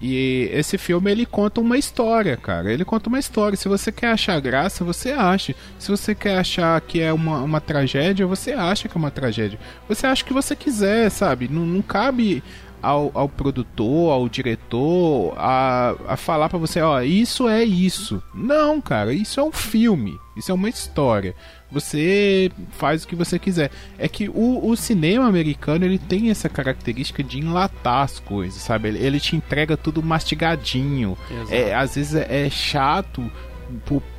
E 0.01 0.51
esse 0.53 0.77
filme 0.77 1.11
ele 1.11 1.25
conta 1.25 1.61
uma 1.61 1.79
história, 1.79 2.37
cara. 2.37 2.71
Ele 2.71 2.85
conta 2.85 3.09
uma 3.09 3.19
história. 3.19 3.57
Se 3.57 3.67
você 3.67 3.91
quer 3.91 4.09
achar 4.09 4.39
graça, 4.41 4.85
você 4.85 5.13
acha. 5.13 5.55
Se 5.79 5.91
você 5.91 6.15
quer 6.15 6.39
achar 6.39 6.79
que 6.83 7.01
é 7.01 7.13
uma, 7.13 7.41
uma 7.41 7.61
tragédia, 7.61 8.27
você 8.27 8.53
acha 8.53 8.89
que 8.89 8.97
é 8.97 8.99
uma 8.99 9.11
tragédia. 9.11 9.59
Você 9.89 10.07
acha 10.07 10.23
o 10.23 10.27
que 10.27 10.35
você 10.35 10.55
quiser, 10.55 11.11
sabe? 11.11 11.49
Não, 11.49 11.65
não 11.65 11.81
cabe 11.81 12.43
ao, 12.87 13.11
ao 13.15 13.29
produtor, 13.29 14.13
ao 14.13 14.29
diretor, 14.29 15.35
a, 15.37 15.97
a 16.07 16.17
falar 16.17 16.49
pra 16.49 16.59
você, 16.59 16.81
ó, 16.81 17.01
isso 17.03 17.49
é 17.49 17.65
isso. 17.65 18.23
Não, 18.33 18.81
cara, 18.81 19.13
isso 19.13 19.41
é 19.41 19.43
um 19.43 19.51
filme. 19.51 20.17
Isso 20.37 20.53
é 20.53 20.55
uma 20.55 20.69
história. 20.69 21.35
Você 21.73 22.49
faz 22.71 23.03
o 23.03 23.09
que 23.09 23.17
você 23.17 23.41
quiser. 23.41 23.73
É 23.99 24.07
que 24.07 24.29
o, 24.29 24.69
o 24.69 24.77
cinema 24.77 25.27
americano 25.27 25.85
ele 25.85 25.99
tem 25.99 26.31
essa 26.31 26.49
característica 26.49 27.25
de 27.25 27.41
enlatar 27.41 28.05
as 28.05 28.21
coisas, 28.21 28.63
sabe? 28.63 28.89
Ele, 28.89 28.99
ele 29.05 29.19
te 29.19 29.35
entrega 29.35 29.77
tudo 29.77 30.01
mastigadinho. 30.01 31.19
Exato. 31.29 31.55
É, 31.55 31.75
às 31.75 31.97
vezes 31.97 32.15
é, 32.15 32.47
é 32.47 32.51
chato 32.51 33.29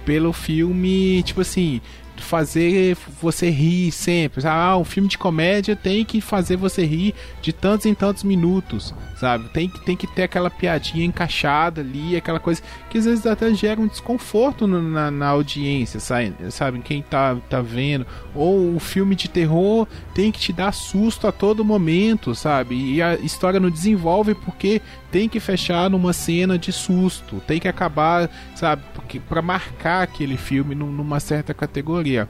pelo 0.04 0.34
filme, 0.34 1.24
tipo 1.24 1.40
assim, 1.40 1.80
fazer 2.24 2.98
você 3.22 3.50
rir 3.50 3.92
sempre. 3.92 4.46
Ah, 4.48 4.78
um 4.78 4.84
filme 4.84 5.10
de 5.10 5.18
comédia 5.18 5.76
tem 5.76 6.04
que 6.06 6.22
fazer 6.22 6.56
você 6.56 6.86
rir 6.86 7.14
de 7.42 7.52
tantos 7.54 7.86
em 7.86 7.94
tantos 7.94 8.24
minutos, 8.24 8.94
sabe? 9.20 9.50
Tem 9.50 9.68
que, 9.68 9.80
tem 9.82 9.96
que 9.98 10.08
ter 10.08 10.24
aquela 10.24 10.50
piadinha 10.50 11.06
encaixada 11.06 11.82
ali, 11.82 12.16
aquela 12.16 12.40
coisa 12.40 12.62
que 12.90 12.98
às 12.98 13.06
vezes 13.06 13.26
até 13.26 13.54
gera 13.54 13.80
um 13.82 13.88
desconforto 13.88 14.68
no- 14.68 14.82
na, 14.82 15.10
na 15.12 15.28
audiência, 15.28 16.00
sabe? 16.00 16.34
sabe? 16.52 16.80
Quem 16.80 17.02
tá, 17.02 17.36
tá 17.50 17.62
vendo. 17.62 18.06
Ou 18.36 18.76
o 18.76 18.80
filme 18.80 19.16
de 19.16 19.28
terror 19.28 19.88
tem 20.14 20.32
que 20.32 20.40
te 20.40 20.54
dar 20.54 20.72
susto 20.72 21.28
a 21.28 21.32
todo 21.32 21.66
momento, 21.66 22.34
sabe? 22.36 22.76
E 22.76 23.02
a 23.02 23.16
história 23.16 23.60
não 23.60 23.70
desenvolve 23.70 24.36
porque 24.36 24.82
tem 25.12 25.28
que 25.28 25.40
fechar 25.40 25.90
numa 25.90 26.14
cena 26.14 26.58
de 26.58 26.72
susto, 26.72 27.42
tem 27.48 27.60
que 27.60 27.68
acabar, 27.68 28.30
sabe? 28.56 28.84
Porque 28.94 29.20
para 29.20 29.42
marcar 29.42 30.04
aquele 30.04 30.38
filme 30.38 30.76
num- 30.76 30.92
numa 30.92 31.20
certa 31.20 31.54
categoria. 31.54 32.28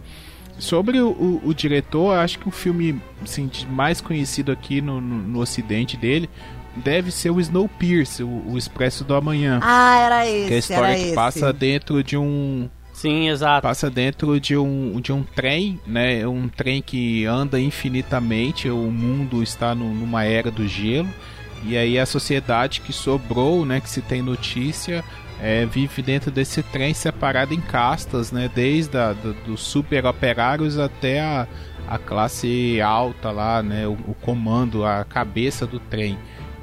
Sobre 0.60 1.00
o, 1.00 1.10
o- 1.10 1.42
o 1.50 1.54
diretor, 1.54 2.18
acho 2.18 2.40
que 2.40 2.48
o 2.48 2.52
filme 2.52 3.00
assim, 3.22 3.48
mais 3.70 4.02
conhecido 4.02 4.52
aqui 4.52 4.82
no, 4.82 5.00
no, 5.00 5.16
no 5.20 5.40
ocidente 5.40 5.96
dele 5.96 6.28
deve 6.84 7.12
ser 7.12 7.30
o 7.30 7.40
Snowpiercer, 7.40 8.26
o, 8.26 8.52
o 8.54 8.58
Expresso 8.58 9.04
do 9.04 9.14
Amanhã. 9.16 9.60
Ah, 9.62 10.00
era 10.00 10.28
esse. 10.28 10.48
que 10.48 10.54
é 10.54 10.56
a 10.56 10.60
história 10.60 10.96
que 10.96 11.02
esse. 11.04 11.16
passa 11.16 11.54
dentro 11.54 12.04
de 12.04 12.18
um 12.18 12.70
Sim, 12.94 13.30
exato. 13.30 13.62
passa 13.62 13.90
dentro 13.90 14.40
de 14.40 14.58
um, 14.58 15.00
de 15.00 15.12
um 15.14 15.22
trem, 15.24 15.80
né? 15.86 16.28
Um 16.28 16.48
trem 16.48 16.82
que 16.82 17.26
anda 17.26 17.60
infinitamente. 17.60 18.70
O 18.70 18.92
mundo 18.92 19.44
está 19.44 19.76
no- 19.76 19.94
numa 19.94 20.24
era 20.24 20.50
do 20.50 20.68
gelo. 20.68 21.08
E 21.64 21.76
aí 21.78 22.00
a 22.00 22.06
sociedade 22.06 22.82
que 22.82 22.94
sobrou, 22.94 23.66
né? 23.66 23.80
Que 23.82 23.90
se 23.90 24.02
tem 24.02 24.22
notícia, 24.22 25.04
é, 25.42 25.66
vive 25.66 26.02
dentro 26.02 26.32
desse 26.32 26.62
trem 26.64 26.94
separado 26.94 27.54
em 27.54 27.62
castas, 27.62 28.32
né? 28.32 28.50
Desde 28.54 28.98
a, 28.98 29.14
do, 29.14 29.34
dos 29.46 29.62
super 29.62 30.06
operários 30.06 30.78
até 30.80 31.20
a, 31.22 31.48
a 31.88 31.98
classe 32.00 32.80
alta 32.82 33.30
lá, 33.32 33.62
né? 33.62 33.88
O, 33.88 33.92
o 34.08 34.16
comando, 34.22 34.84
a 34.86 35.04
cabeça 35.04 35.66
do 35.68 35.80
trem. 35.80 36.18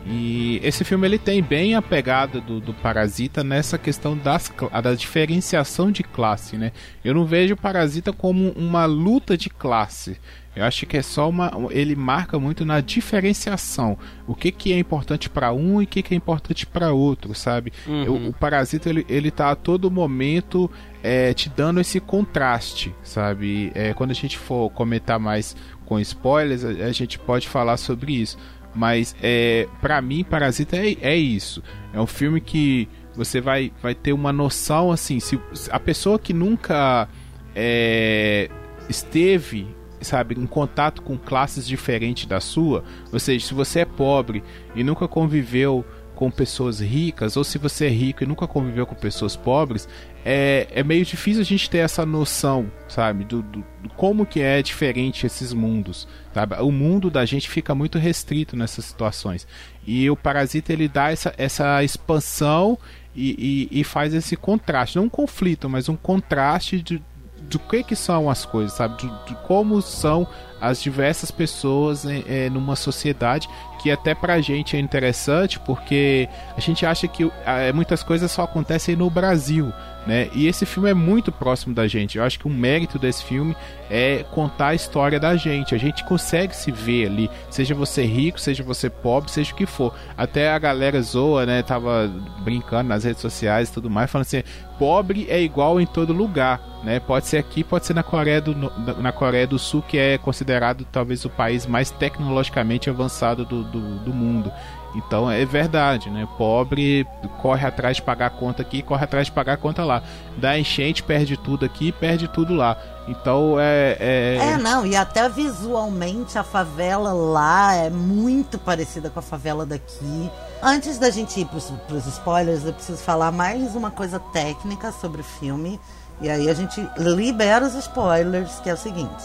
E 0.07 0.61
esse 0.63 0.85
filme 0.85 1.07
ele 1.07 1.19
tem 1.19 1.43
bem 1.43 1.75
a 1.75 1.81
pegada 1.81 2.41
do, 2.41 2.61
do 2.61 2.75
Parasita 2.75 3.43
nessa 3.43 3.79
questão 3.79 4.17
das, 4.17 4.53
da 4.83 4.95
diferenciação 4.95 5.91
de 5.91 6.03
classe, 6.03 6.57
né? 6.57 6.73
Eu 7.03 7.15
não 7.15 7.25
vejo 7.25 7.55
o 7.55 7.57
Parasita 7.57 8.13
como 8.13 8.51
uma 8.51 8.85
luta 8.85 9.37
de 9.37 9.49
classe. 9.49 10.19
Eu 10.55 10.65
acho 10.65 10.87
que 10.87 10.97
é 10.97 11.03
só 11.03 11.29
uma. 11.29 11.51
Ele 11.71 11.97
marca 11.97 12.39
muito 12.39 12.65
na 12.65 12.81
diferenciação. 12.81 13.99
O 14.27 14.35
que, 14.35 14.53
que 14.53 14.73
é 14.73 14.79
importante 14.79 15.29
para 15.29 15.53
um 15.53 15.81
e 15.83 15.85
o 15.85 15.89
que, 15.89 16.03
que 16.03 16.15
é 16.15 16.17
importante 16.17 16.65
para 16.65 16.93
outro, 16.93 17.35
sabe? 17.35 17.73
Uhum. 17.87 18.27
O, 18.27 18.29
o, 18.29 18.33
Parasita 18.33 18.89
ele, 18.89 19.05
ele 19.09 19.31
tá 19.33 19.51
a 19.51 19.57
todo 19.57 19.91
momento 19.91 20.71
é, 21.03 21.35
te 21.35 21.49
dando 21.49 21.81
esse 21.81 21.99
contraste, 21.99 22.95
sabe? 23.03 23.73
É, 23.75 23.93
quando 23.95 24.13
a 24.13 24.15
gente 24.15 24.39
for 24.39 24.71
comentar 24.71 25.19
mais 25.19 25.57
com 25.87 25.99
spoilers, 25.99 26.65
a, 26.65 26.69
a 26.69 26.93
gente 26.93 27.19
pode 27.19 27.49
falar 27.49 27.77
sobre 27.77 28.13
isso. 28.13 28.39
Mas 28.75 29.15
é, 29.23 29.69
para 29.81 30.01
mim, 30.03 30.25
Parasita 30.25 30.77
é, 30.77 30.97
é 31.01 31.17
isso. 31.17 31.63
É 31.93 32.01
um 32.01 32.07
filme 32.07 32.41
que 32.41 32.89
você 33.15 33.41
vai, 33.41 33.73
vai 33.83 33.95
ter 33.95 34.13
uma 34.13 34.33
noção 34.33 34.91
assim. 34.91 35.21
Se 35.21 35.39
a 35.71 35.79
pessoa 35.79 36.19
que 36.19 36.33
nunca 36.33 37.09
é, 37.55 38.51
esteve 38.89 39.67
sabe, 40.05 40.39
em 40.39 40.47
contato 40.47 41.03
com 41.03 41.17
classes 41.17 41.67
diferentes 41.67 42.27
da 42.27 42.39
sua, 42.39 42.85
ou 43.11 43.19
seja, 43.19 43.47
se 43.47 43.55
você 43.55 43.81
é 43.81 43.85
pobre 43.85 44.45
e 44.75 44.85
nunca 44.85 45.09
conviveu 45.09 45.85
com 46.15 46.31
pessoas 46.31 46.79
ricas, 46.79 47.37
ou 47.37 47.43
se 47.43 47.59
você 47.59 47.87
é 47.87 47.89
rico 47.89 48.23
e 48.23 48.27
nunca 48.27 48.47
conviveu 48.47 48.87
com 48.87 48.95
pessoas 48.95 49.35
pobres, 49.35 49.89
é, 50.25 50.67
é 50.71 50.83
meio 50.83 51.05
difícil 51.05 51.43
a 51.43 51.45
gente 51.45 51.69
ter 51.69 51.79
essa 51.79 52.07
noção, 52.07 52.71
sabe, 52.89 53.25
do, 53.25 53.43
do, 53.43 53.65
do, 53.83 53.89
como 53.91 54.25
que 54.25 54.41
é 54.41 54.63
diferente 54.63 55.27
esses 55.27 55.53
mundos, 55.53 56.09
sabe? 56.33 56.57
O 56.63 56.73
mundo 56.73 57.11
da 57.11 57.27
gente 57.27 57.49
fica 57.49 57.75
muito 57.75 57.99
restrito 57.99 58.57
nessas 58.57 58.87
situações. 58.87 59.47
E 59.87 60.09
o 60.09 60.17
Parasita 60.17 60.73
ele 60.73 60.89
dá 60.89 61.11
essa, 61.11 61.35
essa 61.37 61.85
expansão 61.85 62.79
e, 63.15 63.69
e, 63.71 63.81
e 63.81 63.85
faz 63.85 64.15
esse 64.15 64.35
contraste, 64.35 64.97
não 64.97 65.05
um 65.05 65.11
conflito, 65.11 65.69
mas 65.69 65.91
um 65.91 65.97
contraste 65.97 66.81
de, 66.81 67.03
do 67.43 67.59
que 67.59 67.83
que 67.83 67.95
são 67.95 68.31
as 68.31 68.47
coisas, 68.47 68.73
sabe? 68.73 68.97
De, 68.97 69.27
de 69.27 69.35
como 69.43 69.83
são 69.83 70.27
as 70.59 70.83
diversas 70.83 71.31
pessoas 71.31 72.07
é, 72.07 72.49
numa 72.49 72.77
sociedade 72.77 73.47
que 73.85 73.91
até 73.91 74.15
pra 74.15 74.41
gente 74.41 74.79
é 74.79 74.81
interessante 74.81 75.61
porque 75.61 76.27
a 76.57 76.61
gente 76.61 76.87
acha 76.87 77.07
que 77.07 77.31
muitas 77.75 78.03
coisas 78.03 78.31
só 78.31 78.45
acontecem 78.45 78.97
no 78.97 79.11
Brasil, 79.11 79.71
né? 80.07 80.31
E 80.33 80.47
esse 80.47 80.65
filme 80.65 80.89
é 80.89 80.95
muito 80.95 81.31
próximo 81.31 81.75
da 81.75 81.87
gente. 81.87 82.17
Eu 82.17 82.25
acho 82.25 82.39
que 82.39 82.47
o 82.47 82.51
mérito 82.51 82.99
desse 82.99 83.23
filme 83.23 83.55
é 83.91 84.25
contar 84.31 84.69
a 84.69 84.75
história 84.75 85.21
da 85.21 85.37
gente. 85.37 85.75
A 85.75 85.79
gente 85.79 86.03
consegue 86.05 86.57
se 86.57 86.73
ver 86.73 87.09
ali, 87.09 87.31
seja 87.51 87.75
você 87.75 88.05
rico, 88.07 88.41
seja 88.41 88.65
você 88.65 88.89
pobre, 88.89 89.31
seja 89.31 89.53
o 89.53 89.55
que 89.55 89.67
for. 89.67 89.95
Até 90.17 90.51
a 90.51 90.59
galera 90.59 91.03
zoa, 91.03 91.45
né? 91.45 91.63
Tava 91.63 92.11
brincando 92.39 92.89
nas 92.89 93.05
redes 93.05 93.21
sociais 93.21 93.69
e 93.69 93.73
tudo 93.73 93.91
mais, 93.91 94.11
falando 94.11 94.27
assim: 94.27 94.43
pobre 94.79 95.27
é 95.29 95.41
igual 95.41 95.81
em 95.81 95.87
todo 95.87 96.13
lugar, 96.13 96.61
né? 96.83 97.01
Pode 97.01 97.27
ser 97.27 97.39
aqui, 97.39 97.65
pode 97.65 97.87
ser 97.87 97.95
na 97.95 98.03
Coreia 98.03 98.41
do, 98.41 98.55
na 99.01 99.13
Coreia 99.13 99.47
do 99.47 99.59
Sul, 99.59 99.83
que 99.83 99.99
é 99.99 100.19
considerado 100.19 100.85
talvez 100.91 101.25
o 101.25 101.31
país 101.31 101.67
mais 101.67 101.91
tecnologicamente 101.91 102.91
avançado 102.91 103.45
do, 103.45 103.65
do, 103.65 103.99
do 103.99 104.13
mundo. 104.13 104.53
Então 104.95 105.29
é 105.29 105.45
verdade, 105.45 106.09
né? 106.09 106.27
Pobre 106.39 107.07
corre 107.43 107.67
atrás 107.67 107.97
de 107.97 108.03
pagar 108.03 108.27
a 108.27 108.31
conta 108.31 108.63
aqui, 108.63 108.81
corre 108.81 109.05
atrás 109.05 109.27
de 109.27 109.33
pagar 109.33 109.55
a 109.55 109.57
conta 109.57 109.85
lá. 109.85 110.03
Dá 110.37 110.59
enchente, 110.59 111.03
perde 111.03 111.37
tudo 111.37 111.65
aqui, 111.65 111.91
perde 111.91 112.29
tudo 112.29 112.55
lá. 112.55 112.77
Então 113.09 113.59
é, 113.59 113.97
é. 113.99 114.39
É, 114.41 114.59
não, 114.59 114.87
e 114.87 114.95
até 114.95 115.29
visualmente 115.29 116.39
a 116.39 116.45
favela 116.45 117.13
lá 117.13 117.75
é 117.75 117.91
muito 117.91 118.59
parecida 118.59 119.11
com 119.11 119.19
a 119.19 119.23
favela 119.23 119.67
daqui. 119.67 120.31
Antes 120.67 120.97
da 120.97 121.11
gente 121.11 121.39
ir 121.39 121.45
pros, 121.45 121.71
pros 121.87 122.07
spoilers, 122.07 122.65
eu 122.65 122.73
preciso 122.73 122.97
falar 122.97 123.31
mais 123.31 123.77
uma 123.77 123.91
coisa 123.91 124.19
técnica 124.19 124.91
sobre 124.93 125.21
o 125.21 125.25
filme. 125.25 125.79
E 126.23 126.31
aí 126.31 126.49
a 126.49 126.55
gente 126.55 126.81
libera 126.97 127.67
os 127.67 127.75
spoilers, 127.75 128.61
que 128.61 128.71
é 128.71 128.73
o 128.73 128.77
seguinte. 128.79 129.23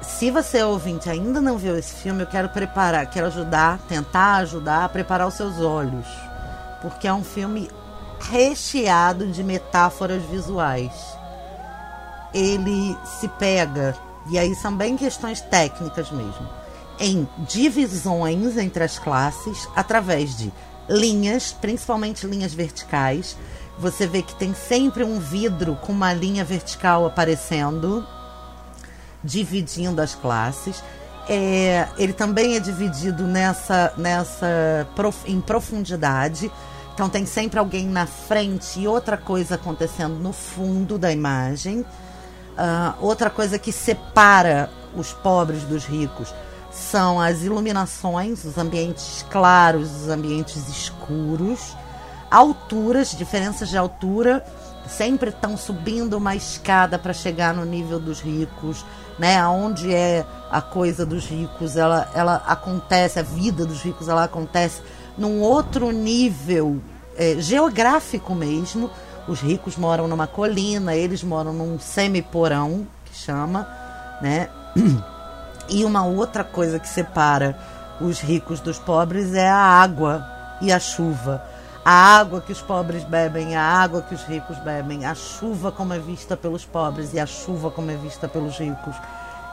Se 0.00 0.30
você 0.30 0.62
ouvinte 0.62 1.10
ainda 1.10 1.40
não 1.40 1.58
viu 1.58 1.76
esse 1.76 1.94
filme, 1.94 2.22
eu 2.22 2.28
quero 2.28 2.48
preparar, 2.48 3.10
quero 3.10 3.26
ajudar, 3.26 3.80
tentar 3.88 4.36
ajudar 4.36 4.84
a 4.84 4.88
preparar 4.88 5.26
os 5.26 5.34
seus 5.34 5.58
olhos, 5.58 6.06
porque 6.80 7.08
é 7.08 7.12
um 7.12 7.24
filme 7.24 7.68
recheado 8.20 9.26
de 9.26 9.42
metáforas 9.42 10.22
visuais. 10.22 10.92
Ele 12.32 12.96
se 13.04 13.26
pega, 13.26 13.96
e 14.30 14.38
aí 14.38 14.54
são 14.54 14.76
bem 14.76 14.96
questões 14.96 15.40
técnicas 15.40 16.08
mesmo, 16.12 16.48
em 17.00 17.28
divisões 17.48 18.56
entre 18.56 18.84
as 18.84 18.98
classes 18.98 19.68
através 19.74 20.36
de 20.36 20.52
linhas, 20.88 21.52
principalmente 21.52 22.26
linhas 22.26 22.52
verticais. 22.52 23.36
Você 23.78 24.06
vê 24.06 24.22
que 24.22 24.34
tem 24.34 24.54
sempre 24.54 25.04
um 25.04 25.20
vidro 25.20 25.76
com 25.76 25.92
uma 25.92 26.12
linha 26.12 26.44
vertical 26.44 27.06
aparecendo 27.06 28.06
dividindo 29.22 30.00
as 30.00 30.14
classes. 30.14 30.82
É, 31.28 31.86
ele 31.98 32.12
também 32.12 32.56
é 32.56 32.60
dividido 32.60 33.24
nessa, 33.24 33.92
nessa 33.96 34.88
em 35.26 35.40
profundidade. 35.40 36.50
Então 36.94 37.08
tem 37.08 37.26
sempre 37.26 37.58
alguém 37.60 37.86
na 37.86 38.06
frente 38.06 38.80
e 38.80 38.88
outra 38.88 39.16
coisa 39.16 39.54
acontecendo 39.54 40.14
no 40.14 40.32
fundo 40.32 40.98
da 40.98 41.12
imagem. 41.12 41.80
Uh, 41.80 42.94
outra 43.00 43.30
coisa 43.30 43.56
que 43.56 43.70
separa 43.70 44.68
os 44.96 45.12
pobres 45.12 45.62
dos 45.62 45.84
ricos 45.84 46.34
são 46.78 47.20
as 47.20 47.42
iluminações, 47.42 48.44
os 48.44 48.56
ambientes 48.56 49.24
claros, 49.30 50.02
os 50.02 50.08
ambientes 50.08 50.68
escuros, 50.68 51.76
alturas, 52.30 53.10
diferenças 53.10 53.68
de 53.68 53.76
altura, 53.76 54.44
sempre 54.86 55.30
estão 55.30 55.56
subindo 55.56 56.14
uma 56.16 56.34
escada 56.34 56.98
para 56.98 57.12
chegar 57.12 57.52
no 57.52 57.64
nível 57.64 57.98
dos 57.98 58.20
ricos 58.20 58.84
né? 59.18 59.44
Onde 59.46 59.92
é 59.92 60.24
a 60.50 60.62
coisa 60.62 61.04
dos 61.04 61.26
ricos, 61.26 61.76
ela, 61.76 62.08
ela 62.14 62.36
acontece, 62.46 63.18
a 63.18 63.22
vida 63.22 63.66
dos 63.66 63.82
ricos, 63.82 64.08
ela 64.08 64.24
acontece 64.24 64.80
num 65.16 65.40
outro 65.40 65.90
nível 65.90 66.80
é, 67.16 67.36
geográfico 67.38 68.34
mesmo. 68.34 68.90
Os 69.26 69.40
ricos 69.40 69.76
moram 69.76 70.08
numa 70.08 70.26
colina, 70.26 70.94
eles 70.94 71.22
moram 71.22 71.52
num 71.52 71.78
semi-porão, 71.78 72.86
que 73.04 73.14
chama, 73.14 73.68
né? 74.22 74.48
E 75.68 75.84
uma 75.84 76.04
outra 76.04 76.42
coisa 76.44 76.78
que 76.78 76.88
separa 76.88 77.58
os 78.00 78.20
ricos 78.20 78.60
dos 78.60 78.78
pobres 78.78 79.34
é 79.34 79.48
a 79.48 79.56
água 79.56 80.26
e 80.60 80.72
a 80.72 80.78
chuva 80.78 81.42
a 81.88 82.18
água 82.18 82.42
que 82.42 82.52
os 82.52 82.60
pobres 82.60 83.02
bebem, 83.02 83.56
a 83.56 83.62
água 83.62 84.02
que 84.02 84.14
os 84.14 84.22
ricos 84.24 84.58
bebem, 84.58 85.06
a 85.06 85.14
chuva 85.14 85.72
como 85.72 85.94
é 85.94 85.98
vista 85.98 86.36
pelos 86.36 86.62
pobres 86.62 87.14
e 87.14 87.18
a 87.18 87.24
chuva 87.24 87.70
como 87.70 87.90
é 87.90 87.96
vista 87.96 88.28
pelos 88.28 88.58
ricos. 88.58 88.94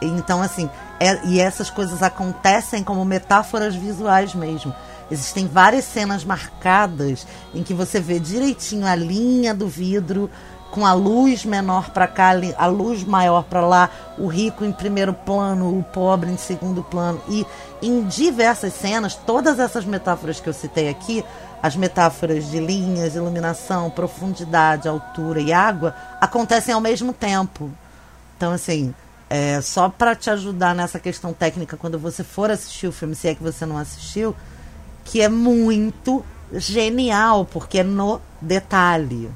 Então, 0.01 0.41
assim, 0.41 0.69
é, 0.99 1.25
e 1.25 1.39
essas 1.39 1.69
coisas 1.69 2.03
acontecem 2.03 2.83
como 2.83 3.05
metáforas 3.05 3.73
visuais 3.73 4.35
mesmo. 4.35 4.75
Existem 5.09 5.47
várias 5.47 5.85
cenas 5.85 6.25
marcadas 6.25 7.25
em 7.53 7.63
que 7.63 7.73
você 7.73 8.01
vê 8.01 8.19
direitinho 8.19 8.85
a 8.85 8.95
linha 8.95 9.53
do 9.53 9.69
vidro 9.69 10.29
com 10.75 10.85
a 10.85 10.91
luz 10.91 11.45
menor 11.45 11.89
para 11.91 12.05
cá, 12.05 12.33
a 12.57 12.65
luz 12.65 13.01
maior 13.05 13.43
para 13.45 13.65
lá, 13.65 13.89
o 14.17 14.27
rico 14.27 14.65
em 14.65 14.73
primeiro 14.73 15.13
plano, 15.13 15.79
o 15.79 15.81
pobre 15.81 16.29
em 16.29 16.35
segundo 16.35 16.83
plano. 16.83 17.21
E 17.29 17.45
em 17.81 18.03
diversas 18.03 18.73
cenas, 18.73 19.15
todas 19.15 19.57
essas 19.57 19.85
metáforas 19.85 20.41
que 20.41 20.49
eu 20.49 20.53
citei 20.53 20.89
aqui 20.89 21.23
as 21.63 21.77
metáforas 21.77 22.51
de 22.51 22.59
linhas, 22.59 23.15
iluminação, 23.15 23.89
profundidade, 23.89 24.89
altura 24.89 25.39
e 25.39 25.53
água 25.53 25.95
acontecem 26.19 26.75
ao 26.75 26.81
mesmo 26.81 27.13
tempo. 27.13 27.71
Então, 28.35 28.51
assim, 28.51 28.93
é, 29.29 29.61
só 29.61 29.87
para 29.87 30.13
te 30.13 30.29
ajudar 30.29 30.75
nessa 30.75 30.99
questão 30.99 31.31
técnica, 31.31 31.77
quando 31.77 31.97
você 31.97 32.21
for 32.21 32.51
assistir 32.51 32.87
o 32.87 32.91
filme, 32.91 33.15
se 33.15 33.29
é 33.29 33.33
que 33.33 33.41
você 33.41 33.65
não 33.65 33.77
assistiu, 33.77 34.35
que 35.05 35.21
é 35.21 35.29
muito 35.29 36.23
genial, 36.53 37.45
porque 37.45 37.79
é 37.79 37.83
no 37.83 38.19
detalhe. 38.41 39.31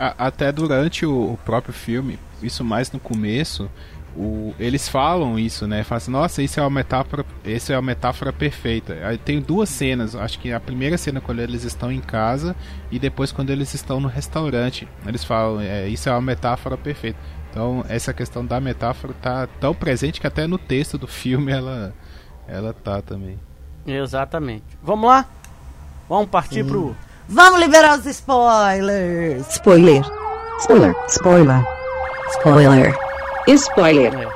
Até 0.00 0.50
durante 0.50 1.04
o 1.04 1.38
próprio 1.44 1.74
filme, 1.74 2.18
isso 2.42 2.64
mais 2.64 2.90
no 2.90 2.98
começo, 2.98 3.70
o, 4.16 4.54
eles 4.58 4.88
falam 4.88 5.38
isso, 5.38 5.66
né? 5.66 5.84
Falam 5.84 5.96
assim, 5.98 6.10
nossa, 6.10 6.42
isso 6.42 6.58
é 6.58 6.62
uma 6.62 6.70
metáfora, 6.70 7.24
essa 7.44 7.72
é 7.72 7.76
uma 7.76 7.82
metáfora 7.82 8.32
perfeita. 8.32 8.98
Aí 9.04 9.18
tem 9.18 9.40
duas 9.40 9.68
cenas, 9.68 10.14
acho 10.14 10.38
que 10.38 10.52
a 10.52 10.58
primeira 10.58 10.96
cena 10.96 11.20
quando 11.20 11.40
eles 11.40 11.64
estão 11.64 11.92
em 11.92 12.00
casa 12.00 12.56
e 12.90 12.98
depois 12.98 13.30
quando 13.30 13.50
eles 13.50 13.74
estão 13.74 14.00
no 14.00 14.08
restaurante. 14.08 14.88
Eles 15.06 15.22
falam, 15.22 15.60
é, 15.60 15.86
isso 15.86 16.08
é 16.08 16.12
uma 16.12 16.22
metáfora 16.22 16.76
perfeita. 16.76 17.18
Então, 17.50 17.84
essa 17.88 18.12
questão 18.12 18.44
da 18.44 18.60
metáfora 18.60 19.12
tá 19.20 19.46
tão 19.60 19.74
presente 19.74 20.20
que 20.20 20.26
até 20.26 20.46
no 20.46 20.56
texto 20.56 20.96
do 20.96 21.06
filme 21.06 21.52
ela 21.52 21.92
ela 22.48 22.72
tá 22.72 23.00
também. 23.00 23.38
Exatamente. 23.86 24.64
Vamos 24.82 25.08
lá? 25.08 25.26
Vamos 26.08 26.28
partir 26.28 26.64
hum. 26.64 26.68
pro 26.68 26.96
Vamos 27.32 27.60
liberar 27.60 27.96
os 27.96 28.06
spoilers. 28.06 29.46
Spoiler. 29.50 30.02
Spoiler. 30.58 30.94
Spoiler. 31.06 31.64
Spoiler. 32.30 32.98
Spoiler. 33.46 34.14
É. 34.14 34.28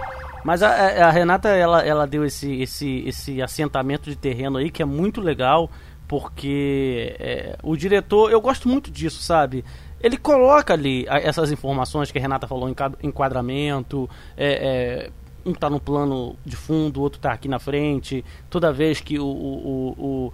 Mas 0.44 0.62
a, 0.62 1.08
a, 1.08 1.10
Renata, 1.10 1.48
ela, 1.48 1.82
ela 1.82 2.06
deu 2.06 2.24
esse, 2.24 2.62
esse, 2.62 3.02
esse 3.04 3.42
assentamento 3.42 4.08
de 4.08 4.14
terreno 4.14 4.58
aí 4.58 4.70
que 4.70 4.80
é 4.80 4.84
muito 4.84 5.20
legal, 5.20 5.68
porque 6.06 7.16
é, 7.18 7.58
o 7.64 7.76
diretor, 7.76 8.30
eu 8.30 8.40
gosto 8.40 8.68
muito 8.68 8.92
disso, 8.92 9.20
sabe? 9.20 9.64
Ele 10.00 10.16
coloca 10.16 10.72
ali 10.72 11.04
essas 11.08 11.50
informações 11.50 12.12
que 12.12 12.18
a 12.18 12.20
Renata 12.20 12.46
falou, 12.46 12.72
enquadramento, 13.02 14.08
é, 14.36 15.08
é, 15.08 15.10
um 15.44 15.52
tá 15.52 15.68
no 15.68 15.80
plano 15.80 16.36
de 16.46 16.54
fundo, 16.54 17.00
o 17.00 17.02
outro 17.02 17.18
tá 17.18 17.32
aqui 17.32 17.48
na 17.48 17.58
frente. 17.58 18.24
Toda 18.48 18.72
vez 18.72 19.00
que 19.00 19.18
o, 19.18 19.26
o, 19.26 20.32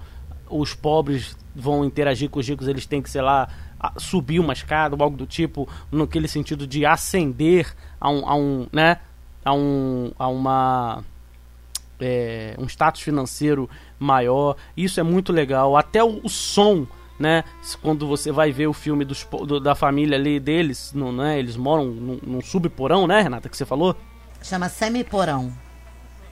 o, 0.51 0.61
os 0.61 0.75
pobres 0.75 1.37
vão 1.55 1.85
interagir 1.85 2.31
com 2.31 2.41
os 2.41 2.49
ricos, 2.49 2.69
eles 2.69 2.87
têm 2.87 3.03
que, 3.03 3.11
sei 3.11 3.23
lá, 3.23 3.49
subir 3.97 4.39
uma 4.39 4.53
escada 4.53 4.95
ou 4.95 5.03
algo 5.03 5.17
do 5.17 5.27
tipo, 5.27 5.69
naquele 5.91 6.29
sentido 6.29 6.67
de 6.67 6.85
ascender 6.85 7.75
a 8.01 8.11
um, 8.11 8.29
a 8.29 8.35
um 8.35 8.67
né? 8.73 8.99
a, 9.45 9.55
um, 9.55 10.13
a 10.19 10.29
uma 10.29 11.05
é, 12.01 12.55
um 12.59 12.67
status 12.67 13.03
financeiro 13.03 13.69
maior. 13.99 14.57
Isso 14.77 15.01
é 15.01 15.03
muito 15.03 15.33
legal. 15.33 15.77
Até 15.77 16.03
o, 16.03 16.21
o 16.23 16.29
som, 16.29 16.87
né? 17.19 17.45
Quando 17.83 18.07
você 18.07 18.33
vai 18.33 18.53
ver 18.53 18.67
o 18.67 18.73
filme 18.73 19.05
dos, 19.05 19.27
do, 19.47 19.61
da 19.61 19.75
família 19.75 20.17
ali 20.17 20.41
deles, 20.41 20.93
no, 20.95 21.13
né? 21.13 21.39
Eles 21.39 21.57
moram 21.57 21.87
num, 21.87 22.19
num 22.23 22.41
subporão, 22.41 23.07
né, 23.07 23.21
Renata, 23.21 23.49
que 23.49 23.57
você 23.57 23.67
falou? 23.67 23.97
Chama 24.43 24.69
semi-porão. 24.69 25.53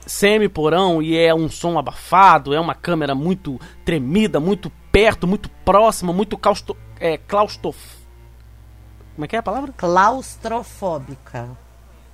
Semi-porão 0.05 1.01
e 1.03 1.15
é 1.15 1.33
um 1.35 1.47
som 1.47 1.77
abafado, 1.77 2.53
é 2.53 2.59
uma 2.59 2.73
câmera 2.73 3.13
muito 3.13 3.59
tremida, 3.85 4.39
muito 4.39 4.71
perto, 4.91 5.27
muito 5.27 5.49
próxima, 5.65 6.13
muito 6.13 6.37
claustro, 6.37 6.75
é, 6.99 7.17
claustrof... 7.17 7.77
Como 9.15 9.25
é 9.25 9.27
que 9.27 9.35
é 9.35 9.39
a 9.39 9.43
palavra? 9.43 9.73
Claustrofóbica. 9.75 11.49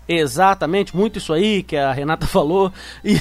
Exatamente, 0.08 0.96
muito 0.96 1.18
isso 1.18 1.34
aí 1.34 1.64
que 1.64 1.76
a 1.76 1.92
Renata 1.92 2.26
falou. 2.28 2.72
E, 3.04 3.18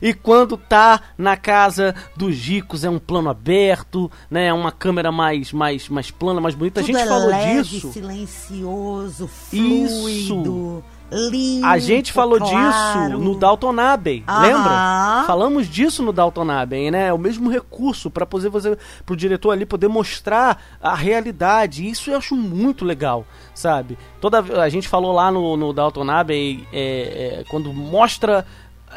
e 0.00 0.14
quando 0.14 0.56
tá 0.56 1.00
na 1.16 1.36
casa 1.36 1.94
dos 2.16 2.36
ricos 2.36 2.84
é 2.84 2.90
um 2.90 2.98
plano 2.98 3.28
aberto, 3.28 4.10
né? 4.30 4.46
É 4.46 4.52
uma 4.52 4.72
câmera 4.72 5.12
mais 5.12 5.52
mais 5.52 5.88
mais 5.88 6.10
plana, 6.10 6.40
mais 6.40 6.54
bonita. 6.54 6.80
Tudo 6.80 6.96
a 6.96 6.98
gente 6.98 7.02
é 7.02 7.08
falou 7.08 7.28
leve, 7.28 7.62
disso. 7.62 7.92
silencioso, 7.92 9.26
fluido. 9.26 10.08
Isso. 10.08 10.84
Limpo, 11.14 11.66
A 11.66 11.78
gente 11.78 12.12
falou 12.12 12.38
claro. 12.38 13.08
disso 13.08 13.18
no 13.18 13.34
Dalton 13.36 13.78
Abbey, 13.78 14.24
lembra? 14.26 15.24
Falamos 15.26 15.68
disso 15.68 16.02
no 16.02 16.12
Dalton 16.12 16.50
Abbey, 16.50 16.90
né? 16.90 17.08
É 17.08 17.12
o 17.12 17.18
mesmo 17.18 17.50
recurso 17.50 18.10
para 18.10 18.26
poder 18.26 18.48
você, 18.48 18.76
pro 19.06 19.16
diretor 19.16 19.52
ali 19.52 19.64
poder 19.64 19.88
mostrar 19.88 20.60
a 20.82 20.94
realidade. 20.94 21.88
Isso 21.88 22.10
eu 22.10 22.18
acho 22.18 22.34
muito 22.34 22.84
legal, 22.84 23.24
sabe? 23.54 23.96
Toda 24.20 24.40
a 24.60 24.68
gente 24.68 24.88
falou 24.88 25.12
lá 25.12 25.30
no, 25.30 25.56
no 25.56 25.72
Dalton 25.72 26.10
Abbey 26.10 26.66
é, 26.72 27.40
é, 27.40 27.44
quando 27.48 27.72
mostra 27.72 28.44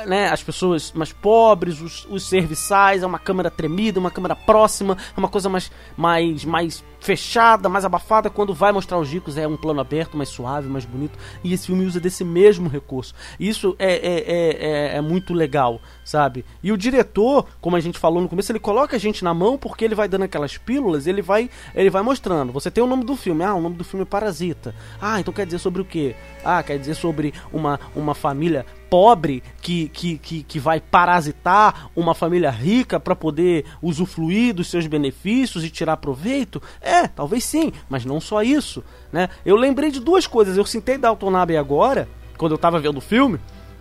né, 0.06 0.30
as 0.30 0.44
pessoas 0.44 0.92
mais 0.94 1.12
pobres, 1.12 1.82
os, 1.82 2.06
os 2.10 2.28
serviçais, 2.28 3.04
é 3.04 3.06
uma 3.06 3.20
câmera 3.20 3.50
tremida, 3.50 4.00
uma 4.00 4.12
câmera 4.12 4.36
próxima, 4.36 4.98
é 5.16 5.20
uma 5.20 5.30
coisa 5.30 5.50
mais, 5.50 5.72
mais, 5.96 6.46
mais 6.46 6.84
fechada, 7.00 7.70
mais 7.70 7.86
abafada. 7.86 8.30
Quando 8.30 8.54
vai 8.54 8.72
mostrar 8.72 8.98
os 8.98 9.10
ricos, 9.10 9.38
é 9.38 9.48
um 9.48 9.58
plano 9.58 9.80
aberto, 9.80 10.18
mais 10.18 10.30
suave, 10.30 10.68
mais 10.68 10.86
bonito. 10.86 11.18
E 11.44 11.54
esse 11.54 11.68
filme 11.68 11.86
usa 11.86 12.00
desse 12.00 12.24
mesmo 12.24 12.70
recurso. 12.70 13.14
Isso 13.40 13.76
é, 13.80 13.94
é, 13.94 14.20
é, 14.20 14.94
é, 14.94 14.98
é 14.98 15.02
muito 15.02 15.34
legal, 15.34 15.82
sabe? 16.04 16.46
E 16.62 16.72
o 16.72 16.78
diretor, 16.78 17.46
como 17.62 17.76
a 17.76 17.80
gente 17.80 18.00
falou 18.00 18.22
no 18.22 18.30
começo, 18.30 18.52
ele 18.52 18.60
coloca 18.60 18.96
a 18.96 19.00
gente 19.00 19.24
na 19.24 19.34
mão 19.34 19.58
porque 19.58 19.86
ele 19.86 19.96
vai 19.96 20.08
dando 20.08 20.24
aquelas 20.24 20.58
pílulas, 20.58 21.08
ele 21.08 21.22
vai, 21.22 21.50
ele 21.74 21.90
vai 21.90 22.02
mostrando. 22.02 22.52
Você 22.54 22.70
tem 22.70 22.84
o 22.84 22.88
nome 22.88 23.04
do 23.04 23.16
filme, 23.16 23.44
ah, 23.44 23.56
o 23.56 23.62
nome 23.62 23.76
do 23.76 23.84
filme 23.84 24.04
é 24.04 24.06
Parasita. 24.06 24.74
Ah, 25.02 25.20
então 25.20 25.34
quer 25.34 25.46
dizer 25.46 25.60
sobre 25.60 25.82
o 25.82 25.86
quê? 25.86 26.16
Ah, 26.44 26.62
quer 26.64 26.78
dizer 26.78 26.96
sobre 26.96 27.34
uma, 27.52 27.80
uma 27.96 28.16
família 28.16 28.66
pobre 28.90 29.44
que, 29.62 29.90
que, 29.90 30.18
que, 30.18 30.44
que 30.44 30.60
vai 30.60 30.80
parasitar 30.80 31.90
uma 31.96 32.14
família 32.14 32.50
rica 32.50 33.00
para 33.00 33.16
poder 33.16 33.66
usufruir 33.82 34.54
dos 34.54 34.70
seus 34.70 34.88
benefícios 34.88 35.64
e 35.64 35.70
tirar 35.70 35.98
proveito? 35.98 36.62
É, 36.82 37.08
talvez 37.08 37.44
sim, 37.44 37.72
mas 37.90 38.06
não 38.06 38.20
só 38.20 38.42
isso, 38.42 38.84
né? 39.12 39.30
Eu 39.46 39.56
lembrei 39.56 39.92
de 39.92 40.00
duas 40.00 40.28
coisas. 40.28 40.58
Eu 40.58 40.66
citei 40.66 40.98
Dalton 40.98 41.36
Abbey 41.36 41.58
agora, 41.58 42.08
quando 42.38 42.54
eu 42.54 42.58
tava 42.58 42.80
vendo 42.80 42.98
o 42.98 43.02
filme, 43.02 43.40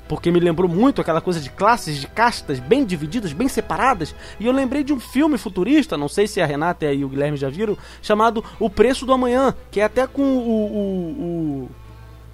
porque 0.08 0.30
me 0.30 0.40
lembrou 0.40 0.68
muito 0.68 1.00
aquela 1.00 1.20
coisa 1.20 1.40
de 1.40 1.50
classes, 1.50 1.98
de 1.98 2.06
castas 2.06 2.58
bem 2.58 2.84
divididas, 2.84 3.32
bem 3.32 3.48
separadas. 3.48 4.14
E 4.38 4.46
eu 4.46 4.52
lembrei 4.52 4.84
de 4.84 4.92
um 4.92 5.00
filme 5.00 5.36
futurista, 5.36 5.96
não 5.96 6.08
sei 6.08 6.26
se 6.26 6.40
a 6.40 6.46
Renata 6.46 6.92
e 6.92 7.04
o 7.04 7.08
Guilherme 7.08 7.36
já 7.36 7.48
viram, 7.48 7.76
chamado 8.00 8.44
O 8.58 8.70
Preço 8.70 9.04
do 9.04 9.12
Amanhã, 9.12 9.54
que 9.70 9.80
é 9.80 9.84
até 9.84 10.06
com 10.06 10.22
o, 10.22 10.48
o, 10.48 11.68
o, 11.68 11.70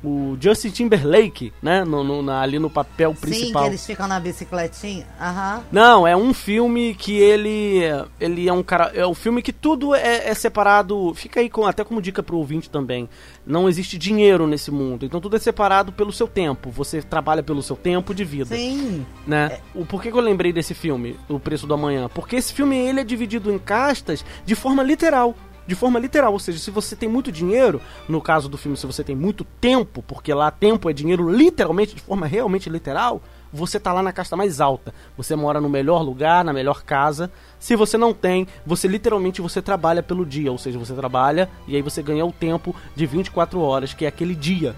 o 0.04 0.36
Justin 0.40 0.70
Timberlake, 0.70 1.52
né? 1.62 1.84
No, 1.84 2.02
no- 2.02 2.22
na- 2.22 2.40
ali 2.40 2.58
no 2.58 2.68
papel 2.68 3.14
Sim, 3.14 3.20
principal. 3.20 3.62
que 3.62 3.68
eles 3.70 3.86
ficam 3.86 4.08
na 4.08 4.18
bicicletinha. 4.18 5.06
Aham. 5.20 5.62
Não, 5.70 6.06
é 6.06 6.16
um 6.16 6.34
filme 6.34 6.94
que 6.94 7.16
ele 7.16 7.80
ele 8.20 8.48
é 8.48 8.52
um 8.52 8.62
cara, 8.62 8.90
é 8.94 9.06
um 9.06 9.14
filme 9.14 9.42
que 9.42 9.52
tudo 9.52 9.94
é, 9.94 10.28
é 10.28 10.34
separado. 10.34 11.12
Fica 11.14 11.40
aí 11.40 11.48
com, 11.48 11.66
até 11.66 11.84
como 11.84 12.02
dica 12.02 12.22
pro 12.22 12.36
ouvinte 12.36 12.68
também. 12.68 13.08
Não 13.46 13.68
existe 13.68 13.96
dinheiro 13.98 14.46
nesse 14.46 14.70
mundo, 14.70 15.04
então 15.06 15.20
tudo 15.20 15.36
é 15.36 15.38
separado 15.38 15.92
pelo 15.92 16.12
seu 16.12 16.26
tempo. 16.28 16.70
Você 16.70 17.02
trabalha 17.02 17.42
pelo 17.42 17.62
seu 17.62 17.76
tempo 17.76 18.14
de 18.14 18.24
vida, 18.24 18.54
Sim. 18.56 19.06
né? 19.26 19.58
O 19.74 19.84
por 19.84 20.02
que 20.02 20.10
que 20.10 20.16
eu 20.16 20.22
lembrei 20.22 20.52
desse 20.52 20.74
filme, 20.74 21.16
O 21.28 21.38
Preço 21.40 21.66
do 21.66 21.74
Amanhã? 21.74 22.08
Porque 22.12 22.36
esse 22.36 22.52
filme 22.52 22.76
ele 22.76 23.00
é 23.00 23.04
dividido 23.04 23.52
em 23.52 23.58
castas 23.58 24.24
de 24.44 24.54
forma 24.54 24.82
literal. 24.82 25.34
De 25.66 25.74
forma 25.74 25.98
literal, 25.98 26.32
ou 26.32 26.38
seja, 26.38 26.58
se 26.58 26.70
você 26.70 26.96
tem 26.96 27.08
muito 27.08 27.30
dinheiro, 27.30 27.80
no 28.08 28.20
caso 28.20 28.48
do 28.48 28.58
filme, 28.58 28.76
se 28.76 28.86
você 28.86 29.04
tem 29.04 29.14
muito 29.14 29.44
tempo, 29.60 30.02
porque 30.02 30.34
lá 30.34 30.50
tempo 30.50 30.90
é 30.90 30.92
dinheiro 30.92 31.30
literalmente, 31.30 31.94
de 31.94 32.00
forma 32.00 32.26
realmente 32.26 32.68
literal, 32.68 33.22
você 33.52 33.78
tá 33.78 33.92
lá 33.92 34.02
na 34.02 34.12
casta 34.12 34.34
mais 34.34 34.60
alta. 34.60 34.92
Você 35.16 35.36
mora 35.36 35.60
no 35.60 35.68
melhor 35.68 36.02
lugar, 36.02 36.44
na 36.44 36.52
melhor 36.52 36.82
casa. 36.82 37.30
Se 37.60 37.76
você 37.76 37.96
não 37.96 38.12
tem, 38.12 38.46
você 38.66 38.88
literalmente 38.88 39.40
você 39.40 39.60
trabalha 39.62 40.02
pelo 40.02 40.26
dia, 40.26 40.50
ou 40.50 40.58
seja, 40.58 40.78
você 40.78 40.94
trabalha 40.94 41.48
e 41.68 41.76
aí 41.76 41.82
você 41.82 42.02
ganha 42.02 42.24
o 42.24 42.32
tempo 42.32 42.74
de 42.96 43.06
24 43.06 43.60
horas, 43.60 43.94
que 43.94 44.04
é 44.04 44.08
aquele 44.08 44.34
dia 44.34 44.74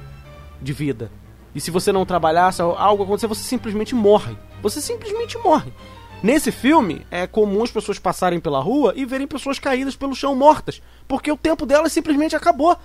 de 0.60 0.72
vida. 0.72 1.10
E 1.54 1.60
se 1.60 1.70
você 1.70 1.92
não 1.92 2.04
trabalhar, 2.04 2.52
se 2.52 2.60
algo 2.60 3.04
acontecer, 3.04 3.28
você 3.28 3.42
simplesmente 3.42 3.94
morre. 3.94 4.36
Você 4.60 4.80
simplesmente 4.80 5.38
morre. 5.38 5.72
Nesse 6.22 6.50
filme, 6.50 7.06
é 7.10 7.26
comum 7.26 7.62
as 7.62 7.70
pessoas 7.70 7.98
passarem 7.98 8.40
pela 8.40 8.60
rua 8.60 8.94
e 8.96 9.04
verem 9.04 9.26
pessoas 9.26 9.58
caídas 9.58 9.94
pelo 9.94 10.14
chão 10.14 10.34
mortas, 10.34 10.80
porque 11.06 11.30
o 11.30 11.36
tempo 11.36 11.66
delas 11.66 11.92
simplesmente 11.92 12.34
acabou. 12.34 12.76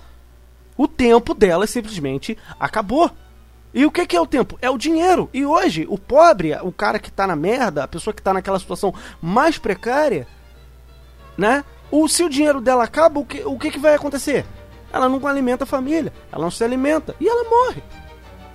O 0.76 0.86
tempo 0.86 1.34
delas 1.34 1.70
simplesmente 1.70 2.36
acabou. 2.58 3.10
E 3.72 3.86
o 3.86 3.90
que, 3.90 4.06
que 4.06 4.16
é 4.16 4.20
o 4.20 4.26
tempo? 4.26 4.58
É 4.60 4.68
o 4.68 4.76
dinheiro. 4.76 5.30
E 5.32 5.46
hoje, 5.46 5.86
o 5.88 5.96
pobre, 5.96 6.54
o 6.62 6.72
cara 6.72 6.98
que 6.98 7.10
tá 7.10 7.26
na 7.26 7.36
merda, 7.36 7.84
a 7.84 7.88
pessoa 7.88 8.12
que 8.12 8.22
tá 8.22 8.34
naquela 8.34 8.58
situação 8.58 8.92
mais 9.22 9.58
precária, 9.58 10.26
né? 11.36 11.64
O, 11.90 12.08
se 12.08 12.22
o 12.22 12.28
dinheiro 12.28 12.60
dela 12.60 12.84
acaba, 12.84 13.20
o 13.20 13.24
que, 13.24 13.42
o 13.44 13.58
que, 13.58 13.70
que 13.70 13.78
vai 13.78 13.94
acontecer? 13.94 14.44
Ela 14.92 15.08
não 15.08 15.24
alimenta 15.26 15.64
a 15.64 15.66
família, 15.66 16.12
ela 16.32 16.42
não 16.42 16.50
se 16.50 16.64
alimenta 16.64 17.14
e 17.20 17.28
ela 17.28 17.48
morre. 17.48 17.82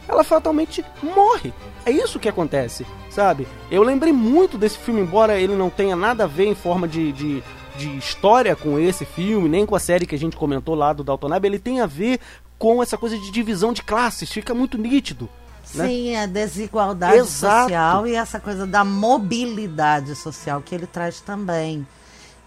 Ela 0.08 0.24
fatalmente 0.24 0.86
morre. 1.02 1.54
É 1.86 1.92
isso 1.92 2.20
que 2.20 2.30
acontece, 2.30 2.86
sabe? 3.16 3.48
Eu 3.72 3.82
lembrei 3.82 4.12
muito 4.12 4.58
desse 4.58 4.78
filme, 4.78 5.00
embora 5.00 5.40
ele 5.40 5.56
não 5.56 5.70
tenha 5.70 5.96
nada 5.96 6.26
a 6.26 6.28
ver 6.28 6.46
em 6.46 6.56
forma 6.56 6.86
de, 6.86 7.14
de, 7.14 7.44
de 7.78 7.98
história 7.98 8.56
com 8.56 8.78
esse 8.78 9.06
filme, 9.06 9.48
nem 9.48 9.66
com 9.66 9.76
a 9.76 9.80
série 9.80 10.06
que 10.06 10.14
a 10.14 10.20
gente 10.20 10.36
comentou 10.36 10.76
lá 10.76 10.92
do 10.92 11.04
Dalton 11.04 11.34
Abbey, 11.34 11.50
ele 11.50 11.60
tem 11.60 11.80
a 11.80 11.86
ver 11.86 12.20
com 12.60 12.84
essa 12.84 12.98
coisa 12.98 13.18
de 13.18 13.32
divisão 13.32 13.72
de 13.72 13.82
classes, 13.82 14.30
fica 14.30 14.54
muito 14.54 14.78
nítido. 14.78 15.30
Né? 15.74 15.88
Sim, 15.88 16.16
a 16.16 16.26
desigualdade 16.26 17.16
Exato. 17.16 17.64
social 17.64 18.08
e 18.08 18.16
essa 18.16 18.40
coisa 18.40 18.68
da 18.68 18.84
mobilidade 18.84 20.14
social 20.16 20.62
que 20.62 20.76
ele 20.76 20.86
traz 20.86 21.22
também. 21.22 21.88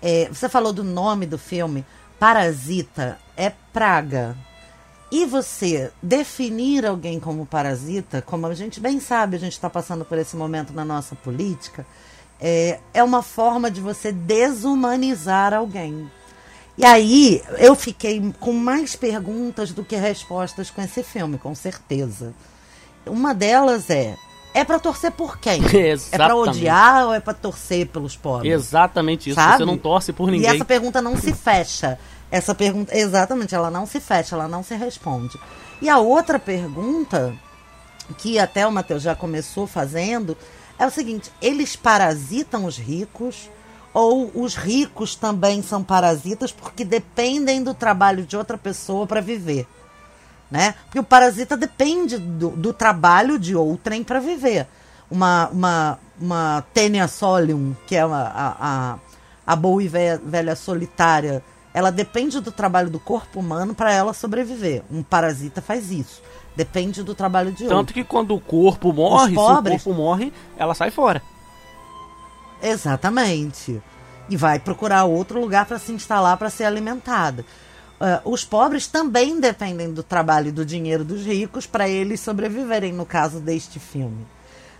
É, 0.00 0.28
você 0.30 0.48
falou 0.48 0.72
do 0.72 0.84
nome 0.84 1.26
do 1.26 1.38
filme, 1.38 1.84
Parasita, 2.18 3.18
é 3.36 3.50
praga. 3.72 4.36
E 5.10 5.24
você 5.24 5.90
definir 6.02 6.84
alguém 6.84 7.18
como 7.18 7.46
parasita, 7.46 8.20
como 8.20 8.46
a 8.46 8.54
gente 8.54 8.78
bem 8.78 9.00
sabe, 9.00 9.36
a 9.36 9.40
gente 9.40 9.52
está 9.52 9.70
passando 9.70 10.04
por 10.04 10.18
esse 10.18 10.36
momento 10.36 10.72
na 10.72 10.84
nossa 10.84 11.14
política, 11.14 11.86
é, 12.40 12.78
é 12.92 13.02
uma 13.02 13.22
forma 13.22 13.70
de 13.70 13.80
você 13.80 14.12
desumanizar 14.12 15.54
alguém. 15.54 16.10
E 16.76 16.84
aí 16.84 17.42
eu 17.58 17.74
fiquei 17.74 18.32
com 18.38 18.52
mais 18.52 18.94
perguntas 18.94 19.72
do 19.72 19.82
que 19.82 19.96
respostas 19.96 20.70
com 20.70 20.80
esse 20.82 21.02
filme, 21.02 21.38
com 21.38 21.54
certeza. 21.54 22.34
Uma 23.06 23.34
delas 23.34 23.88
é: 23.90 24.14
é 24.54 24.62
pra 24.64 24.78
torcer 24.78 25.10
por 25.12 25.38
quem? 25.38 25.60
É 25.66 25.70
pra 26.16 26.26
Exatamente. 26.26 26.48
odiar 26.50 27.06
ou 27.06 27.14
é 27.14 27.18
pra 27.20 27.34
torcer 27.34 27.86
pelos 27.88 28.14
pobres? 28.16 28.52
Exatamente 28.52 29.30
isso. 29.30 29.40
Sabe? 29.40 29.56
Você 29.58 29.64
não 29.64 29.78
torce 29.78 30.12
por 30.12 30.28
E 30.28 30.32
ninguém. 30.32 30.50
essa 30.50 30.64
pergunta 30.64 31.00
não 31.02 31.16
se 31.16 31.32
fecha. 31.32 31.98
Essa 32.30 32.54
pergunta, 32.54 32.96
exatamente, 32.96 33.54
ela 33.54 33.70
não 33.70 33.86
se 33.86 34.00
fecha, 34.00 34.34
ela 34.34 34.48
não 34.48 34.62
se 34.62 34.74
responde. 34.74 35.38
E 35.80 35.88
a 35.88 35.98
outra 35.98 36.38
pergunta, 36.38 37.34
que 38.18 38.38
até 38.38 38.66
o 38.66 38.72
Matheus 38.72 39.02
já 39.02 39.14
começou 39.14 39.66
fazendo, 39.66 40.36
é 40.78 40.86
o 40.86 40.90
seguinte: 40.90 41.30
eles 41.40 41.76
parasitam 41.76 42.64
os 42.64 42.76
ricos 42.76 43.50
ou 43.94 44.30
os 44.34 44.54
ricos 44.54 45.14
também 45.14 45.62
são 45.62 45.82
parasitas 45.82 46.52
porque 46.52 46.84
dependem 46.84 47.62
do 47.62 47.72
trabalho 47.72 48.24
de 48.26 48.36
outra 48.36 48.58
pessoa 48.58 49.06
para 49.06 49.20
viver? 49.20 49.66
né? 50.50 50.74
Porque 50.84 50.98
o 50.98 51.04
parasita 51.04 51.56
depende 51.56 52.18
do, 52.18 52.50
do 52.50 52.72
trabalho 52.72 53.38
de 53.38 53.54
outrem 53.54 54.02
para 54.02 54.20
viver. 54.20 54.66
Uma, 55.10 55.48
uma, 55.48 55.98
uma 56.20 56.64
Tênia 56.72 57.08
solium, 57.08 57.74
que 57.86 57.96
é 57.96 58.00
a, 58.00 58.08
a, 58.60 58.98
a 59.46 59.56
boa 59.56 59.82
e 59.82 59.88
velha 59.88 60.54
solitária, 60.54 61.42
ela 61.78 61.92
depende 61.92 62.40
do 62.40 62.50
trabalho 62.50 62.90
do 62.90 62.98
corpo 62.98 63.38
humano 63.38 63.72
para 63.72 63.92
ela 63.92 64.12
sobreviver. 64.12 64.82
Um 64.90 65.00
parasita 65.00 65.62
faz 65.62 65.92
isso. 65.92 66.20
Depende 66.56 67.04
do 67.04 67.14
trabalho 67.14 67.52
de 67.52 67.64
Tanto 67.64 67.76
outro. 67.76 67.94
que 67.94 68.02
quando 68.02 68.34
o 68.34 68.40
corpo 68.40 68.92
morre, 68.92 69.32
pobres- 69.32 69.80
se 69.82 69.88
o 69.88 69.92
corpo 69.94 70.02
morre, 70.02 70.32
ela 70.56 70.74
sai 70.74 70.90
fora. 70.90 71.22
Exatamente. 72.60 73.80
E 74.28 74.36
vai 74.36 74.58
procurar 74.58 75.04
outro 75.04 75.40
lugar 75.40 75.66
para 75.66 75.78
se 75.78 75.92
instalar 75.92 76.36
para 76.36 76.50
ser 76.50 76.64
alimentada. 76.64 77.44
Ah, 78.00 78.20
os 78.24 78.44
pobres 78.44 78.86
também 78.86 79.38
dependem 79.40 79.92
do 79.92 80.02
trabalho 80.02 80.48
e 80.48 80.52
do 80.52 80.64
dinheiro 80.66 81.04
dos 81.04 81.24
ricos 81.24 81.66
para 81.66 81.88
eles 81.88 82.18
sobreviverem, 82.20 82.92
no 82.92 83.06
caso 83.06 83.38
deste 83.40 83.78
filme. 83.78 84.26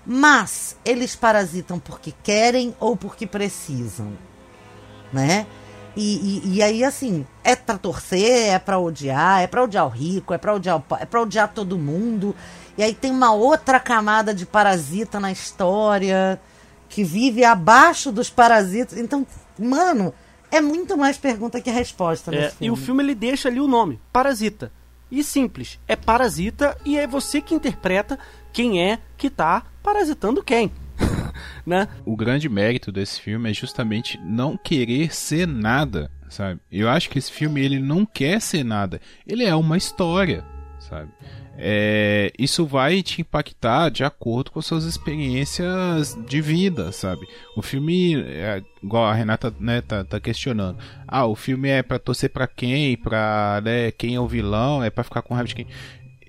Mas 0.05 0.77
eles 0.85 1.15
parasitam 1.15 1.79
porque 1.79 2.13
querem 2.25 2.75
ou 2.81 2.97
porque 2.97 3.27
precisam, 3.27 4.13
né? 5.13 5.47
E, 5.97 6.43
e, 6.45 6.57
e 6.57 6.63
aí, 6.63 6.85
assim, 6.85 7.27
é 7.43 7.57
pra 7.57 7.77
torcer, 7.77 8.53
é 8.53 8.59
pra 8.59 8.79
odiar, 8.79 9.43
é 9.43 9.47
pra 9.47 9.65
odiar 9.65 9.87
o 9.87 9.91
rico, 9.91 10.33
é 10.33 10.39
pra 10.39 10.55
odiar, 10.55 10.77
o, 10.77 10.85
é 10.97 11.05
pra 11.05 11.23
odiar 11.23 11.53
todo 11.53 11.79
mundo. 11.79 12.35
E 12.77 12.83
aí 12.83 12.95
tem 12.95 13.11
uma 13.11 13.33
outra 13.33 13.81
camada 13.81 14.33
de 14.33 14.47
parasita 14.47 15.19
na 15.19 15.33
história 15.33 16.41
que 16.89 17.03
vive 17.03 17.45
abaixo 17.45 18.13
dos 18.13 18.31
parasitas. 18.31 18.97
Então, 18.97 19.27
mano, 19.59 20.15
é 20.51 20.61
muito 20.61 20.97
mais 20.97 21.19
pergunta 21.19 21.61
que 21.61 21.71
resposta 21.71 22.35
É, 22.35 22.53
e 22.61 22.71
o 22.71 22.77
filme 22.77 23.03
ele 23.03 23.15
deixa 23.15 23.49
ali 23.49 23.61
o 23.61 23.67
nome, 23.67 24.01
Parasita. 24.13 24.73
E 25.11 25.25
simples, 25.25 25.79
é 25.89 25.97
parasita 25.97 26.77
e 26.85 26.99
é 26.99 27.07
você 27.07 27.41
que 27.41 27.55
interpreta 27.55 28.19
quem 28.53 28.83
é 28.83 28.99
que 29.17 29.31
tá 29.31 29.63
parasitando 29.83 30.43
quem. 30.43 30.71
Né? 31.67 31.89
O 32.05 32.17
grande 32.17 32.49
mérito 32.49 32.91
desse 32.91 33.21
filme 33.21 33.51
é 33.51 33.55
justamente 33.55 34.19
não 34.23 34.57
querer 34.57 35.15
ser 35.15 35.47
nada, 35.47 36.11
sabe? 36.29 36.61
Eu 36.71 36.89
acho 36.89 37.11
que 37.11 37.19
esse 37.19 37.33
filme 37.33 37.61
ele 37.61 37.79
não 37.79 38.05
quer 38.05 38.41
ser 38.41 38.65
nada. 38.65 39.01
Ele 39.27 39.45
é 39.45 39.55
uma 39.55 39.77
história, 39.77 40.45
sabe? 40.79 41.11
É, 41.61 42.33
isso 42.39 42.65
vai 42.65 43.03
te 43.03 43.21
impactar 43.21 43.89
de 43.89 44.05
acordo 44.05 44.53
com 44.53 44.63
suas 44.63 44.85
experiências 44.85 46.17
de 46.25 46.41
vida, 46.41 46.93
sabe? 46.93 47.27
O 47.57 47.63
filme, 47.63 48.15
é, 48.15 48.63
igual 48.81 49.07
a 49.07 49.13
Renata 49.13 49.53
né, 49.59 49.81
tá, 49.81 50.05
tá 50.05 50.21
questionando, 50.21 50.79
ah, 51.07 51.27
o 51.27 51.35
filme 51.35 51.69
é 51.69 51.83
pra 51.83 51.99
torcer 51.99 52.31
pra 52.31 52.47
quem, 52.47 52.97
pra 52.97 53.61
né, 53.65 53.91
quem 53.91 54.15
é 54.15 54.21
o 54.21 54.29
vilão, 54.29 54.85
é 54.85 54.89
pra 54.89 55.03
ficar 55.03 55.21
com 55.21 55.35
raiva 55.35 55.49
de 55.49 55.57
quem. 55.57 55.67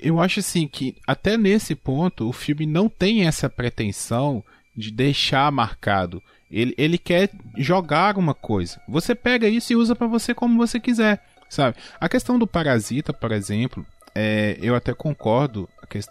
Eu 0.02 0.20
acho 0.20 0.40
assim 0.40 0.68
que 0.68 0.96
até 1.06 1.38
nesse 1.38 1.76
ponto 1.76 2.28
o 2.28 2.34
filme 2.34 2.66
não 2.66 2.90
tem 2.90 3.28
essa 3.28 3.48
pretensão 3.48 4.44
de 4.76 4.92
deixar 4.92 5.52
marcado. 5.52 6.22
Ele, 6.52 6.74
ele 6.78 6.98
quer 6.98 7.30
jogar 7.58 8.18
uma 8.18 8.34
coisa. 8.34 8.80
Você 8.88 9.14
pega 9.14 9.48
isso 9.48 9.72
e 9.74 9.76
usa 9.76 9.96
pra 9.96 10.08
você 10.08 10.34
como 10.34 10.58
você 10.58 10.80
quiser, 10.80 11.24
sabe? 11.50 11.78
A 12.00 12.10
questão 12.10 12.40
do 12.40 12.48
parasita, 12.48 13.14
por 13.14 13.32
exemplo, 13.32 13.86
é, 14.16 14.58
eu 14.62 14.74
até 14.76 14.94
concordo 14.94 15.70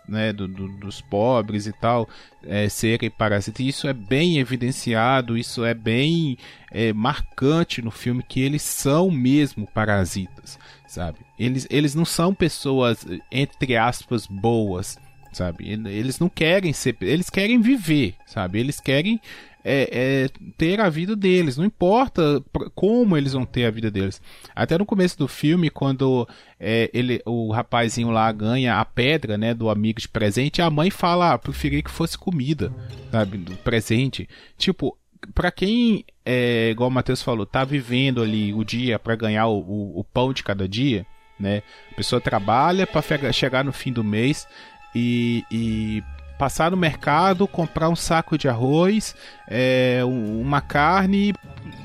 né, 0.09 0.33
do- 0.33 0.49
do- 0.49 0.69
dos 0.79 1.01
pobres 1.01 1.67
e 1.67 1.73
tal 1.73 2.09
é, 2.45 2.69
serem 2.69 3.11
parasitas. 3.11 3.65
Isso 3.65 3.87
é 3.89 3.93
bem 3.93 4.39
evidenciado, 4.39 5.37
isso 5.39 5.65
é 5.65 5.73
bem 5.75 6.37
é, 6.73 6.93
marcante 6.93 7.81
no 7.83 7.91
filme 7.91 8.23
que 8.23 8.41
eles 8.41 8.63
são 8.63 9.11
mesmo 9.11 9.67
parasitas, 9.73 10.59
sabe? 10.87 11.19
Eles, 11.39 11.67
eles 11.71 11.95
não 11.95 12.05
são 12.05 12.35
pessoas 12.35 13.05
entre 13.31 13.77
aspas 13.77 14.27
boas, 14.27 14.99
sabe? 15.33 15.69
Eles 15.69 16.19
não 16.19 16.29
querem 16.29 16.73
ser, 16.73 16.97
eles 17.01 17.31
querem 17.31 17.61
viver, 17.61 18.15
sabe? 18.27 18.59
Eles 18.61 18.81
querem 18.81 19.21
é, 19.65 19.89
é, 19.93 20.51
ter 20.57 20.81
a 20.81 20.89
vida 20.89 21.15
deles, 21.15 21.57
não 21.57 21.65
importa 21.65 22.43
como 22.75 23.17
eles 23.17 23.33
vão 23.33 23.45
ter 23.45 23.67
a 23.67 23.71
vida 23.71 23.91
deles. 23.91 24.21
Até 24.55 24.79
no 24.79 24.87
começo 24.87 25.19
do 25.19 25.29
filme, 25.29 25.69
quando 25.69 26.27
é, 26.59 26.91
ele, 26.95 27.21
o 27.27 27.53
rapazinho 27.53 28.11
lá 28.11 28.31
ganha 28.33 28.79
a 28.79 28.85
pedra, 28.85 29.37
né, 29.37 29.53
do 29.53 29.69
amigo 29.69 30.01
de 30.01 30.09
presente, 30.09 30.63
a 30.63 30.71
mãe 30.71 30.91
fala, 30.91 31.35
ah, 31.35 31.39
que 31.39 31.91
fosse 31.91 32.17
comida, 32.17 32.73
sabe, 33.11 33.37
do 33.37 33.57
presente. 33.57 34.29
Tipo, 34.57 34.97
pra 35.35 35.51
quem, 35.51 36.05
é, 36.25 36.71
igual 36.71 36.89
o 36.89 36.93
Matheus 36.93 37.23
falou, 37.23 37.45
tá 37.45 37.65
vivendo 37.65 38.23
ali 38.23 38.55
o 38.55 38.65
dia 38.65 38.99
pra 38.99 39.17
ganhar 39.17 39.49
o, 39.49 39.59
o, 39.59 40.01
o 40.01 40.05
pão 40.05 40.33
de 40.33 40.43
cada 40.43 40.69
dia, 40.69 41.05
né? 41.39 41.63
A 41.93 41.95
pessoa 41.95 42.21
trabalha 42.21 42.89
fega- 43.03 43.33
chegar 43.33 43.65
no 43.65 43.73
fim 43.73 43.93
do 43.93 44.03
mês 44.03 44.47
e, 44.95 45.45
e 45.51 46.03
passar 46.39 46.71
no 46.71 46.77
mercado, 46.77 47.49
comprar 47.49 47.89
um 47.89 47.97
saco 47.97 48.39
de 48.39 48.49
arroz, 48.49 49.15
é, 49.47 50.01
um- 50.05 50.41
uma 50.41 50.61
carne 50.61 51.35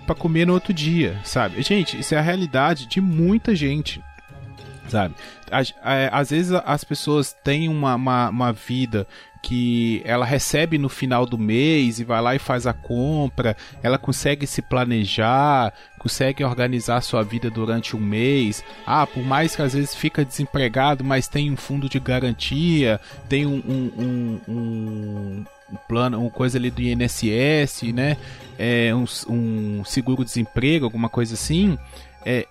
pra 0.05 0.13
comer 0.15 0.45
no 0.45 0.53
outro 0.53 0.73
dia, 0.73 1.19
sabe? 1.23 1.61
Gente, 1.61 1.99
isso 1.99 2.13
é 2.13 2.17
a 2.17 2.21
realidade 2.21 2.85
de 2.85 3.01
muita 3.01 3.55
gente, 3.55 4.03
sabe? 4.87 5.15
Às, 5.51 5.73
é, 5.83 6.09
vezes 6.29 6.51
as 6.65 6.83
pessoas 6.83 7.33
têm 7.43 7.67
uma, 7.69 7.95
uma, 7.95 8.29
uma 8.29 8.53
vida 8.53 9.07
que 9.43 10.01
ela 10.06 10.25
recebe 10.25 10.77
no 10.77 10.88
final 10.88 11.25
do 11.25 11.38
mês 11.38 11.99
e 11.99 12.06
vai 12.06 12.21
lá 12.21 12.34
e 12.34 12.39
faz 12.39 12.65
a 12.65 12.71
compra, 12.71 13.56
ela 13.84 13.97
consegue 13.97 14.47
se 14.47 14.62
planejar, 14.62 15.73
consegue 15.99 16.45
organizar 16.45 17.01
sua 17.01 17.21
vida 17.23 17.49
durante 17.51 17.93
um 17.95 17.99
mês. 17.99 18.63
Ah, 18.88 19.06
por 19.06 19.21
mais 19.21 19.53
que 19.53 19.62
às 19.62 19.73
vezes 19.73 19.93
fica 19.93 20.23
desempregado, 20.23 21.03
mas 21.03 21.27
tem 21.27 21.51
um 21.51 21.58
fundo 21.58 21.89
de 21.89 21.99
garantia, 21.99 23.01
tem 23.27 23.45
um, 23.45 23.62
um, 23.67 23.91
um, 24.01 24.39
um- 24.47 25.45
um 25.71 25.75
plano, 25.89 26.21
uma 26.21 26.29
coisa 26.29 26.58
ali 26.58 26.69
do 26.71 26.82
INSS, 26.82 27.91
né? 27.93 28.15
É, 28.58 28.93
um, 28.95 29.06
um 29.27 29.84
seguro-desemprego, 29.84 30.86
alguma 30.86 31.10
coisa 31.10 31.34
assim. 31.34 31.77
É, 32.25 32.47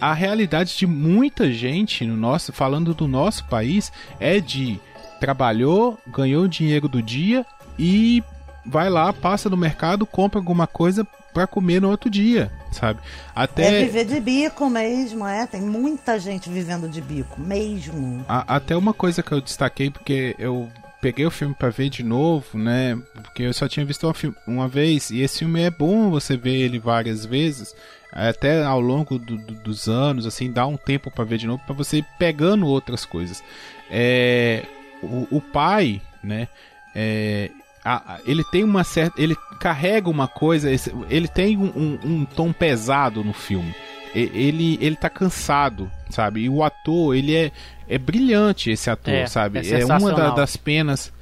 a 0.00 0.12
realidade 0.12 0.76
de 0.76 0.86
muita 0.86 1.50
gente 1.50 2.04
no 2.04 2.16
nosso, 2.16 2.52
falando 2.52 2.92
do 2.92 3.08
nosso 3.08 3.44
país, 3.46 3.90
é 4.20 4.40
de 4.40 4.78
trabalhou, 5.20 5.98
ganhou 6.06 6.44
o 6.44 6.48
dinheiro 6.48 6.88
do 6.88 7.02
dia 7.02 7.44
e 7.78 8.22
vai 8.66 8.88
lá, 8.90 9.12
passa 9.12 9.48
no 9.48 9.56
mercado, 9.56 10.04
compra 10.06 10.38
alguma 10.38 10.66
coisa 10.66 11.06
pra 11.32 11.46
comer 11.46 11.80
no 11.80 11.90
outro 11.90 12.10
dia, 12.10 12.50
sabe? 12.72 13.00
Até 13.34 13.80
É 13.80 13.84
viver 13.84 14.04
de 14.04 14.18
bico 14.18 14.68
mesmo, 14.68 15.26
é. 15.26 15.46
Tem 15.46 15.60
muita 15.60 16.18
gente 16.18 16.48
vivendo 16.48 16.88
de 16.88 17.00
bico, 17.00 17.40
mesmo. 17.40 18.24
A- 18.28 18.56
até 18.56 18.76
uma 18.76 18.92
coisa 18.92 19.22
que 19.22 19.30
eu 19.32 19.40
destaquei, 19.40 19.90
porque 19.90 20.34
eu 20.38 20.68
peguei 21.00 21.24
o 21.26 21.30
filme 21.30 21.54
pra 21.54 21.70
ver 21.70 21.90
de 21.90 22.02
novo, 22.02 22.58
né? 22.58 22.98
Porque 23.22 23.42
eu 23.44 23.52
só 23.54 23.68
tinha 23.68 23.86
visto 23.86 24.10
uma, 24.46 24.66
vez, 24.66 25.10
e 25.10 25.20
esse 25.20 25.40
filme 25.40 25.60
é 25.62 25.70
bom 25.70 26.10
você 26.10 26.36
ver 26.36 26.56
ele 26.56 26.78
várias 26.78 27.24
vezes, 27.24 27.72
até 28.12 28.64
ao 28.64 28.80
longo 28.80 29.18
do- 29.18 29.36
do- 29.36 29.54
dos 29.62 29.86
anos, 29.86 30.26
assim, 30.26 30.50
dá 30.50 30.66
um 30.66 30.76
tempo 30.76 31.10
pra 31.10 31.24
ver 31.24 31.38
de 31.38 31.46
novo, 31.46 31.62
pra 31.64 31.74
você 31.74 31.98
ir 31.98 32.06
pegando 32.18 32.66
outras 32.66 33.04
coisas. 33.04 33.44
É, 33.90 34.64
o, 35.02 35.26
o 35.30 35.40
pai, 35.40 36.00
né? 36.22 36.48
É, 36.94 37.50
a- 37.84 38.18
ele 38.26 38.42
tem 38.50 38.64
uma 38.64 38.84
certa. 38.84 39.20
Ele 39.20 39.36
carrega 39.60 40.08
uma 40.10 40.26
coisa. 40.28 40.68
Ele 41.10 41.28
tem 41.28 41.56
um, 41.56 41.66
um- 41.76 41.98
um 42.04 42.24
tom 42.24 42.52
pesado 42.52 43.22
no 43.24 43.32
filme. 43.32 43.74
Ele, 44.14 44.78
ele 44.80 44.96
tá 44.96 45.10
cansado, 45.10 45.90
sabe? 46.10 46.40
E 46.40 46.48
o 46.48 46.64
ator, 46.64 47.14
ele 47.14 47.34
é, 47.36 47.52
é 47.86 47.98
brilhante, 47.98 48.70
esse 48.70 48.88
ator, 48.90 49.12
É, 49.14 49.26
sabe? 49.26 49.58
é 49.60 49.80
É, 49.80 49.84
uma 49.84 50.12
da- 50.12 50.30
das 50.30 50.56
penas. 50.56 51.12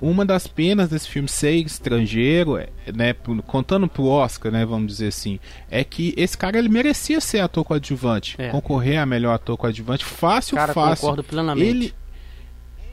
Uma 0.00 0.24
das 0.24 0.46
penas 0.46 0.88
desse 0.88 1.06
filme 1.06 1.28
ser 1.28 1.50
estrangeiro, 1.56 2.56
é, 2.56 2.68
né, 2.94 3.12
contando 3.46 3.86
pro 3.86 4.06
Oscar, 4.06 4.50
né, 4.50 4.64
vamos 4.64 4.86
dizer 4.86 5.08
assim, 5.08 5.38
é 5.70 5.84
que 5.84 6.14
esse 6.16 6.38
cara 6.38 6.58
ele 6.58 6.70
merecia 6.70 7.20
ser 7.20 7.40
ator 7.40 7.62
coadjuvante, 7.62 8.36
É. 8.38 8.48
concorrer 8.48 8.98
a 8.98 9.04
melhor 9.04 9.34
ator 9.34 9.54
coadjuvante, 9.58 10.02
fácil, 10.02 10.56
Cara, 10.56 10.72
fácil. 10.72 11.02
concordo 11.02 11.22
plenamente. 11.24 11.68
Ele, 11.68 11.94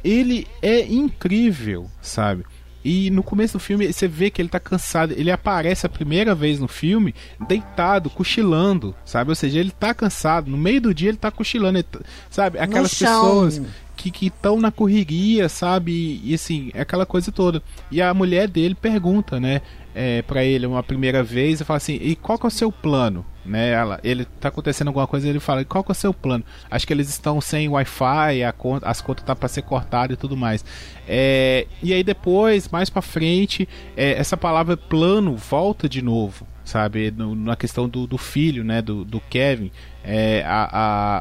ele 0.03 0.47
é 0.61 0.85
incrível, 0.85 1.89
sabe? 2.01 2.43
E 2.85 3.09
no 3.11 3.23
começo 3.23 3.53
do 3.53 3.61
filme 3.61 3.91
você 3.91 4.07
vê 4.09 4.29
que 4.29 4.41
ele 4.41 4.49
tá 4.49 4.59
cansado. 4.59 5.13
Ele 5.15 5.31
aparece 5.31 5.85
a 5.85 5.89
primeira 5.89 6.35
vez 6.35 6.59
no 6.59 6.67
filme 6.67 7.15
deitado, 7.47 8.09
cochilando, 8.09 8.93
sabe? 9.05 9.29
Ou 9.31 9.35
seja, 9.35 9.59
ele 9.59 9.71
tá 9.71 9.93
cansado. 9.93 10.51
No 10.51 10.57
meio 10.57 10.81
do 10.81 10.93
dia 10.93 11.07
ele 11.09 11.17
tá 11.17 11.31
cochilando, 11.31 11.77
ele 11.77 11.83
tá- 11.89 12.01
sabe? 12.29 12.59
Aquelas 12.59 12.91
pessoas 13.21 13.59
que 13.95 14.25
estão 14.25 14.59
na 14.59 14.69
correria, 14.69 15.47
sabe? 15.47 15.91
E, 15.93 16.31
e, 16.31 16.33
assim, 16.33 16.71
é 16.73 16.81
aquela 16.81 17.05
coisa 17.05 17.31
toda. 17.31 17.63
E 17.89 18.01
a 18.01 18.13
mulher 18.13 18.49
dele 18.49 18.75
pergunta, 18.75 19.39
né? 19.39 19.61
É, 19.95 20.21
para 20.23 20.43
ele 20.43 20.65
uma 20.65 20.83
primeira 20.83 21.23
vez 21.23 21.61
e 21.61 21.63
fala 21.63 21.77
assim: 21.77 21.97
e 22.01 22.15
qual 22.15 22.37
que 22.37 22.45
é 22.45 22.49
o 22.49 22.51
seu 22.51 22.71
plano? 22.71 23.25
Né, 23.45 23.71
ela, 23.71 23.99
ele 24.05 24.23
tá 24.39 24.47
acontecendo 24.47 24.87
alguma 24.87 25.05
coisa 25.05 25.27
ele 25.27 25.39
fala: 25.39 25.65
qual 25.65 25.83
que 25.83 25.91
é 25.91 25.93
o 25.93 25.95
seu 25.95 26.13
plano? 26.13 26.45
Acho 26.71 26.87
que 26.87 26.93
eles 26.93 27.09
estão 27.09 27.41
sem 27.41 27.67
Wi-Fi, 27.67 28.41
a 28.43 28.53
conta, 28.53 28.87
as 28.87 29.01
contas 29.01 29.25
tá 29.25 29.35
para 29.35 29.49
ser 29.49 29.63
cortadas 29.63 30.15
e 30.15 30.17
tudo 30.17 30.37
mais. 30.37 30.63
É, 31.07 31.67
e 31.81 31.93
aí 31.93 32.03
depois, 32.03 32.69
mais 32.69 32.89
para 32.89 33.01
frente, 33.01 33.67
é, 33.97 34.13
essa 34.13 34.37
palavra 34.37 34.77
plano 34.77 35.35
volta 35.35 35.89
de 35.89 36.01
novo. 36.01 36.47
sabe? 36.63 37.11
No, 37.11 37.35
na 37.35 37.57
questão 37.57 37.89
do, 37.89 38.07
do 38.07 38.17
filho, 38.17 38.63
né? 38.63 38.81
Do, 38.81 39.03
do 39.03 39.19
Kevin. 39.19 39.71
É, 40.05 40.43
a, 40.45 40.69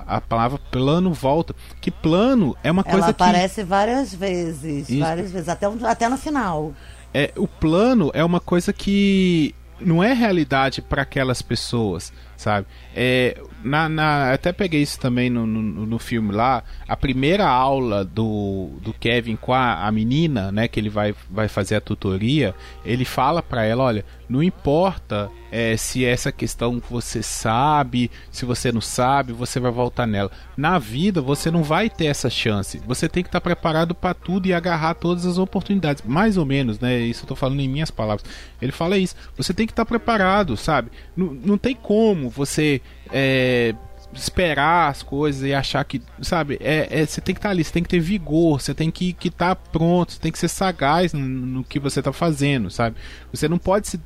a, 0.07 0.16
a 0.16 0.20
palavra 0.20 0.59
plano 0.70 1.12
volta. 1.12 1.55
Que 1.81 1.91
plano 1.91 2.57
é 2.62 2.70
uma 2.70 2.83
Ela 2.87 2.91
coisa 2.93 3.12
que. 3.12 3.23
aparece 3.23 3.64
várias 3.64 4.14
vezes, 4.14 4.89
Isso. 4.89 5.01
várias 5.01 5.33
vezes, 5.33 5.49
até, 5.49 5.66
até 5.85 6.09
no 6.09 6.16
final. 6.16 6.73
é, 7.12 7.33
o 7.37 7.47
plano 7.49 8.11
é 8.14 8.25
uma 8.25 8.41
coisa 8.41 8.73
que 8.73 9.55
não 9.85 10.03
é 10.03 10.12
realidade 10.12 10.80
para 10.80 11.03
aquelas 11.03 11.43
pessoas, 11.43 12.12
sabe? 12.43 12.66
É, 12.95 13.40
na, 13.62 13.88
na- 13.88 14.32
até 14.32 14.53
peguei 14.53 14.82
isso 14.82 14.99
também 14.99 15.30
no, 15.30 15.47
no, 15.47 15.62
no 15.86 15.99
filme 15.99 16.32
lá. 16.32 16.62
A 16.86 16.97
primeira 16.97 17.47
aula 17.49 18.05
do, 18.05 18.70
do 18.82 18.93
Kevin 18.93 19.36
com 19.36 19.53
a, 19.55 19.86
a 19.86 19.93
menina, 19.93 20.51
né, 20.53 20.68
que 20.68 20.78
ele 20.78 20.90
vai, 20.90 21.14
vai 21.30 21.49
fazer 21.49 21.76
a 21.76 21.80
tutoria, 21.80 22.55
ele 22.84 23.05
fala 23.05 23.43
para 23.43 23.64
ela, 23.64 23.84
olha, 23.84 24.05
não 24.28 24.43
importa 24.43 25.30
é, 25.51 25.76
se 25.76 26.05
essa 26.05 26.32
questão 26.32 26.82
você 26.90 27.22
sabe, 27.22 28.11
se 28.30 28.45
você 28.47 28.72
não 28.72 28.80
sabe, 28.80 29.32
você 29.32 29.61
vai 29.61 29.70
voltar 29.70 30.07
nela. 30.07 30.30
Na 30.57 30.78
vida 30.78 31.20
você 31.20 31.51
não 31.51 31.62
vai 31.62 31.90
ter 31.90 32.07
essa 32.07 32.30
chance. 32.30 32.80
Você 32.86 33.09
tem 33.09 33.22
que 33.22 33.28
estar 33.28 33.40
preparado 33.43 33.95
para 33.95 34.14
tudo 34.14 34.47
e 34.47 34.55
agarrar 34.55 34.95
todas 34.95 35.26
as 35.26 35.36
oportunidades. 35.36 36.03
Mais 36.07 36.38
ou 36.38 36.47
menos, 36.47 36.80
né? 36.80 36.99
Isso 37.01 37.24
eu 37.24 37.28
tô 37.28 37.36
falando 37.36 37.61
em 37.61 37.68
minhas 37.68 37.90
palavras. 37.90 38.24
Ele 38.61 38.72
fala 38.72 38.97
isso. 38.97 39.14
Você 39.36 39.53
tem 39.53 39.66
que 39.66 39.72
estar 39.72 39.84
preparado, 39.84 40.57
sabe? 40.57 40.90
Não, 41.14 41.26
não 41.26 41.59
tem 41.59 41.74
como 41.74 42.30
você 42.35 42.80
é, 43.12 43.74
esperar 44.12 44.91
as 44.91 45.03
coisas 45.03 45.43
e 45.43 45.55
achar 45.55 45.85
que, 45.85 46.03
sabe? 46.20 46.59
É, 46.61 46.89
é, 47.03 47.07
você 47.07 47.20
tem 47.20 47.35
que 47.35 47.39
estar 47.39 47.51
ali, 47.51 47.62
você 47.64 47.72
tem 47.72 47.83
que 47.83 47.89
ter 47.89 48.01
vigor, 48.01 48.61
você 48.61 48.74
tem 48.74 48.91
que 48.91 49.16
estar 49.24 49.55
pronto, 49.57 50.12
você 50.12 50.20
tem 50.20 50.33
que 50.33 50.39
ser 50.39 50.49
sagaz 50.49 51.12
no, 51.12 51.20
no 51.20 51.64
que 51.64 51.78
você 51.78 52.01
está 52.01 52.12
fazendo, 52.12 52.70
sabe? 52.70 52.97
Você 53.33 53.49
não 53.49 53.59
pode 53.59 53.89
se 53.89 54.01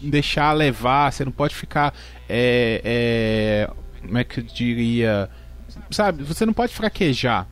deixar 0.00 0.52
levar, 0.52 1.12
você 1.12 1.24
não 1.24 1.32
pode 1.32 1.54
ficar. 1.54 1.94
É, 2.28 2.80
é, 2.84 3.70
como 4.00 4.16
é 4.18 4.24
que 4.24 4.40
eu 4.40 4.44
diria? 4.44 5.28
Sabe, 5.90 6.22
você 6.22 6.46
não 6.46 6.52
pode 6.52 6.72
fraquejar. 6.74 7.46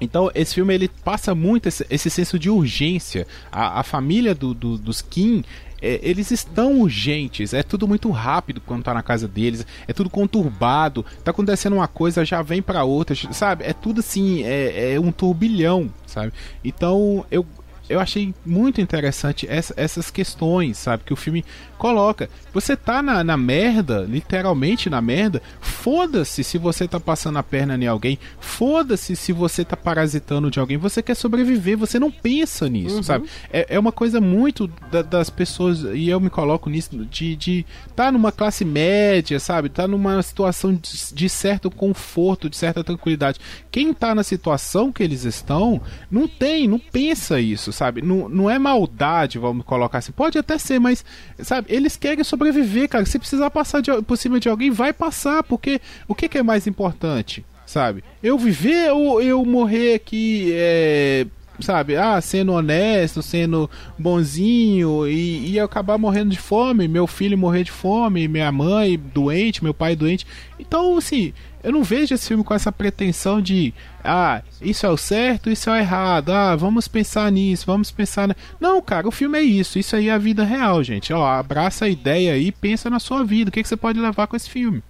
Então, 0.00 0.28
esse 0.34 0.54
filme 0.54 0.74
ele 0.74 0.88
passa 0.88 1.32
muito 1.32 1.68
esse, 1.68 1.86
esse 1.88 2.10
senso 2.10 2.36
de 2.36 2.50
urgência. 2.50 3.24
A, 3.52 3.78
a 3.78 3.82
família 3.84 4.34
do, 4.34 4.52
do- 4.52 4.76
dos 4.76 5.00
Kim, 5.00 5.44
é, 5.82 5.98
eles 6.00 6.30
estão 6.30 6.80
urgentes. 6.80 7.52
É 7.52 7.62
tudo 7.64 7.88
muito 7.88 8.08
rápido 8.10 8.60
quando 8.64 8.84
tá 8.84 8.94
na 8.94 9.02
casa 9.02 9.26
deles. 9.26 9.66
É 9.88 9.92
tudo 9.92 10.08
conturbado. 10.08 11.04
Tá 11.24 11.32
acontecendo 11.32 11.74
uma 11.74 11.88
coisa, 11.88 12.24
já 12.24 12.40
vem 12.40 12.62
pra 12.62 12.84
outra. 12.84 13.16
Sabe? 13.32 13.64
É 13.64 13.72
tudo 13.72 13.98
assim, 13.98 14.44
é, 14.44 14.94
é 14.94 15.00
um 15.00 15.10
turbilhão, 15.10 15.90
sabe? 16.06 16.32
Então, 16.64 17.26
eu, 17.30 17.44
eu 17.88 18.00
achei 18.00 18.34
muito 18.46 18.80
interessante 18.80 19.46
essa- 19.48 19.74
essas 19.76 20.10
questões, 20.10 20.78
sabe? 20.78 21.02
Que 21.04 21.12
o 21.12 21.16
filme 21.16 21.44
coloca. 21.78 22.30
Você 22.54 22.76
tá 22.76 23.02
na, 23.02 23.24
na 23.24 23.36
merda, 23.36 24.06
literalmente 24.08 24.88
na 24.88 25.00
merda. 25.00 25.42
Foda-se 25.60 26.44
se 26.44 26.58
você 26.58 26.86
tá 26.86 27.00
passando 27.00 27.38
a 27.38 27.42
perna 27.42 27.76
em 27.76 27.86
alguém. 27.86 28.18
Foda-se 28.40 29.16
se 29.16 29.32
você 29.32 29.64
tá 29.64 29.76
parasitando 29.76 30.50
de 30.50 30.60
alguém. 30.60 30.76
Você 30.76 31.02
quer 31.02 31.14
sobreviver, 31.16 31.76
você 31.76 31.98
não 31.98 32.10
pensa 32.10 32.68
nisso, 32.68 33.02
sabe? 33.02 33.26
É, 33.52 33.66
é 33.70 33.78
uma 33.78 33.90
coisa 33.90 34.20
muito 34.20 34.70
da- 34.90 35.02
das 35.02 35.28
pessoas, 35.30 35.80
e 35.94 36.08
eu 36.08 36.20
me 36.20 36.30
coloco 36.30 36.70
nisso, 36.70 36.90
de, 37.06 37.34
de 37.34 37.66
tá 37.96 38.12
numa 38.12 38.30
classe 38.30 38.64
média, 38.64 39.40
sabe? 39.40 39.68
Tá 39.68 39.88
numa 39.88 40.22
situação 40.22 40.72
de, 40.74 41.14
de 41.14 41.28
certo 41.28 41.70
conforto, 41.70 42.48
de 42.48 42.56
certa 42.56 42.84
tranquilidade. 42.84 43.40
Quem 43.70 43.92
tá 43.92 44.14
na 44.14 44.22
situação 44.22 44.92
que 44.92 45.02
eles 45.02 45.24
estão, 45.24 45.80
não 46.10 46.28
tem, 46.28 46.68
não 46.68 46.78
pensa 46.78 47.40
isso, 47.40 47.71
sabe? 47.72 48.02
Não, 48.02 48.28
não 48.28 48.50
é 48.50 48.58
maldade, 48.58 49.38
vamos 49.38 49.64
colocar 49.64 49.98
assim. 49.98 50.12
Pode 50.12 50.38
até 50.38 50.58
ser, 50.58 50.78
mas, 50.78 51.04
sabe? 51.40 51.72
Eles 51.72 51.96
querem 51.96 52.22
sobreviver, 52.22 52.88
cara. 52.88 53.04
Se 53.04 53.18
precisar 53.18 53.50
passar 53.50 53.80
de, 53.80 53.90
por 54.02 54.16
cima 54.16 54.38
de 54.38 54.48
alguém, 54.48 54.70
vai 54.70 54.92
passar, 54.92 55.42
porque 55.42 55.80
o 56.06 56.14
que, 56.14 56.28
que 56.28 56.38
é 56.38 56.42
mais 56.42 56.66
importante, 56.66 57.44
sabe? 57.66 58.04
Eu 58.22 58.38
viver 58.38 58.92
ou 58.92 59.20
eu 59.22 59.44
morrer 59.44 59.94
aqui, 59.94 60.50
é, 60.54 61.26
sabe? 61.60 61.96
Ah, 61.96 62.20
sendo 62.20 62.52
honesto, 62.52 63.22
sendo 63.22 63.68
bonzinho 63.98 65.06
e, 65.06 65.52
e 65.52 65.60
acabar 65.60 65.98
morrendo 65.98 66.30
de 66.30 66.38
fome, 66.38 66.88
meu 66.88 67.06
filho 67.06 67.36
morrer 67.36 67.64
de 67.64 67.70
fome, 67.70 68.28
minha 68.28 68.50
mãe 68.50 68.98
doente, 68.98 69.62
meu 69.62 69.74
pai 69.74 69.96
doente. 69.96 70.26
Então, 70.58 70.96
assim, 70.96 71.32
eu 71.62 71.72
não 71.72 71.82
vejo 71.82 72.14
esse 72.14 72.28
filme 72.28 72.42
com 72.42 72.54
essa 72.54 72.72
pretensão 72.72 73.40
de, 73.40 73.72
ah, 74.04 74.42
isso 74.60 74.84
é 74.84 74.88
o 74.88 74.96
certo, 74.96 75.50
isso 75.50 75.70
é 75.70 75.72
o 75.72 75.76
errado, 75.76 76.30
ah, 76.30 76.56
vamos 76.56 76.88
pensar 76.88 77.30
nisso, 77.30 77.66
vamos 77.66 77.90
pensar. 77.90 78.28
Na... 78.28 78.36
Não, 78.58 78.82
cara, 78.82 79.06
o 79.06 79.12
filme 79.12 79.38
é 79.38 79.42
isso, 79.42 79.78
isso 79.78 79.94
aí 79.94 80.08
é 80.08 80.12
a 80.12 80.18
vida 80.18 80.44
real, 80.44 80.82
gente. 80.82 81.12
Ó, 81.12 81.24
abraça 81.24 81.84
a 81.84 81.88
ideia 81.88 82.32
aí, 82.32 82.50
pensa 82.50 82.90
na 82.90 82.98
sua 82.98 83.24
vida, 83.24 83.48
o 83.48 83.52
que, 83.52 83.62
que 83.62 83.68
você 83.68 83.76
pode 83.76 84.00
levar 84.00 84.26
com 84.26 84.36
esse 84.36 84.50
filme. 84.50 84.82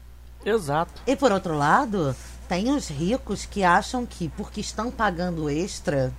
Exato. 0.45 0.93
E 1.07 1.15
por 1.15 1.31
outro 1.31 1.57
lado, 1.57 2.17
tem 2.49 2.71
os 2.71 2.89
ricos 2.89 3.45
que 3.45 3.63
acham 3.63 4.05
que, 4.07 4.29
porque 4.31 4.61
estão 4.61 4.91
pagando 4.91 5.49
extra, 5.49 6.13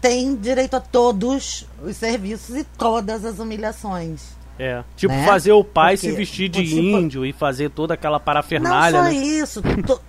têm 0.00 0.34
direito 0.34 0.74
a 0.74 0.80
todos 0.80 1.66
os 1.82 1.96
serviços 1.96 2.56
e 2.56 2.64
todas 2.64 3.24
as 3.24 3.38
humilhações. 3.38 4.41
É. 4.58 4.82
Tipo, 4.96 5.14
Né? 5.14 5.24
fazer 5.26 5.52
o 5.52 5.64
pai 5.64 5.96
Porque, 5.96 6.10
se 6.10 6.16
vestir 6.16 6.48
de 6.48 6.64
tipo, 6.64 6.76
índio 6.80 7.24
e 7.26 7.32
fazer 7.32 7.70
toda 7.70 7.94
aquela 7.94 8.20
parafernália, 8.20 9.02
não 9.02 9.08
só 9.10 9.14
né? 9.14 9.24
isso. 9.24 9.62
to- 9.86 10.00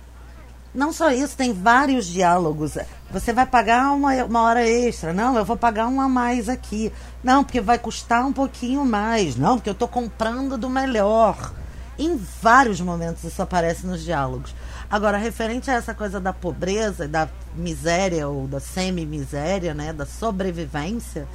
Não 0.74 0.92
só 0.92 1.10
isso, 1.12 1.36
tem 1.36 1.52
vários 1.52 2.04
diálogos. 2.06 2.76
Você 3.12 3.32
vai 3.32 3.46
pagar 3.46 3.92
uma, 3.92 4.12
uma 4.24 4.42
hora 4.42 4.68
extra. 4.68 5.12
Não, 5.12 5.36
eu 5.36 5.44
vou 5.44 5.56
pagar 5.56 5.86
uma 5.86 6.04
a 6.04 6.08
mais 6.08 6.48
aqui. 6.48 6.92
Não, 7.22 7.44
porque 7.44 7.60
vai 7.60 7.78
custar 7.78 8.26
um 8.26 8.32
pouquinho 8.32 8.84
mais. 8.84 9.36
Não, 9.36 9.56
porque 9.56 9.70
eu 9.70 9.74
estou 9.74 9.86
comprando 9.88 10.58
do 10.58 10.68
melhor. 10.68 11.52
Em 11.96 12.20
vários 12.42 12.80
momentos 12.80 13.22
isso 13.22 13.40
aparece 13.40 13.86
nos 13.86 14.02
diálogos. 14.02 14.52
Agora, 14.90 15.16
referente 15.16 15.70
a 15.70 15.74
essa 15.74 15.94
coisa 15.94 16.18
da 16.20 16.32
pobreza, 16.32 17.06
da 17.06 17.28
miséria 17.54 18.28
ou 18.28 18.48
da 18.48 18.58
semi-miséria, 18.58 19.72
né, 19.74 19.92
da 19.92 20.04
sobrevivência, 20.04 21.26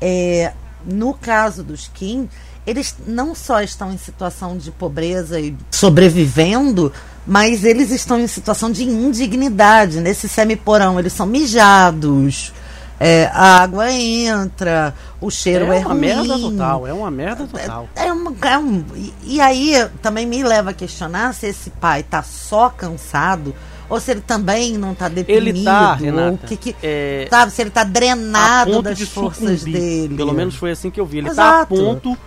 é, 0.00 0.52
no 0.84 1.12
caso 1.12 1.62
dos 1.62 1.88
Kim, 1.88 2.28
eles 2.68 2.94
não 3.06 3.34
só 3.34 3.60
estão 3.62 3.92
em 3.92 3.98
situação 3.98 4.56
de 4.56 4.70
pobreza 4.70 5.40
e 5.40 5.56
sobrevivendo, 5.70 6.92
mas 7.26 7.64
eles 7.64 7.90
estão 7.90 8.18
em 8.20 8.26
situação 8.26 8.70
de 8.70 8.84
indignidade. 8.84 10.00
Nesse 10.00 10.28
semiporão, 10.28 10.98
eles 10.98 11.12
são 11.12 11.26
mijados, 11.26 12.52
é, 13.00 13.30
a 13.32 13.62
água 13.62 13.92
entra, 13.92 14.94
o 15.20 15.30
cheiro 15.30 15.66
é, 15.72 15.76
É 15.76 15.80
uma 15.80 15.90
ruim. 15.90 16.00
merda 16.00 16.38
total, 16.38 16.86
é 16.86 16.92
uma 16.92 17.10
merda 17.10 17.46
total. 17.46 17.88
É 17.94 18.12
um, 18.12 18.34
é 18.42 18.58
um- 18.58 18.84
e, 19.24 19.40
aí 19.40 19.88
também 20.02 20.26
me 20.26 20.42
leva 20.42 20.70
a 20.70 20.74
questionar 20.74 21.32
se 21.34 21.46
esse 21.46 21.70
pai 21.70 22.02
tá 22.02 22.22
só 22.22 22.68
cansado 22.70 23.54
ou 23.88 23.98
se 24.00 24.10
ele 24.10 24.20
também 24.20 24.76
não 24.76 24.94
tá 24.94 25.08
deprimido. 25.08 25.46
Ele 25.56 25.64
tá, 25.64 25.94
Renata, 25.94 26.46
que 26.46 26.56
que, 26.56 26.76
é, 26.82 27.26
sabe, 27.30 27.52
se 27.52 27.62
ele 27.62 27.70
tá 27.70 27.84
drenado 27.84 28.82
das 28.82 29.00
forças 29.02 29.60
sucumbir. 29.60 29.80
dele. 29.80 30.16
Pelo 30.16 30.32
menos 30.34 30.56
foi 30.56 30.72
assim 30.72 30.90
que 30.90 31.00
eu 31.00 31.06
vi. 31.06 31.18
Ele 31.18 31.28
tá 31.28 31.32
Exato. 31.32 31.74
a 31.74 31.78
ponto. 31.78 32.18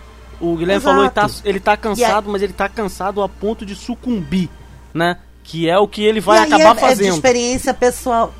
O 0.42 0.56
Guilherme 0.56 0.82
Exato. 0.82 0.82
falou, 0.82 1.04
ele 1.04 1.10
tá, 1.10 1.30
ele 1.44 1.60
tá 1.60 1.76
cansado, 1.76 2.28
mas 2.28 2.42
ele 2.42 2.52
tá 2.52 2.68
cansado 2.68 3.22
a 3.22 3.28
ponto 3.28 3.64
de 3.64 3.76
sucumbir, 3.76 4.50
né? 4.92 5.18
Que 5.44 5.68
é 5.68 5.78
o 5.78 5.86
que 5.86 6.02
ele 6.02 6.20
vai 6.20 6.38
acabar 6.38 6.64
é, 6.64 6.70
é 6.70 6.74
de 6.74 6.80
fazendo. 6.80 7.14
experiência 7.14 7.72
pessoal. 7.72 8.34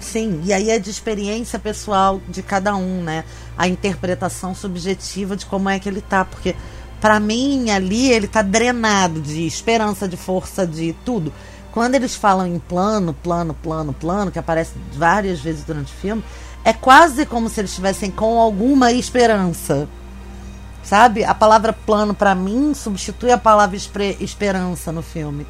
Sim, 0.00 0.42
e 0.44 0.52
aí 0.52 0.68
é 0.68 0.80
de 0.80 0.90
experiência 0.90 1.56
pessoal 1.56 2.20
de 2.28 2.42
cada 2.42 2.74
um, 2.74 3.04
né? 3.04 3.24
A 3.56 3.68
interpretação 3.68 4.52
subjetiva 4.52 5.36
de 5.36 5.46
como 5.46 5.68
é 5.68 5.78
que 5.78 5.88
ele 5.88 6.00
tá, 6.00 6.24
porque 6.24 6.56
pra 7.00 7.20
mim 7.20 7.70
ali 7.70 8.10
ele 8.10 8.26
tá 8.26 8.42
drenado 8.42 9.20
de 9.20 9.46
esperança, 9.46 10.08
de 10.08 10.16
força, 10.16 10.66
de 10.66 10.92
tudo. 11.04 11.32
Quando 11.70 11.94
eles 11.94 12.16
falam 12.16 12.48
em 12.48 12.58
plano, 12.58 13.14
plano, 13.14 13.54
plano, 13.54 13.92
plano, 13.92 14.32
que 14.32 14.40
aparece 14.40 14.72
várias 14.92 15.38
vezes 15.38 15.62
durante 15.64 15.92
o 15.92 15.96
filme, 15.96 16.24
é 16.64 16.72
quase 16.72 17.24
como 17.24 17.48
se 17.48 17.60
eles 17.60 17.70
estivessem 17.70 18.10
com 18.10 18.40
alguma 18.40 18.90
esperança. 18.90 19.88
Sabe? 20.84 21.24
A 21.24 21.34
palavra 21.34 21.72
plano 21.72 22.14
pra 22.14 22.34
mim 22.34 22.74
substitui 22.74 23.30
a 23.30 23.38
palavra 23.38 23.76
esperança 24.20 24.92
no 24.92 25.02
filme. 25.02 25.46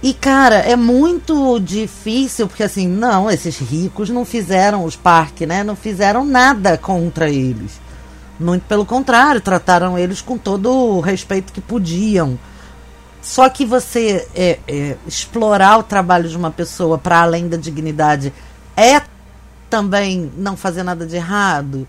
E, 0.00 0.14
cara, 0.14 0.56
é 0.56 0.76
muito 0.76 1.58
difícil, 1.58 2.46
porque 2.46 2.62
assim, 2.62 2.86
não, 2.86 3.28
esses 3.28 3.58
ricos 3.58 4.08
não 4.10 4.24
fizeram 4.24 4.84
os 4.84 4.94
parques, 4.94 5.46
né? 5.46 5.64
Não 5.64 5.74
fizeram 5.74 6.24
nada 6.24 6.78
contra 6.78 7.28
eles. 7.28 7.80
Muito 8.38 8.62
pelo 8.66 8.86
contrário, 8.86 9.40
trataram 9.40 9.98
eles 9.98 10.20
com 10.20 10.38
todo 10.38 10.70
o 10.70 11.00
respeito 11.00 11.52
que 11.52 11.60
podiam. 11.60 12.38
Só 13.20 13.48
que 13.48 13.66
você 13.66 14.28
é, 14.36 14.60
é, 14.68 14.96
explorar 15.04 15.78
o 15.78 15.82
trabalho 15.82 16.28
de 16.28 16.36
uma 16.36 16.52
pessoa 16.52 16.96
para 16.96 17.20
além 17.22 17.48
da 17.48 17.56
dignidade 17.56 18.32
é 18.76 19.02
também 19.68 20.30
não 20.36 20.56
fazer 20.56 20.84
nada 20.84 21.04
de 21.04 21.16
errado. 21.16 21.86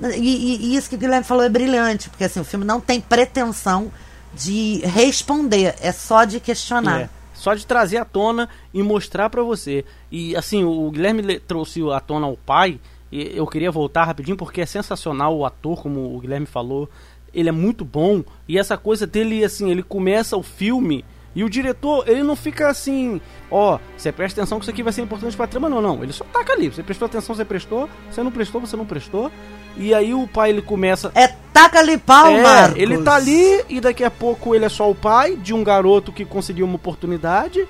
E, 0.00 0.18
e- 0.18 0.76
isso 0.76 0.88
que 0.88 0.96
o 0.96 0.98
Guilherme 0.98 1.24
falou 1.24 1.44
é 1.44 1.48
brilhante, 1.48 2.10
porque 2.10 2.24
assim, 2.24 2.40
o 2.40 2.44
filme 2.44 2.64
não 2.64 2.80
tem 2.80 3.00
pretensão 3.00 3.90
de 4.34 4.80
responder, 4.84 5.74
é 5.80 5.92
só 5.92 6.24
de 6.24 6.40
questionar. 6.40 7.02
É, 7.02 7.08
só 7.34 7.54
de 7.54 7.66
trazer 7.66 7.98
à 7.98 8.04
tona 8.04 8.48
e 8.72 8.82
mostrar 8.82 9.30
pra 9.30 9.42
você. 9.42 9.84
E 10.10 10.34
assim, 10.36 10.64
o 10.64 10.90
Guilherme 10.90 11.38
trouxe 11.40 11.80
à 11.90 12.00
tona 12.00 12.26
o 12.26 12.36
pai. 12.36 12.80
E 13.12 13.36
eu 13.36 13.46
queria 13.46 13.70
voltar 13.70 14.04
rapidinho 14.04 14.36
porque 14.36 14.60
é 14.60 14.66
sensacional 14.66 15.36
o 15.36 15.44
ator, 15.46 15.80
como 15.82 16.16
o 16.16 16.20
Guilherme 16.20 16.46
falou. 16.46 16.88
ele 17.32 17.48
é 17.48 17.52
muito 17.52 17.84
bom. 17.84 18.22
E 18.48 18.58
essa 18.58 18.76
coisa 18.76 19.06
dele, 19.06 19.44
assim, 19.44 19.70
ele 19.70 19.82
começa 19.82 20.36
o 20.36 20.42
filme 20.42 21.04
e 21.34 21.42
o 21.42 21.50
diretor, 21.50 22.08
ele 22.08 22.22
não 22.22 22.36
fica 22.36 22.68
assim, 22.68 23.20
ó, 23.50 23.78
você 23.96 24.12
presta 24.12 24.40
atenção 24.40 24.58
que 24.58 24.64
isso 24.64 24.70
aqui 24.70 24.82
vai 24.82 24.92
ser 24.92 25.02
importante 25.02 25.36
pra 25.36 25.46
trama, 25.46 25.68
não, 25.68 25.82
não. 25.82 26.02
Ele 26.02 26.12
só 26.12 26.24
taca 26.24 26.52
ali. 26.52 26.68
Você 26.68 26.82
prestou 26.82 27.06
atenção, 27.06 27.34
você 27.34 27.44
prestou. 27.44 27.88
Você 28.10 28.22
não 28.22 28.30
prestou, 28.30 28.60
você 28.60 28.76
não 28.76 28.86
prestou. 28.86 29.32
E 29.76 29.92
aí 29.92 30.14
o 30.14 30.28
pai, 30.28 30.50
ele 30.50 30.62
começa... 30.62 31.10
É 31.14 31.26
taca 31.52 31.80
ali 31.80 31.98
pau, 31.98 32.28
É, 32.28 32.42
Marcos. 32.42 32.80
ele 32.80 32.98
tá 33.02 33.16
ali 33.16 33.64
e 33.68 33.80
daqui 33.80 34.04
a 34.04 34.10
pouco 34.10 34.54
ele 34.54 34.64
é 34.64 34.68
só 34.68 34.88
o 34.88 34.94
pai 34.94 35.36
de 35.36 35.52
um 35.52 35.64
garoto 35.64 36.12
que 36.12 36.24
conseguiu 36.24 36.66
uma 36.66 36.76
oportunidade, 36.76 37.66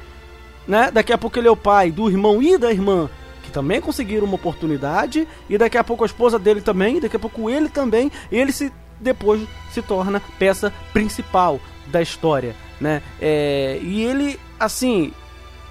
né? 0.68 0.90
Daqui 0.92 1.12
a 1.12 1.18
pouco 1.18 1.38
ele 1.38 1.48
é 1.48 1.50
o 1.50 1.56
pai 1.56 1.90
do 1.90 2.08
irmão 2.10 2.42
e 2.42 2.58
da 2.58 2.70
irmã 2.70 3.08
que 3.42 3.50
também 3.50 3.80
conseguiram 3.80 4.26
uma 4.26 4.36
oportunidade 4.36 5.28
e 5.48 5.58
daqui 5.58 5.76
a 5.76 5.84
pouco 5.84 6.02
a 6.02 6.06
esposa 6.06 6.38
dele 6.38 6.62
também, 6.62 6.96
e 6.96 7.00
daqui 7.00 7.16
a 7.16 7.18
pouco 7.18 7.50
ele 7.50 7.68
também, 7.68 8.10
ele 8.32 8.52
se 8.52 8.72
depois 8.98 9.42
se 9.70 9.82
torna 9.82 10.22
peça 10.38 10.72
principal 10.92 11.60
da 11.86 12.00
história, 12.00 12.56
né? 12.84 13.02
É, 13.18 13.80
e 13.82 14.02
ele 14.02 14.38
assim, 14.60 15.10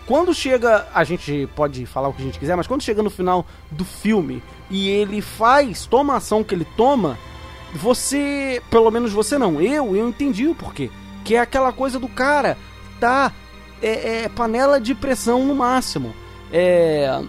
quando 0.07 0.33
chega, 0.33 0.87
a 0.93 1.03
gente 1.03 1.47
pode 1.55 1.85
falar 1.85 2.09
o 2.09 2.13
que 2.13 2.23
a 2.23 2.25
gente 2.25 2.39
quiser, 2.39 2.57
mas 2.57 2.65
quando 2.65 2.81
chega 2.81 3.03
no 3.03 3.11
final 3.11 3.45
do 3.69 3.85
filme 3.85 4.41
e 4.69 4.89
ele 4.89 5.21
faz, 5.21 5.85
toma 5.85 6.15
a 6.15 6.17
ação 6.17 6.43
que 6.43 6.55
ele 6.55 6.65
toma, 6.75 7.17
você, 7.75 8.61
pelo 8.69 8.89
menos 8.89 9.13
você 9.13 9.37
não, 9.37 9.61
eu, 9.61 9.95
eu 9.95 10.09
entendi 10.09 10.47
o 10.47 10.55
porquê. 10.55 10.89
Que 11.23 11.35
é 11.35 11.39
aquela 11.39 11.71
coisa 11.71 11.99
do 11.99 12.09
cara 12.09 12.57
tá 12.99 13.31
é, 13.81 14.23
é, 14.23 14.29
panela 14.29 14.81
de 14.81 14.95
pressão 14.95 15.45
no 15.45 15.55
máximo. 15.55 16.13
É, 16.51 17.21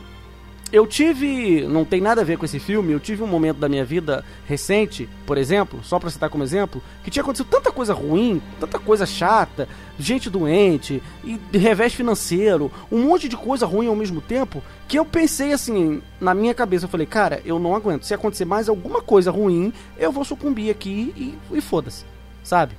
eu 0.75 0.89
tive, 0.89 1.69
não 1.69 1.85
tem 1.85 2.01
nada 2.01 2.23
a 2.23 2.25
ver 2.25 2.37
com 2.37 2.45
esse 2.45 2.59
filme, 2.59 2.93
eu 2.93 2.99
tive 2.99 3.23
um 3.23 3.29
momento 3.29 3.59
da 3.59 3.69
minha 3.69 3.85
vida 3.85 4.25
recente, 4.45 5.09
por 5.25 5.39
exemplo, 5.39 5.79
só 5.85 6.01
pra 6.01 6.11
citar 6.11 6.29
como 6.29 6.43
exemplo, 6.43 6.83
que 7.05 7.13
tinha 7.13 7.23
acontecido 7.23 7.47
tanta 7.49 7.71
coisa 7.71 7.95
ruim, 7.95 8.43
tanta 8.59 8.77
coisa 8.77 9.07
chata, 9.07 9.69
gente 9.97 10.29
doente, 10.29 11.01
e 11.23 11.39
revés 11.57 11.95
financeiro, 11.95 12.73
um 12.91 13.05
monte 13.05 13.29
de 13.29 13.37
coisa 13.37 13.65
ruim 13.67 13.87
ao 13.87 13.95
mesmo 13.95 14.21
tempo, 14.21 14.61
que 14.89 14.99
eu 14.99 15.05
pensei 15.05 15.53
assim, 15.53 16.03
na 16.21 16.35
minha 16.35 16.53
cabeça, 16.53 16.87
eu 16.87 16.91
falei, 16.91 17.07
cara, 17.07 17.41
eu 17.45 17.61
não 17.61 17.77
aguento, 17.77 18.03
se 18.03 18.13
acontecer 18.13 18.45
mais 18.45 18.69
alguma 18.69 19.01
coisa 19.01 19.31
ruim, 19.31 19.73
eu 19.97 20.11
vou 20.11 20.25
sucumbir 20.25 20.73
aqui 20.73 21.15
e, 21.17 21.57
e 21.57 21.61
foda-se, 21.61 22.05
sabe? 22.43 22.75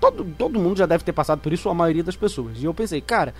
Todo, 0.00 0.24
todo 0.38 0.58
mundo 0.58 0.78
já 0.78 0.86
deve 0.86 1.04
ter 1.04 1.12
passado 1.12 1.40
por 1.40 1.52
isso, 1.52 1.68
a 1.68 1.74
maioria 1.74 2.02
das 2.02 2.16
pessoas. 2.16 2.58
E 2.58 2.64
eu 2.64 2.72
pensei, 2.72 3.00
cara, 3.00 3.34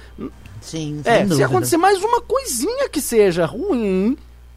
Sim, 0.60 1.00
é, 1.04 1.26
se 1.26 1.42
acontecer 1.42 1.76
mais 1.76 2.02
uma 2.02 2.20
coisinha 2.20 2.88
que 2.88 3.00
seja 3.00 3.46
ruim, 3.46 4.16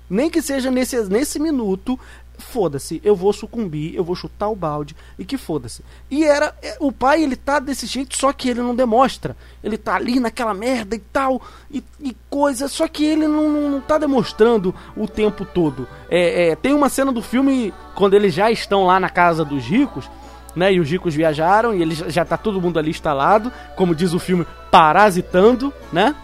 nem 0.09 0.29
que 0.29 0.41
seja 0.41 0.69
nesse, 0.69 1.01
nesse 1.05 1.39
minuto, 1.39 1.97
foda-se, 2.37 3.01
eu 3.03 3.15
vou 3.15 3.31
sucumbir, 3.31 3.95
eu 3.95 4.03
vou 4.03 4.15
chutar 4.15 4.49
o 4.49 4.55
balde 4.55 4.95
e 5.17 5.25
que 5.25 5.37
foda-se. 5.37 5.83
E 6.09 6.23
era, 6.23 6.53
é, 6.61 6.77
o 6.79 6.91
pai 6.91 7.23
ele 7.23 7.35
tá 7.35 7.59
desse 7.59 7.85
jeito, 7.85 8.17
só 8.17 8.33
que 8.33 8.49
ele 8.49 8.61
não 8.61 8.75
demonstra. 8.75 9.35
Ele 9.63 9.77
tá 9.77 9.95
ali 9.95 10.19
naquela 10.19 10.53
merda 10.53 10.95
e 10.95 10.99
tal, 10.99 11.41
e, 11.71 11.83
e 11.99 12.15
coisa, 12.29 12.67
só 12.67 12.87
que 12.87 13.05
ele 13.05 13.27
não, 13.27 13.49
não, 13.49 13.69
não 13.71 13.81
tá 13.81 13.97
demonstrando 13.97 14.73
o 14.95 15.07
tempo 15.07 15.45
todo. 15.45 15.87
É, 16.09 16.49
é, 16.49 16.55
tem 16.55 16.73
uma 16.73 16.89
cena 16.89 17.11
do 17.11 17.21
filme, 17.21 17.73
quando 17.95 18.13
eles 18.13 18.33
já 18.33 18.51
estão 18.51 18.85
lá 18.85 18.99
na 18.99 19.09
casa 19.09 19.45
dos 19.45 19.63
ricos, 19.63 20.09
né? 20.55 20.73
E 20.73 20.79
os 20.79 20.89
ricos 20.89 21.13
viajaram 21.13 21.73
e 21.73 21.81
eles 21.81 21.97
já 22.07 22.23
tá 22.23 22.37
todo 22.37 22.61
mundo 22.61 22.79
ali 22.79 22.89
instalado, 22.89 23.51
como 23.75 23.95
diz 23.95 24.13
o 24.13 24.19
filme, 24.19 24.45
parasitando, 24.71 25.73
né? 25.91 26.15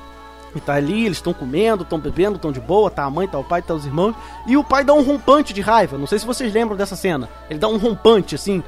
E 0.56 0.60
tá 0.60 0.74
ali, 0.74 1.06
eles 1.06 1.18
estão 1.18 1.34
comendo, 1.34 1.84
estão 1.84 2.00
bebendo, 2.00 2.36
estão 2.36 2.52
de 2.52 2.60
boa, 2.60 2.90
tá 2.90 3.04
a 3.04 3.10
mãe, 3.10 3.28
tá 3.28 3.38
o 3.38 3.44
pai, 3.44 3.62
tá 3.62 3.74
os 3.74 3.86
irmãos. 3.86 4.16
E 4.48 4.58
o 4.58 4.64
pai 4.64 4.84
dá 4.84 4.94
um 4.94 5.04
rompante 5.04 5.54
de 5.54 5.62
raiva. 5.62 5.98
Não 5.98 6.08
sei 6.08 6.18
se 6.18 6.26
vocês 6.26 6.52
lembram 6.52 6.76
dessa 6.76 6.96
cena. 6.96 7.30
Ele 7.50 7.60
dá 7.60 7.68
um 7.68 7.78
rompante, 7.78 8.34
assim, 8.34 8.64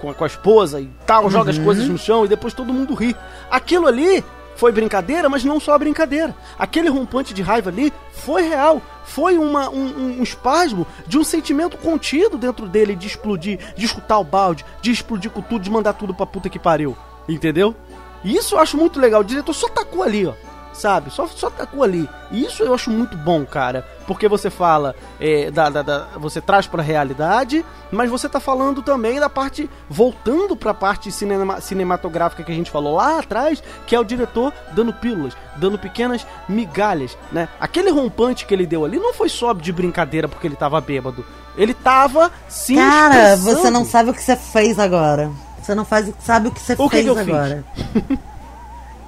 com 0.00 0.10
a, 0.10 0.14
com 0.14 0.24
a 0.24 0.26
esposa 0.26 0.80
e 0.80 0.90
tal, 1.06 1.30
joga 1.30 1.50
as 1.50 1.58
coisas 1.58 1.88
no 1.88 1.96
chão 1.96 2.24
e 2.24 2.28
depois 2.28 2.52
todo 2.52 2.72
mundo 2.72 2.94
ri. 2.94 3.16
Aquilo 3.50 3.86
ali 3.86 4.22
foi 4.56 4.72
brincadeira, 4.72 5.28
mas 5.28 5.44
não 5.44 5.58
só 5.60 5.76
brincadeira. 5.78 6.34
Aquele 6.58 6.88
rompante 6.88 7.34
de 7.34 7.42
raiva 7.42 7.70
ali 7.70 7.92
foi 8.12 8.42
real. 8.42 8.80
Foi 9.04 9.36
uma, 9.36 9.68
um, 9.68 10.18
um- 10.18 10.22
espasmo 10.22 10.86
de 11.06 11.18
um 11.18 11.24
sentimento 11.24 11.76
contido 11.76 12.38
dentro 12.38 12.66
dele 12.66 12.96
de 12.96 13.06
explodir, 13.06 13.58
de 13.76 13.86
chutar 13.86 14.18
o 14.18 14.24
balde, 14.24 14.64
de 14.80 14.90
explodir 14.90 15.30
com 15.30 15.42
tudo, 15.42 15.62
de 15.62 15.70
mandar 15.70 15.92
tudo 15.92 16.14
pra 16.14 16.24
puta 16.26 16.48
que 16.48 16.58
pariu. 16.58 16.96
Entendeu? 17.28 17.74
E 18.22 18.34
isso 18.36 18.54
eu 18.54 18.60
acho 18.60 18.76
muito 18.78 18.98
legal. 18.98 19.20
O 19.20 19.24
diretor 19.24 19.52
só 19.52 19.68
tacou 19.68 20.02
ali, 20.02 20.26
ó. 20.26 20.32
Sabe? 20.74 21.08
Só, 21.10 21.26
só 21.28 21.48
tacou 21.50 21.82
ali. 21.84 22.08
E 22.32 22.44
isso 22.44 22.62
eu 22.64 22.74
acho 22.74 22.90
muito 22.90 23.16
bom, 23.16 23.46
cara. 23.46 23.86
Porque 24.08 24.26
você 24.28 24.50
fala, 24.50 24.94
é, 25.20 25.50
da, 25.50 25.70
da- 25.70 25.82
da- 25.82 26.06
você 26.16 26.40
traz 26.40 26.66
pra 26.66 26.82
realidade, 26.82 27.64
mas 27.92 28.10
você 28.10 28.28
tá 28.28 28.40
falando 28.40 28.82
também 28.82 29.20
da 29.20 29.30
parte, 29.30 29.70
voltando 29.88 30.56
pra 30.56 30.74
parte 30.74 31.12
cinema- 31.12 31.60
cinematográfica 31.60 32.42
que 32.42 32.50
a 32.50 32.54
gente 32.54 32.70
falou 32.72 32.96
lá 32.96 33.20
atrás, 33.20 33.62
que 33.86 33.94
é 33.94 34.00
o 34.00 34.04
diretor 34.04 34.52
dando 34.72 34.92
pílulas, 34.92 35.34
dando 35.56 35.78
pequenas 35.78 36.26
migalhas, 36.48 37.16
né? 37.30 37.48
Aquele 37.60 37.90
rompante 37.90 38.44
que 38.44 38.52
ele 38.52 38.66
deu 38.66 38.84
ali 38.84 38.98
não 38.98 39.14
foi 39.14 39.28
só 39.28 39.52
de 39.52 39.72
brincadeira 39.72 40.26
porque 40.28 40.46
ele 40.46 40.56
tava 40.56 40.80
bêbado. 40.80 41.24
Ele 41.56 41.72
tava 41.72 42.32
sim 42.48 42.74
Cara, 42.74 43.34
expressando. 43.34 43.62
você 43.62 43.70
não 43.70 43.84
sabe 43.84 44.10
o 44.10 44.12
que 44.12 44.22
você 44.22 44.34
fez 44.34 44.76
agora. 44.78 45.30
Você 45.62 45.72
não 45.74 45.84
faz, 45.84 46.12
sabe 46.20 46.48
o 46.48 46.50
que 46.50 46.60
você 46.60 46.74
O 46.76 46.90
que 46.90 46.96
fez 46.96 47.08
que 47.08 47.14
fiz? 47.24 47.28
agora. 47.28 47.64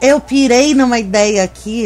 eu 0.00 0.20
pirei 0.20 0.74
numa 0.74 0.98
ideia 0.98 1.44
aqui 1.44 1.84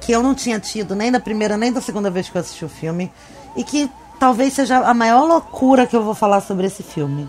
que 0.00 0.12
eu 0.12 0.22
não 0.22 0.34
tinha 0.34 0.58
tido 0.58 0.94
nem 0.94 1.10
da 1.10 1.20
primeira 1.20 1.56
nem 1.56 1.72
da 1.72 1.80
segunda 1.80 2.10
vez 2.10 2.28
que 2.28 2.36
eu 2.36 2.40
assisti 2.40 2.64
o 2.64 2.68
filme 2.68 3.10
e 3.56 3.64
que 3.64 3.90
talvez 4.18 4.52
seja 4.52 4.78
a 4.78 4.94
maior 4.94 5.24
loucura 5.24 5.86
que 5.86 5.96
eu 5.96 6.02
vou 6.02 6.14
falar 6.14 6.40
sobre 6.40 6.66
esse 6.66 6.82
filme. 6.82 7.28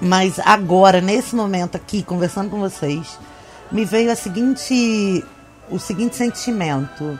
Mas 0.00 0.38
agora, 0.38 1.00
nesse 1.00 1.34
momento 1.34 1.76
aqui, 1.76 2.02
conversando 2.02 2.50
com 2.50 2.60
vocês, 2.60 3.18
me 3.70 3.84
veio 3.84 4.12
a 4.12 4.14
seguinte, 4.14 5.24
o 5.70 5.78
seguinte 5.78 6.16
sentimento. 6.16 7.18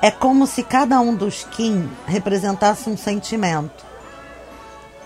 É 0.00 0.10
como 0.10 0.46
se 0.46 0.62
cada 0.62 1.00
um 1.00 1.14
dos 1.14 1.44
Kim 1.50 1.88
representasse 2.06 2.88
um 2.88 2.96
sentimento. 2.96 3.84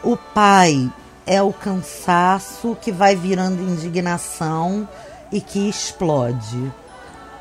O 0.02 0.16
pai 0.16 0.90
é 1.24 1.40
o 1.40 1.52
cansaço 1.52 2.76
que 2.80 2.90
vai 2.90 3.14
virando 3.14 3.62
indignação 3.62 4.88
e 5.31 5.41
que 5.41 5.68
explode. 5.68 6.72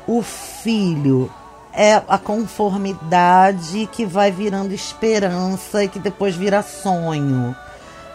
O 0.06 0.22
filho 0.22 1.30
é 1.72 2.02
a 2.08 2.18
conformidade 2.18 3.88
que 3.92 4.04
vai 4.04 4.30
virando 4.30 4.74
esperança 4.74 5.84
e 5.84 5.88
que 5.88 5.98
depois 5.98 6.34
vira 6.34 6.62
sonho. 6.62 7.54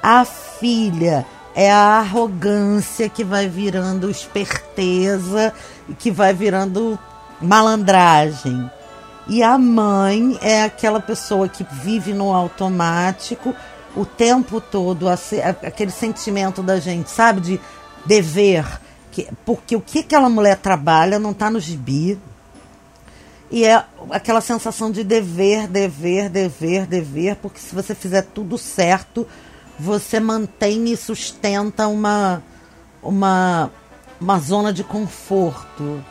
A 0.01 0.25
filha 0.25 1.25
é 1.55 1.71
a 1.71 1.99
arrogância 1.99 3.07
que 3.07 3.23
vai 3.23 3.47
virando 3.47 4.09
esperteza 4.09 5.53
e 5.87 5.93
que 5.93 6.11
vai 6.11 6.33
virando 6.33 6.97
malandragem. 7.39 8.69
E 9.27 9.41
a 9.41 9.57
mãe 9.57 10.37
é 10.41 10.63
aquela 10.63 10.99
pessoa 10.99 11.47
que 11.47 11.65
vive 11.71 12.13
no 12.13 12.33
automático 12.33 13.55
o 13.95 14.05
tempo 14.05 14.59
todo, 14.59 15.07
aquele 15.07 15.91
sentimento 15.91 16.63
da 16.63 16.79
gente, 16.79 17.09
sabe, 17.09 17.39
de 17.39 17.61
dever. 18.05 18.65
Que, 19.13 19.29
porque 19.45 19.75
o 19.75 19.81
que 19.81 19.99
aquela 19.99 20.27
mulher 20.27 20.57
trabalha 20.57 21.17
não 21.17 21.31
está 21.31 21.49
no 21.49 21.59
gibi. 21.59 22.19
E 23.49 23.63
é 23.63 23.85
aquela 24.09 24.41
sensação 24.41 24.91
de 24.91 25.03
dever, 25.03 25.67
dever, 25.67 26.27
dever, 26.27 26.87
dever, 26.87 27.35
porque 27.35 27.59
se 27.59 27.73
você 27.73 27.93
fizer 27.93 28.23
tudo 28.23 28.57
certo, 28.57 29.27
você 29.79 30.19
mantém 30.19 30.91
e 30.91 30.97
sustenta 30.97 31.87
uma, 31.87 32.41
uma, 33.03 33.71
uma 34.19 34.39
zona 34.39 34.73
de 34.73 34.83
conforto 34.83 36.03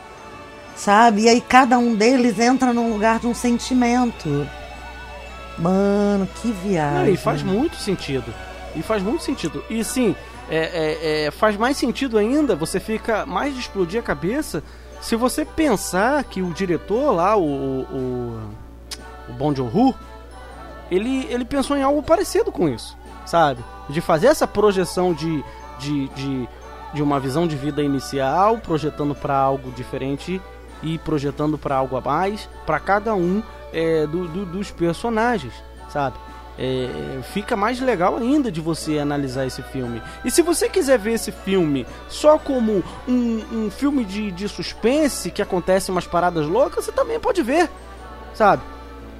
sabe? 0.75 1.23
E 1.23 1.29
aí 1.29 1.41
cada 1.41 1.77
um 1.77 1.95
deles 1.95 2.39
entra 2.39 2.73
num 2.73 2.91
lugar 2.91 3.19
de 3.19 3.27
um 3.27 3.33
sentimento. 3.33 4.47
Mano, 5.57 6.27
que 6.41 6.51
viagem. 6.51 7.05
Não, 7.05 7.13
e 7.13 7.17
faz 7.17 7.43
muito 7.43 7.75
sentido. 7.75 8.33
E 8.75 8.81
faz 8.81 9.03
muito 9.03 9.23
sentido. 9.23 9.63
E 9.69 9.83
sim, 9.83 10.15
é, 10.49 10.57
é- 10.57 11.25
é, 11.25 11.31
faz 11.31 11.55
mais 11.57 11.77
sentido 11.77 12.17
ainda, 12.17 12.55
você 12.55 12.79
fica 12.79 13.25
mais 13.25 13.53
de 13.53 13.59
explodir 13.61 13.99
a 13.99 14.03
cabeça 14.03 14.63
se 15.01 15.15
você 15.17 15.43
pensar 15.43 16.23
que 16.23 16.41
o 16.41 16.53
diretor 16.53 17.11
lá, 17.11 17.35
o, 17.35 17.43
o, 17.81 18.39
o 19.29 19.33
Bong 19.33 19.55
Joon-ho, 19.57 19.93
ele, 20.89 21.25
ele 21.29 21.43
pensou 21.45 21.75
em 21.75 21.83
algo 21.83 22.01
parecido 22.03 22.51
com 22.51 22.69
isso, 22.69 22.95
sabe? 23.25 23.63
De 23.89 23.99
fazer 23.99 24.27
essa 24.27 24.47
projeção 24.47 25.13
de, 25.13 25.43
de, 25.79 26.07
de, 26.09 26.49
de 26.93 27.03
uma 27.03 27.19
visão 27.19 27.45
de 27.47 27.55
vida 27.55 27.81
inicial, 27.81 28.57
projetando 28.59 29.13
para 29.15 29.35
algo 29.35 29.71
diferente 29.71 30.41
e 30.81 30.97
projetando 30.99 31.57
para 31.57 31.75
algo 31.75 31.97
a 31.97 32.01
mais, 32.01 32.47
para 32.65 32.79
cada 32.79 33.13
um 33.15 33.41
é, 33.73 34.05
do- 34.07 34.27
do- 34.27 34.45
dos 34.45 34.71
personagens, 34.71 35.53
sabe? 35.89 36.15
É, 36.57 37.19
fica 37.33 37.55
mais 37.55 37.79
legal 37.79 38.17
ainda 38.17 38.51
de 38.51 38.61
você 38.61 38.99
analisar 38.99 39.45
esse 39.45 39.61
filme. 39.63 40.01
E 40.23 40.29
se 40.29 40.41
você 40.41 40.69
quiser 40.69 40.99
ver 40.99 41.13
esse 41.13 41.31
filme 41.31 41.85
só 42.07 42.37
como 42.37 42.83
um, 43.07 43.41
um 43.51 43.71
filme 43.71 44.05
de, 44.05 44.31
de 44.31 44.47
suspense 44.47 45.31
que 45.31 45.41
acontece 45.41 45.89
umas 45.89 46.05
paradas 46.05 46.45
loucas, 46.45 46.85
você 46.85 46.91
também 46.91 47.19
pode 47.19 47.41
ver, 47.41 47.69
sabe? 48.33 48.61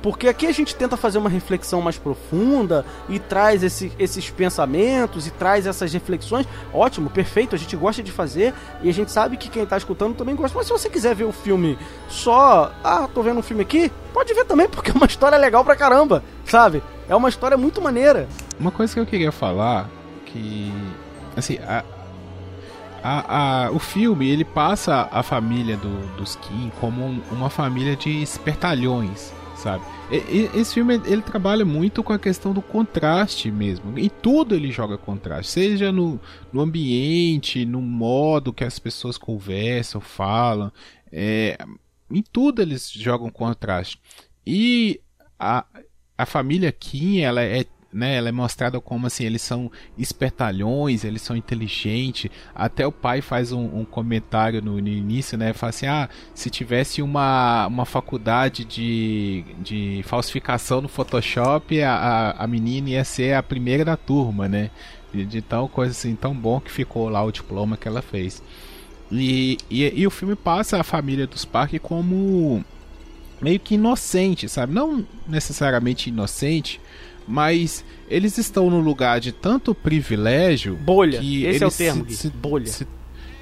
Porque 0.03 0.27
aqui 0.27 0.45
a 0.45 0.51
gente 0.51 0.75
tenta 0.75 0.97
fazer 0.97 1.17
uma 1.17 1.29
reflexão 1.29 1.81
mais 1.81 1.97
profunda 1.97 2.85
e 3.07 3.19
traz 3.19 3.63
esse, 3.63 3.89
esses 3.97 4.29
pensamentos 4.29 5.25
e 5.25 5.31
traz 5.31 5.65
essas 5.65 5.93
reflexões. 5.93 6.45
Ótimo, 6.73 7.09
perfeito, 7.09 7.55
a 7.55 7.57
gente 7.57 7.73
gosta 7.77 8.03
de 8.03 8.11
fazer 8.11 8.53
e 8.81 8.89
a 8.89 8.93
gente 8.93 9.13
sabe 9.13 9.37
que 9.37 9.49
quem 9.49 9.65
tá 9.65 9.77
escutando 9.77 10.13
também 10.13 10.35
gosta. 10.35 10.57
Mas 10.57 10.67
se 10.67 10.73
você 10.73 10.89
quiser 10.89 11.15
ver 11.15 11.23
o 11.23 11.31
filme 11.31 11.79
só, 12.09 12.73
ah, 12.83 13.07
tô 13.13 13.23
vendo 13.23 13.39
um 13.39 13.41
filme 13.41 13.63
aqui, 13.63 13.89
pode 14.13 14.33
ver 14.33 14.43
também, 14.43 14.67
porque 14.67 14.91
é 14.91 14.93
uma 14.93 15.05
história 15.05 15.37
legal 15.37 15.63
pra 15.63 15.73
caramba, 15.73 16.21
sabe? 16.45 16.83
É 17.07 17.15
uma 17.15 17.29
história 17.29 17.57
muito 17.57 17.81
maneira. 17.81 18.27
Uma 18.59 18.71
coisa 18.71 18.93
que 18.93 18.99
eu 18.99 19.05
queria 19.05 19.31
falar, 19.31 19.89
que. 20.25 20.71
Assim, 21.35 21.57
a, 21.59 21.83
a, 23.03 23.65
a, 23.65 23.71
o 23.71 23.79
filme 23.79 24.29
ele 24.29 24.45
passa 24.45 25.09
a 25.11 25.21
família 25.21 25.75
do, 25.75 26.15
dos 26.15 26.35
Kim 26.37 26.71
como 26.79 27.03
um, 27.03 27.21
uma 27.31 27.49
família 27.49 27.95
de 27.95 28.21
espertalhões, 28.21 29.33
sabe? 29.57 29.83
E, 30.09 30.49
esse 30.53 30.75
filme 30.75 31.01
ele 31.05 31.21
trabalha 31.21 31.65
muito 31.65 32.01
com 32.03 32.13
a 32.13 32.19
questão 32.19 32.53
do 32.53 32.61
contraste 32.61 33.51
mesmo. 33.51 33.97
Em 33.99 34.09
tudo 34.09 34.55
ele 34.55 34.71
joga 34.71 34.97
contraste, 34.97 35.51
seja 35.51 35.91
no, 35.91 36.19
no 36.51 36.61
ambiente, 36.61 37.65
no 37.65 37.81
modo 37.81 38.53
que 38.53 38.63
as 38.63 38.79
pessoas 38.79 39.17
conversam, 39.17 39.99
falam, 39.99 40.71
é, 41.11 41.57
em 42.09 42.21
tudo 42.21 42.61
eles 42.61 42.89
jogam 42.89 43.29
contraste. 43.29 43.99
E 44.45 45.01
a, 45.37 45.65
a 46.17 46.25
família 46.25 46.71
Kim 46.71 47.19
ela 47.19 47.41
é 47.41 47.65
né, 47.93 48.15
ela 48.15 48.29
é 48.29 48.31
mostrada 48.31 48.81
como 48.81 49.05
assim, 49.05 49.23
eles 49.23 49.41
são 49.41 49.71
espertalhões, 49.97 51.03
eles 51.03 51.21
são 51.21 51.37
inteligentes. 51.37 52.29
Até 52.55 52.87
o 52.87 52.91
pai 52.91 53.21
faz 53.21 53.51
um, 53.51 53.81
um 53.81 53.85
comentário 53.85 54.61
no, 54.61 54.81
no, 54.81 54.87
início, 54.87 55.37
né? 55.37 55.53
Fala 55.53 55.69
assim: 55.69 55.85
ah, 55.85 56.09
se 56.33 56.49
tivesse 56.49 57.01
uma, 57.01 57.67
uma 57.67 57.85
faculdade 57.85 58.65
de, 58.65 59.45
de 59.59 60.01
falsificação 60.05 60.81
no 60.81 60.87
Photoshop, 60.87 61.81
a, 61.83 61.93
a, 61.93 62.43
a 62.43 62.47
menina 62.47 62.89
ia 62.89 63.03
ser 63.03 63.35
a 63.35 63.43
primeira 63.43 63.85
da 63.85 63.95
turma, 63.95 64.47
né? 64.49 64.71
De, 65.13 65.25
de 65.25 65.41
tal 65.41 65.69
coisa 65.69 65.91
assim, 65.91 66.15
tão 66.15 66.33
bom 66.33 66.59
que 66.59 66.71
ficou 66.71 67.07
lá 67.09 67.23
o 67.23 67.31
diploma 67.31 67.77
que 67.77 67.87
ela 67.87 68.01
fez. 68.01 68.41
E, 69.11 69.59
e, 69.69 70.01
e 70.01 70.07
o 70.07 70.09
filme 70.09 70.35
passa 70.35 70.79
a 70.79 70.83
família 70.83 71.27
dos 71.27 71.45
Park 71.45 71.75
como 71.79 72.65
meio 73.43 73.59
que 73.59 73.75
inocente, 73.75 74.47
sabe? 74.47 74.73
Não 74.73 75.05
necessariamente 75.27 76.09
inocente, 76.09 76.79
mas 77.27 77.83
eles 78.09 78.37
estão 78.37 78.69
no 78.69 78.79
lugar 78.79 79.19
de 79.19 79.31
tanto 79.31 79.75
privilégio. 79.75 80.75
Bolha, 80.75 81.19
que 81.19 81.45
esse 81.45 81.63
é 81.63 81.67
o 81.67 81.71
termo. 81.71 82.09
Se, 82.09 82.29
bolha. 82.29 82.67
Se, 82.67 82.87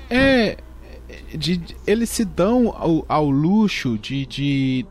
é. 0.09 0.57
De, 1.33 1.57
de, 1.57 1.75
eles 1.85 2.09
se 2.09 2.23
dão 2.23 2.73
ao, 2.77 3.05
ao 3.07 3.29
luxo 3.29 3.97
de, 3.97 4.25
de 4.25 4.85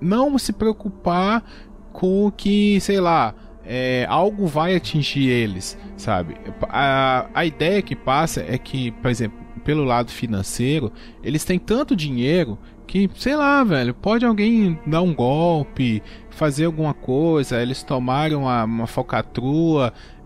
não 0.00 0.38
se 0.38 0.52
preocupar 0.52 1.44
com 1.92 2.30
que, 2.30 2.80
sei 2.80 3.00
lá, 3.00 3.34
é, 3.64 4.06
algo 4.08 4.46
vai 4.46 4.74
atingir 4.74 5.28
eles, 5.28 5.76
sabe? 5.96 6.36
A, 6.62 7.28
a 7.34 7.44
ideia 7.44 7.82
que 7.82 7.96
passa 7.96 8.44
é 8.46 8.56
que, 8.56 8.92
por 8.92 9.10
exemplo, 9.10 9.38
pelo 9.64 9.82
lado 9.82 10.10
financeiro, 10.10 10.92
eles 11.22 11.44
têm 11.44 11.58
tanto 11.58 11.96
dinheiro 11.96 12.56
que, 12.86 13.10
sei 13.16 13.36
lá, 13.36 13.64
velho, 13.64 13.92
pode 13.94 14.24
alguém 14.24 14.78
dar 14.86 15.02
um 15.02 15.14
golpe, 15.14 16.02
fazer 16.30 16.66
alguma 16.66 16.94
coisa, 16.94 17.60
eles 17.60 17.82
tomaram 17.82 18.42
uma, 18.42 18.64
uma 18.64 18.86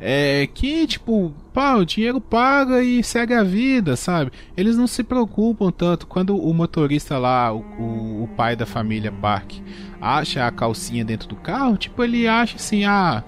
é, 0.01 0.49
que 0.53 0.87
tipo, 0.87 1.33
pá, 1.53 1.77
o 1.77 1.85
dinheiro 1.85 2.21
paga 2.21 2.83
e 2.83 3.03
segue 3.03 3.33
a 3.33 3.43
vida, 3.43 3.97
sabe? 3.97 4.33
Eles 4.57 4.77
não 4.77 4.87
se 4.87 5.03
preocupam 5.03 5.71
tanto 5.71 6.07
quando 6.07 6.37
o 6.37 6.53
motorista 6.53 7.17
lá, 7.17 7.53
o, 7.53 7.61
o, 7.79 8.25
o 8.25 8.29
pai 8.37 8.57
da 8.57 8.67
família 8.67 9.13
Park, 9.13 9.53
acha 10.01 10.47
a 10.47 10.51
calcinha 10.51 11.05
dentro 11.05 11.29
do 11.29 11.37
carro, 11.37 11.77
tipo, 11.77 12.03
ele 12.03 12.27
acha 12.27 12.57
assim, 12.57 12.85
ah 12.85 13.23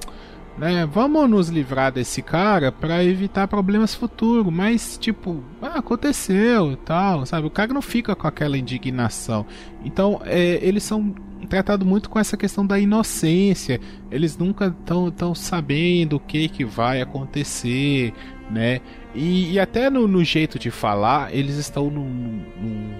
né? 0.62 0.86
Vamos 0.86 1.28
nos 1.28 1.48
livrar 1.48 1.90
desse 1.90 2.22
cara 2.22 2.70
para 2.70 3.02
evitar 3.02 3.48
problemas 3.48 3.96
futuros, 3.96 4.52
mas 4.54 4.96
tipo, 4.96 5.42
ah, 5.60 5.80
aconteceu 5.80 6.70
e 6.70 6.76
tal, 6.76 7.26
sabe? 7.26 7.48
O 7.48 7.50
cara 7.50 7.74
não 7.74 7.82
fica 7.82 8.14
com 8.14 8.28
aquela 8.28 8.56
indignação. 8.56 9.44
Então, 9.84 10.20
é, 10.24 10.60
eles 10.62 10.84
são 10.84 11.12
tratados 11.48 11.84
muito 11.84 12.08
com 12.08 12.16
essa 12.16 12.36
questão 12.36 12.64
da 12.64 12.78
inocência. 12.78 13.80
Eles 14.08 14.38
nunca 14.38 14.66
estão 14.66 15.10
tão 15.10 15.34
sabendo 15.34 16.14
o 16.14 16.20
que 16.20 16.48
que 16.48 16.64
vai 16.64 17.00
acontecer, 17.00 18.14
né? 18.48 18.80
E, 19.16 19.54
e 19.54 19.58
até 19.58 19.90
no, 19.90 20.06
no, 20.06 20.22
jeito 20.22 20.60
de 20.60 20.70
falar, 20.70 21.34
eles 21.34 21.56
estão 21.56 21.90
num, 21.90 22.40
num, 22.62 22.94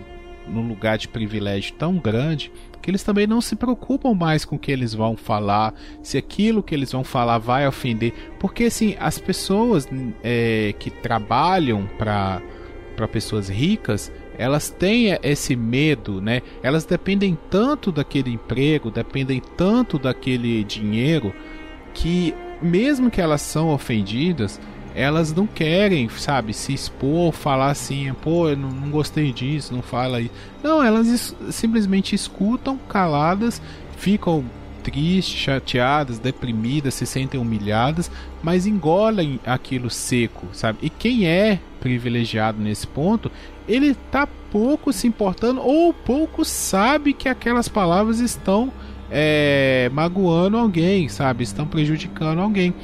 num 0.49 0.67
lugar 0.67 0.99
de 0.99 1.07
privilégio 1.07 1.75
tão 1.75 1.97
grande 1.97 2.51
que 2.83 2.91
eles 2.91 3.03
também 3.05 3.27
não 3.27 3.41
se 3.41 3.55
preocupam 3.55 4.13
mais 4.13 4.45
com 4.45 4.57
o 4.57 4.59
que 4.59 4.73
eles 4.73 4.93
vão 4.93 5.17
falar, 5.17 5.73
se 6.03 6.19
aquilo 6.19 6.63
que 6.63 6.75
eles 6.75 6.91
vão 6.91 7.05
falar 7.05 7.39
vai 7.39 7.67
ofender, 7.67 8.13
porque 8.41 8.65
assim 8.65 8.97
as 8.99 9.19
pessoas 9.19 9.89
é, 10.23 10.75
que 10.79 10.91
trabalham 10.91 11.89
para 11.97 12.43
para 12.95 13.09
pessoas 13.09 13.49
ricas, 13.49 14.13
elas 14.37 14.69
têm 14.69 15.19
esse 15.23 15.57
medo, 15.57 16.21
né? 16.21 16.43
Elas 16.63 16.85
dependem 16.85 17.39
tanto 17.49 17.91
daquele 17.91 18.31
emprego, 18.31 18.91
dependem 18.91 19.41
tanto 19.57 19.99
daquele 19.99 20.63
dinheiro 20.63 21.35
que 21.95 22.35
mesmo 22.61 23.11
que 23.11 23.21
elas 23.21 23.41
são 23.41 23.71
ofendidas, 23.71 24.61
elas 24.95 25.33
não 25.33 25.47
querem, 25.47 26.09
sabe, 26.09 26.53
se 26.53 26.73
expor, 26.73 27.33
falar 27.33 27.71
assim, 27.71 28.13
pô, 28.23 28.49
eu 28.49 28.57
não, 28.57 28.71
não 28.71 28.91
gostei 28.91 29.33
disso, 29.33 29.75
não 29.75 29.83
fala 29.83 30.21
isso. 30.21 30.33
Não, 30.63 30.83
elas 30.83 31.09
es 31.09 31.35
simplesmente 31.51 32.15
escutam 32.15 32.79
caladas, 32.89 33.61
ficam 33.97 34.45
tristes, 34.83 35.39
chateadas, 35.39 36.19
deprimidas, 36.19 36.95
se 36.95 37.07
sentem 37.07 37.41
humilhadas, 37.41 38.11
mas 38.43 38.67
engolem 38.67 39.39
aquilo 39.47 39.89
seco, 39.89 40.49
sabe? 40.53 40.79
E 40.83 40.91
quem 40.91 41.27
é 41.27 41.61
privilegiado 41.81 42.61
nesse 42.61 42.87
ponto, 42.87 43.31
ele 43.69 43.95
tá 44.11 44.27
pouco 44.51 44.93
se 44.93 45.07
importando 45.07 45.61
ou 45.63 45.95
pouco 45.95 46.45
sabe 46.45 47.13
que 47.13 47.29
aquelas 47.29 47.69
palavras 47.69 48.19
estão 48.19 48.73
é, 49.11 49.91
magoando 49.93 50.57
alguém, 50.57 51.09
sabe? 51.09 51.45
Estão 51.45 51.67
prejudicando 51.67 52.41
alguém. 52.41 52.75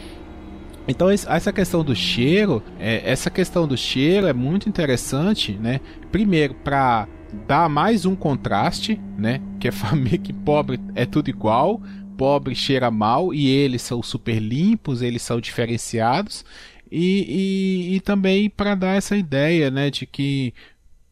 Então 0.89 1.11
essa 1.11 1.53
questão 1.53 1.85
do 1.85 1.95
cheiro, 1.95 2.63
é, 2.81 3.03
essa 3.05 3.29
questão 3.29 3.69
do 3.69 3.77
cheiro 3.77 4.27
é 4.27 4.33
muito 4.33 4.71
interessante, 4.71 5.53
né? 5.53 5.81
Primeiro 6.11 6.55
para 6.55 7.07
dar 7.47 7.69
mais 7.69 8.07
um 8.07 8.17
contraste, 8.17 8.99
né? 9.19 9.39
Que 9.61 9.69
é 9.69 9.71
família 9.73 10.17
que 10.17 10.33
pobre 10.33 10.81
é 10.95 11.05
tudo 11.05 11.29
igual, 11.29 11.83
pobre 12.17 12.55
cheira 12.55 12.91
mal 12.91 13.35
e 13.35 13.47
eles 13.47 13.83
são 13.83 14.03
super 14.03 14.39
limpos, 14.39 15.03
eles 15.03 15.21
são 15.21 15.39
diferenciados 15.41 16.43
e, 16.91 17.91
e, 17.93 17.97
e 17.97 18.01
também 18.01 18.49
para 18.49 18.75
dar 18.75 18.97
essa 18.97 19.15
ideia, 19.15 19.71
né? 19.71 19.91
De 19.91 20.07
que 20.07 20.55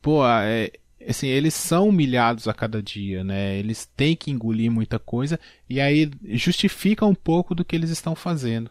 pô, 0.01 0.27
é, 0.27 0.71
assim, 1.07 1.27
eles 1.29 1.53
são 1.53 1.91
humilhados 1.91 2.49
a 2.49 2.55
cada 2.55 2.83
dia, 2.83 3.23
né? 3.23 3.59
Eles 3.59 3.85
têm 3.95 4.17
que 4.17 4.31
engolir 4.31 4.71
muita 4.71 4.99
coisa 4.99 5.39
e 5.69 5.83
aí 5.83 6.11
justifica 6.31 7.05
um 7.05 7.15
pouco 7.15 7.55
do 7.55 7.63
que 7.63 7.77
eles 7.77 7.91
estão 7.91 8.15
fazendo. 8.15 8.71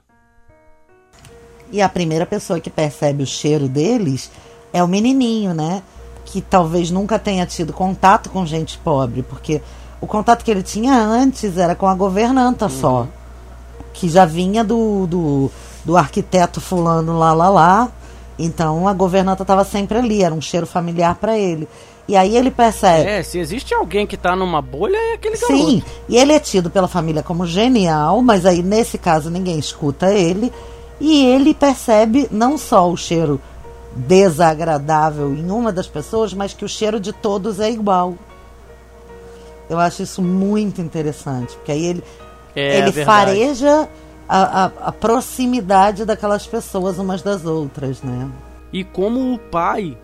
E 1.72 1.82
a 1.82 1.90
primeira 1.90 2.26
pessoa 2.26 2.60
que 2.60 2.70
percebe 2.70 3.24
o 3.24 3.28
cheiro 3.28 3.68
deles 3.68 4.32
é 4.72 4.84
o 4.84 4.88
menininho, 4.88 5.54
né? 5.54 5.82
Que 6.26 6.42
talvez 6.42 6.92
nunca 6.92 7.18
tenha 7.18 7.46
tido 7.46 7.74
contato 7.74 8.30
com 8.30 8.46
gente 8.46 8.78
pobre, 8.78 9.24
porque 9.24 9.62
o 10.02 10.08
contato 10.08 10.44
que 10.44 10.52
ele 10.52 10.64
tinha 10.64 10.94
antes 10.94 11.58
era 11.58 11.76
com 11.76 11.88
a 11.88 11.96
governanta 11.96 12.66
uhum. 12.66 12.72
só, 12.72 13.08
que 13.94 14.10
já 14.10 14.26
vinha 14.26 14.64
do, 14.64 15.08
do, 15.08 15.52
do 15.84 15.98
arquiteto 15.98 16.60
fulano 16.62 17.18
lá 17.18 17.34
lá 17.34 17.50
lá. 17.50 17.92
Então 18.38 18.88
a 18.88 18.94
governanta 18.94 19.44
estava 19.44 19.64
sempre 19.64 19.98
ali, 19.98 20.22
era 20.22 20.36
um 20.36 20.42
cheiro 20.42 20.66
familiar 20.66 21.16
para 21.16 21.38
ele. 21.38 21.68
E 22.08 22.16
aí 22.16 22.38
ele 22.38 22.52
percebe. 22.52 23.10
É, 23.10 23.24
se 23.24 23.40
existe 23.40 23.74
alguém 23.74 24.06
que 24.06 24.16
tá 24.16 24.36
numa 24.36 24.62
bolha, 24.62 24.96
é 24.96 25.14
aquele 25.14 25.38
garoto. 25.38 25.58
Sim, 25.58 25.84
e 26.08 26.18
ele 26.18 26.34
é 26.34 26.40
tido 26.40 26.70
pela 26.70 26.88
família 26.88 27.24
como 27.24 27.48
genial, 27.48 28.22
mas 28.22 28.46
aí 28.46 28.62
nesse 28.62 28.98
caso 28.98 29.30
ninguém 29.30 29.58
escuta 29.58 30.14
ele. 30.14 30.54
E 31.00 31.26
ele 31.26 31.54
percebe 31.54 32.28
não 32.32 32.58
só 32.58 32.90
o 32.90 32.96
cheiro 32.96 33.42
desagradável 33.96 35.34
em 35.34 35.50
uma 35.50 35.72
das 35.72 35.88
pessoas, 35.88 36.34
mas 36.34 36.54
que 36.54 36.66
o 36.66 36.70
cheiro 36.70 37.00
de 37.00 37.14
todos 37.14 37.60
é 37.60 37.72
igual. 37.72 38.16
Eu 39.70 39.80
acho 39.80 40.04
isso 40.04 40.22
muito 40.22 40.82
interessante, 40.82 41.56
porque 41.56 41.72
aí 41.72 41.86
ele, 41.86 42.04
é, 42.56 42.78
ele 42.78 43.02
é 43.02 43.06
fareja 43.06 43.90
a, 44.28 44.66
a, 44.66 44.66
a, 44.66 44.92
proximidade 44.92 46.06
daquelas 46.06 46.46
pessoas 46.46 47.00
umas 47.00 47.22
das 47.22 47.46
outras, 47.46 48.02
né? 48.02 48.30
E 48.72 48.84
como 48.84 49.34
o 49.34 49.40
pai, 49.40 49.98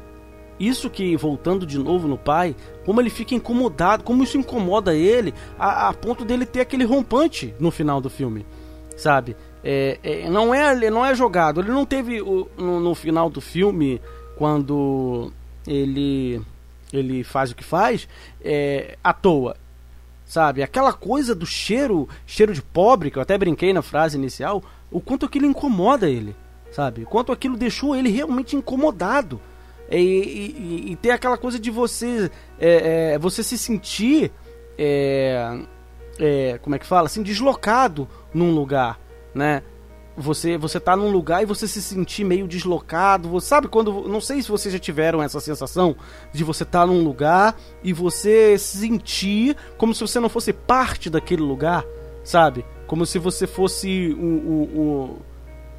isso 0.59 0.89
que, 0.89 1.15
voltando 1.15 1.65
de 1.65 1.77
novo 1.77 2.07
no 2.07 2.17
pai, 2.17 2.55
como 2.85 2.99
ele 3.01 3.09
fica 3.09 3.35
incomodado, 3.35 4.03
como 4.03 4.23
isso 4.23 4.37
incomoda 4.37 4.95
ele, 4.95 5.33
a, 5.59 5.89
a 5.89 5.93
ponto 5.93 6.25
dele 6.25 6.45
ter 6.45 6.61
aquele 6.61 6.85
rompante 6.85 7.53
no 7.59 7.69
final 7.69 8.01
do 8.01 8.09
filme, 8.09 8.45
sabe? 8.97 9.35
É, 9.63 9.99
é, 10.03 10.29
não, 10.29 10.53
é, 10.53 10.89
não 10.89 11.05
é 11.05 11.13
jogado. 11.13 11.61
Ele 11.61 11.71
não 11.71 11.85
teve 11.85 12.21
o, 12.21 12.49
no, 12.57 12.79
no, 12.79 12.95
final 12.95 13.29
do 13.29 13.39
filme, 13.39 14.01
quando 14.35 15.31
ele, 15.67 16.41
ele 16.91 17.23
faz 17.23 17.51
o 17.51 17.55
que 17.55 17.63
faz, 17.63 18.07
é, 18.43 18.97
à 19.03 19.13
toa. 19.13 19.55
sabe? 20.25 20.63
Aquela 20.63 20.93
coisa 20.93 21.35
do 21.35 21.45
cheiro, 21.45 22.09
cheiro 22.25 22.53
de 22.53 22.61
pobre, 22.61 23.11
que 23.11 23.17
eu 23.17 23.21
até 23.21 23.37
brinquei 23.37 23.71
na 23.71 23.81
frase 23.81 24.17
inicial, 24.17 24.63
o 24.89 24.99
quanto 24.99 25.25
aquilo 25.25 25.45
incomoda 25.45 26.09
ele, 26.09 26.35
sabe? 26.71 27.03
O 27.03 27.07
quanto 27.07 27.31
aquilo 27.31 27.55
deixou 27.55 27.95
ele 27.95 28.09
realmente 28.09 28.55
incomodado. 28.55 29.39
E, 29.89 29.97
e, 29.97 30.91
e 30.91 30.95
ter 30.95 31.11
aquela 31.11 31.37
coisa 31.37 31.59
de 31.59 31.69
você, 31.69 32.31
é, 32.59 33.13
é, 33.13 33.19
você 33.19 33.43
se 33.43 33.57
sentir, 33.57 34.31
é, 34.77 35.59
é 36.17 36.57
como 36.61 36.75
é 36.75 36.79
que 36.79 36.85
fala, 36.85 37.07
assim, 37.07 37.21
deslocado 37.21 38.07
num 38.33 38.55
lugar, 38.55 38.97
né? 39.33 39.63
você 40.15 40.57
você 40.57 40.79
tá 40.79 40.95
num 40.95 41.09
lugar 41.09 41.41
e 41.41 41.45
você 41.45 41.67
se 41.67 41.81
sentir 41.81 42.23
meio 42.23 42.47
deslocado. 42.47 43.29
Você 43.29 43.47
sabe 43.47 43.67
quando. 43.67 44.07
Não 44.07 44.21
sei 44.21 44.41
se 44.41 44.49
vocês 44.49 44.73
já 44.73 44.79
tiveram 44.79 45.21
essa 45.21 45.39
sensação 45.39 45.95
de 46.33 46.43
você 46.43 46.65
tá 46.65 46.85
num 46.85 47.03
lugar 47.03 47.55
e 47.83 47.93
você 47.93 48.57
sentir 48.57 49.55
como 49.77 49.93
se 49.93 50.01
você 50.01 50.19
não 50.19 50.29
fosse 50.29 50.53
parte 50.53 51.09
daquele 51.09 51.41
lugar, 51.41 51.85
sabe? 52.23 52.65
Como 52.87 53.05
se 53.05 53.17
você 53.19 53.47
fosse 53.47 54.15
o, 54.17 54.25
o, 54.25 54.63
o, 54.63 55.21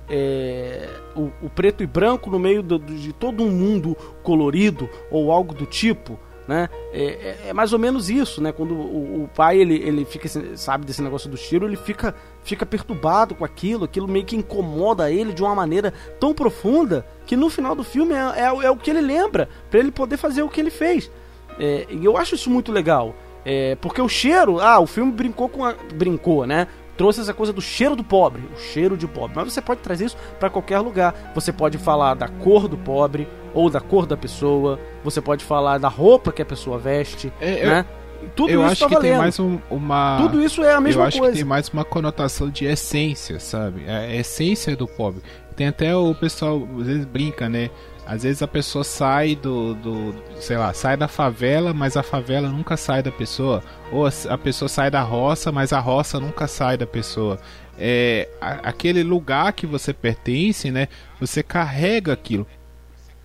é, 0.08 0.88
o, 1.14 1.30
o 1.42 1.50
preto 1.50 1.82
e 1.82 1.86
branco 1.86 2.30
no 2.30 2.38
meio 2.38 2.62
do, 2.62 2.78
de 2.78 3.12
todo 3.12 3.42
um 3.42 3.50
mundo 3.50 3.96
colorido 4.22 4.88
ou 5.10 5.30
algo 5.30 5.54
do 5.54 5.66
tipo 5.66 6.18
né? 6.46 6.68
É, 6.92 7.04
é, 7.04 7.48
é, 7.48 7.52
mais 7.52 7.72
ou 7.72 7.78
menos 7.78 8.10
isso, 8.10 8.42
né? 8.42 8.52
Quando 8.52 8.74
o, 8.74 9.24
o, 9.24 9.28
pai 9.28 9.58
ele, 9.58 9.76
ele 9.76 10.04
fica 10.04 10.28
sabe 10.56 10.84
desse 10.84 11.02
negócio 11.02 11.30
do 11.30 11.36
cheiro, 11.36 11.66
ele 11.66 11.76
fica 11.76 12.14
fica 12.44 12.66
perturbado 12.66 13.34
com 13.34 13.44
aquilo, 13.44 13.84
aquilo 13.84 14.08
meio 14.08 14.24
que 14.24 14.36
incomoda 14.36 15.10
ele 15.10 15.32
de 15.32 15.42
uma 15.42 15.54
maneira 15.54 15.92
tão 16.18 16.34
profunda 16.34 17.06
que 17.26 17.36
no 17.36 17.48
final 17.48 17.74
do 17.74 17.84
filme 17.84 18.14
é, 18.14 18.40
é, 18.40 18.44
é 18.44 18.70
o 18.70 18.76
que 18.76 18.90
ele 18.90 19.00
lembra 19.00 19.48
para 19.70 19.80
ele 19.80 19.90
poder 19.90 20.16
fazer 20.16 20.42
o 20.42 20.48
que 20.48 20.60
ele 20.60 20.70
fez. 20.70 21.10
É, 21.58 21.86
e 21.90 22.04
eu 22.04 22.16
acho 22.16 22.34
isso 22.34 22.50
muito 22.50 22.72
legal. 22.72 23.14
É, 23.44 23.76
porque 23.80 24.00
o 24.00 24.08
cheiro, 24.08 24.60
ah, 24.60 24.78
o 24.78 24.86
filme 24.86 25.10
brincou 25.10 25.48
com 25.48 25.64
a, 25.64 25.74
brincou, 25.94 26.46
né? 26.46 26.68
trouxe 26.96 27.20
essa 27.20 27.34
coisa 27.34 27.52
do 27.52 27.60
cheiro 27.60 27.96
do 27.96 28.04
pobre, 28.04 28.42
o 28.54 28.58
cheiro 28.58 28.96
de 28.96 29.06
pobre. 29.06 29.32
Mas 29.34 29.52
você 29.52 29.60
pode 29.60 29.80
trazer 29.80 30.06
isso 30.06 30.16
para 30.38 30.50
qualquer 30.50 30.78
lugar. 30.78 31.32
Você 31.34 31.52
pode 31.52 31.78
falar 31.78 32.14
da 32.14 32.28
cor 32.28 32.68
do 32.68 32.76
pobre 32.76 33.26
ou 33.54 33.68
da 33.68 33.80
cor 33.80 34.06
da 34.06 34.16
pessoa. 34.16 34.78
Você 35.02 35.20
pode 35.20 35.44
falar 35.44 35.78
da 35.78 35.88
roupa 35.88 36.30
que 36.32 36.42
a 36.42 36.44
pessoa 36.44 36.78
veste, 36.78 37.32
é, 37.40 37.66
né? 37.66 37.86
Eu... 37.88 38.01
Tudo 38.34 38.50
eu 38.50 38.62
acho 38.62 38.80
tá 38.80 38.88
que 38.88 38.94
valendo. 38.94 39.10
tem 39.10 39.18
mais 39.18 39.38
um, 39.38 39.58
uma. 39.70 40.18
Tudo 40.20 40.42
isso 40.42 40.62
é 40.62 40.74
a 40.74 40.80
mesma 40.80 41.02
coisa. 41.02 41.18
Eu 41.18 41.22
acho 41.24 41.32
que 41.32 41.38
tem 41.38 41.44
mais 41.44 41.68
uma 41.68 41.84
conotação 41.84 42.50
de 42.50 42.64
essência, 42.64 43.38
sabe? 43.40 43.84
É 43.86 43.96
a 43.96 44.14
essência 44.16 44.76
do 44.76 44.86
pobre. 44.86 45.22
Tem 45.56 45.68
até 45.68 45.94
o 45.94 46.14
pessoal, 46.14 46.66
às 46.80 46.86
vezes 46.86 47.04
brinca, 47.04 47.48
né? 47.48 47.70
Às 48.04 48.24
vezes 48.24 48.42
a 48.42 48.48
pessoa 48.48 48.82
sai 48.82 49.36
do, 49.36 49.74
do, 49.74 50.14
sei 50.40 50.56
lá, 50.56 50.72
sai 50.72 50.96
da 50.96 51.06
favela, 51.06 51.72
mas 51.72 51.96
a 51.96 52.02
favela 52.02 52.48
nunca 52.48 52.76
sai 52.76 53.02
da 53.02 53.12
pessoa. 53.12 53.62
Ou 53.92 54.06
a 54.06 54.38
pessoa 54.38 54.68
sai 54.68 54.90
da 54.90 55.02
roça, 55.02 55.52
mas 55.52 55.72
a 55.72 55.78
roça 55.78 56.18
nunca 56.18 56.48
sai 56.48 56.76
da 56.76 56.86
pessoa. 56.86 57.38
É, 57.78 58.28
aquele 58.40 59.02
lugar 59.02 59.52
que 59.52 59.66
você 59.66 59.92
pertence, 59.92 60.70
né? 60.70 60.88
Você 61.20 61.42
carrega 61.42 62.12
aquilo. 62.12 62.46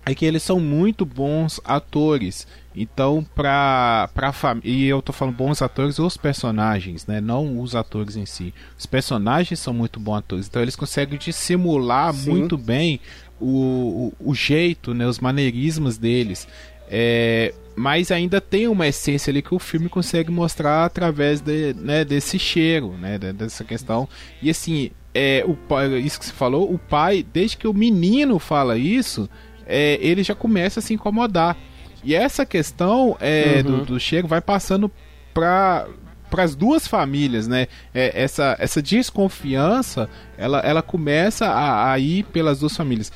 É 0.06 0.14
que 0.14 0.24
eles 0.24 0.42
são 0.42 0.60
muito 0.60 1.04
bons 1.04 1.60
atores. 1.64 2.46
Então, 2.80 3.26
pra, 3.34 4.08
pra 4.14 4.32
família. 4.32 4.70
E 4.70 4.86
eu 4.86 5.02
tô 5.02 5.12
falando 5.12 5.34
bons 5.34 5.60
atores, 5.60 5.98
os 5.98 6.16
personagens, 6.16 7.06
né? 7.06 7.20
Não 7.20 7.60
os 7.60 7.74
atores 7.74 8.16
em 8.16 8.26
si. 8.26 8.54
Os 8.78 8.86
personagens 8.86 9.58
são 9.58 9.74
muito 9.74 9.98
bons 9.98 10.18
atores. 10.18 10.46
Então, 10.46 10.62
eles 10.62 10.76
conseguem 10.76 11.18
dissimular 11.18 12.14
Sim. 12.14 12.30
muito 12.30 12.56
bem 12.56 13.00
o, 13.40 14.12
o, 14.20 14.30
o 14.30 14.34
jeito, 14.34 14.94
né, 14.94 15.06
os 15.06 15.18
maneirismos 15.18 15.96
deles. 15.96 16.46
É, 16.90 17.54
mas 17.76 18.10
ainda 18.10 18.40
tem 18.40 18.66
uma 18.66 18.86
essência 18.86 19.30
ali 19.30 19.42
que 19.42 19.54
o 19.54 19.58
filme 19.58 19.88
consegue 19.88 20.30
mostrar 20.30 20.84
através 20.84 21.40
de, 21.40 21.74
né, 21.74 22.04
desse 22.04 22.38
cheiro, 22.38 22.92
né, 22.92 23.18
dessa 23.18 23.62
questão. 23.62 24.08
E 24.42 24.50
assim, 24.50 24.90
é, 25.14 25.44
o 25.46 25.54
pai, 25.54 25.98
isso 25.98 26.18
que 26.18 26.26
você 26.26 26.32
falou, 26.32 26.72
o 26.72 26.78
pai, 26.78 27.24
desde 27.32 27.56
que 27.56 27.68
o 27.68 27.74
menino 27.74 28.38
fala 28.38 28.76
isso, 28.76 29.28
é, 29.66 29.98
ele 30.00 30.22
já 30.22 30.34
começa 30.34 30.80
a 30.80 30.82
se 30.82 30.94
incomodar. 30.94 31.56
E 32.02 32.14
essa 32.14 32.46
questão 32.46 33.16
é, 33.20 33.56
uhum. 33.56 33.78
do, 33.78 33.84
do 33.84 34.00
cheiro 34.00 34.28
vai 34.28 34.40
passando 34.40 34.90
para 35.34 35.86
para 36.28 36.42
as 36.42 36.54
duas 36.54 36.86
famílias, 36.86 37.48
né? 37.48 37.68
É, 37.94 38.22
essa, 38.22 38.56
essa 38.58 38.82
desconfiança, 38.82 40.08
ela, 40.36 40.60
ela 40.60 40.82
começa 40.82 41.46
a, 41.46 41.92
a, 41.92 41.98
ir 41.98 42.24
pelas 42.24 42.60
duas 42.60 42.76
famílias. 42.76 43.10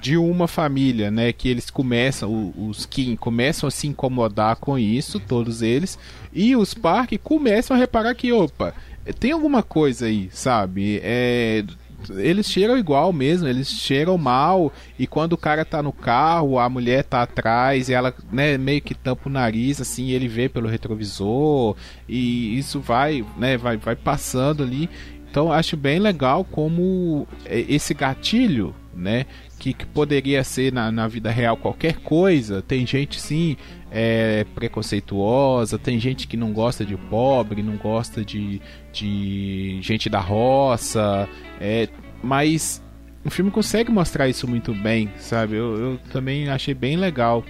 De 0.00 0.16
uma 0.16 0.48
família, 0.48 1.10
né? 1.10 1.32
Que 1.32 1.48
eles 1.48 1.70
começam, 1.70 2.52
os 2.56 2.86
Kim 2.86 3.14
começam 3.14 3.68
a 3.68 3.70
se 3.70 3.86
incomodar 3.86 4.56
com 4.56 4.78
isso, 4.78 5.20
todos 5.20 5.62
eles, 5.62 5.98
e 6.32 6.56
os 6.56 6.74
Park 6.74 7.12
começam 7.22 7.76
a 7.76 7.78
reparar 7.78 8.14
que, 8.14 8.32
opa, 8.32 8.74
tem 9.18 9.32
alguma 9.32 9.62
coisa 9.62 10.06
aí, 10.06 10.28
sabe? 10.32 11.00
É, 11.02 11.64
eles 12.10 12.50
cheiram 12.50 12.78
igual 12.78 13.12
mesmo, 13.12 13.48
eles 13.48 13.68
cheiram 13.68 14.16
mal. 14.16 14.72
E 14.98 15.06
quando 15.06 15.32
o 15.32 15.38
cara 15.38 15.64
tá 15.64 15.82
no 15.82 15.92
carro, 15.92 16.58
a 16.58 16.68
mulher 16.68 17.04
tá 17.04 17.22
atrás, 17.22 17.88
e 17.88 17.94
ela 17.94 18.14
né, 18.30 18.56
meio 18.58 18.80
que 18.80 18.94
tampa 18.94 19.28
o 19.28 19.32
nariz, 19.32 19.80
assim, 19.80 20.10
ele 20.10 20.28
vê 20.28 20.48
pelo 20.48 20.68
retrovisor. 20.68 21.76
E 22.08 22.58
isso 22.58 22.80
vai, 22.80 23.24
né, 23.36 23.56
vai, 23.56 23.76
vai 23.76 23.96
passando 23.96 24.62
ali. 24.62 24.88
Então 25.30 25.52
acho 25.52 25.76
bem 25.76 25.98
legal 25.98 26.44
como 26.44 27.28
esse 27.44 27.92
gatilho, 27.92 28.74
né? 28.94 29.26
Que, 29.58 29.72
que 29.72 29.86
poderia 29.86 30.44
ser 30.44 30.72
na, 30.72 30.92
na 30.92 31.08
vida 31.08 31.30
real 31.30 31.56
qualquer 31.56 31.96
coisa. 31.96 32.60
Tem 32.60 32.86
gente 32.86 33.20
sim 33.20 33.56
é, 33.90 34.44
preconceituosa, 34.54 35.78
tem 35.78 35.98
gente 35.98 36.26
que 36.26 36.36
não 36.36 36.52
gosta 36.52 36.84
de 36.84 36.96
pobre, 36.96 37.62
não 37.62 37.76
gosta 37.76 38.24
de, 38.24 38.60
de 38.92 39.78
gente 39.80 40.10
da 40.10 40.20
roça, 40.20 41.28
é, 41.60 41.88
mas 42.22 42.82
o 43.24 43.30
filme 43.30 43.50
consegue 43.50 43.90
mostrar 43.90 44.28
isso 44.28 44.46
muito 44.46 44.74
bem, 44.74 45.10
sabe? 45.18 45.56
Eu, 45.56 45.76
eu 45.76 45.98
também 46.12 46.48
achei 46.48 46.74
bem 46.74 46.96
legal. 46.96 47.44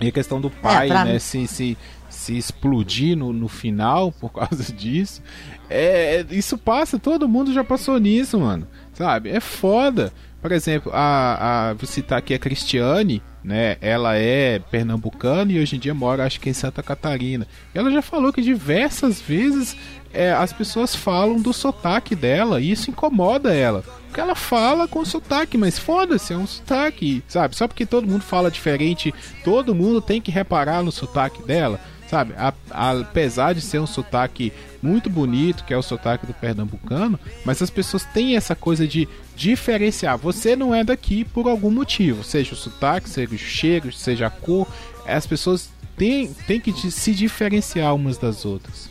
E 0.00 0.08
a 0.08 0.12
questão 0.12 0.40
do 0.40 0.50
pai, 0.50 0.90
é, 0.90 1.04
né, 1.04 1.18
se, 1.18 1.46
se, 1.46 1.78
se 2.08 2.36
explodir 2.36 3.16
no, 3.16 3.32
no 3.32 3.48
final 3.48 4.10
por 4.20 4.32
causa 4.32 4.72
disso, 4.72 5.22
é, 5.70 6.24
isso 6.30 6.58
passa, 6.58 6.98
todo 6.98 7.28
mundo 7.28 7.52
já 7.52 7.62
passou 7.62 7.98
nisso, 7.98 8.40
mano, 8.40 8.66
sabe? 8.92 9.30
É 9.30 9.40
foda. 9.40 10.12
Por 10.46 10.52
exemplo, 10.52 10.92
a, 10.94 11.70
a, 11.70 11.72
vou 11.72 11.88
citar 11.88 12.20
aqui 12.20 12.32
a 12.32 12.38
Cristiane, 12.38 13.20
né? 13.42 13.76
Ela 13.80 14.16
é 14.16 14.60
pernambucana 14.60 15.50
e 15.50 15.58
hoje 15.58 15.74
em 15.74 15.78
dia 15.80 15.92
mora, 15.92 16.24
acho 16.24 16.38
que 16.38 16.48
em 16.48 16.52
Santa 16.52 16.84
Catarina. 16.84 17.48
Ela 17.74 17.90
já 17.90 18.00
falou 18.00 18.32
que 18.32 18.40
diversas 18.40 19.20
vezes 19.20 19.76
é, 20.14 20.32
as 20.32 20.52
pessoas 20.52 20.94
falam 20.94 21.42
do 21.42 21.52
sotaque 21.52 22.14
dela 22.14 22.60
e 22.60 22.70
isso 22.70 22.92
incomoda 22.92 23.52
ela. 23.52 23.82
Porque 24.06 24.20
ela 24.20 24.36
fala 24.36 24.86
com 24.86 25.04
sotaque, 25.04 25.58
mas 25.58 25.80
foda-se, 25.80 26.32
é 26.32 26.36
um 26.36 26.46
sotaque, 26.46 27.24
sabe? 27.26 27.56
Só 27.56 27.66
porque 27.66 27.84
todo 27.84 28.06
mundo 28.06 28.22
fala 28.22 28.48
diferente, 28.48 29.12
todo 29.42 29.74
mundo 29.74 30.00
tem 30.00 30.20
que 30.20 30.30
reparar 30.30 30.80
no 30.80 30.92
sotaque 30.92 31.42
dela 31.42 31.80
sabe? 32.08 32.34
A, 32.36 32.52
a, 32.70 32.90
apesar 33.00 33.54
de 33.54 33.60
ser 33.60 33.78
um 33.78 33.86
sotaque 33.86 34.52
muito 34.82 35.10
bonito, 35.10 35.64
que 35.64 35.74
é 35.74 35.76
o 35.76 35.82
sotaque 35.82 36.26
do 36.26 36.34
pernambucano, 36.34 37.18
mas 37.44 37.60
as 37.60 37.70
pessoas 37.70 38.04
têm 38.04 38.36
essa 38.36 38.54
coisa 38.54 38.86
de 38.86 39.08
diferenciar. 39.34 40.16
Você 40.18 40.54
não 40.54 40.74
é 40.74 40.84
daqui 40.84 41.24
por 41.24 41.48
algum 41.48 41.70
motivo, 41.70 42.22
seja 42.22 42.54
o 42.54 42.56
sotaque, 42.56 43.08
seja 43.08 43.34
o 43.34 43.38
cheiro, 43.38 43.92
seja 43.92 44.26
a 44.26 44.30
cor. 44.30 44.66
As 45.06 45.26
pessoas 45.26 45.68
têm, 45.96 46.32
têm 46.46 46.60
que 46.60 46.72
se 46.90 47.12
diferenciar 47.12 47.94
umas 47.94 48.18
das 48.18 48.44
outras. 48.44 48.88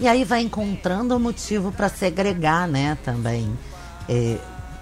E 0.00 0.08
aí 0.08 0.24
vai 0.24 0.40
encontrando 0.40 1.14
um 1.14 1.20
motivo 1.20 1.70
para 1.70 1.88
segregar, 1.88 2.66
né? 2.66 2.98
Também. 3.04 3.56
É, 4.08 4.38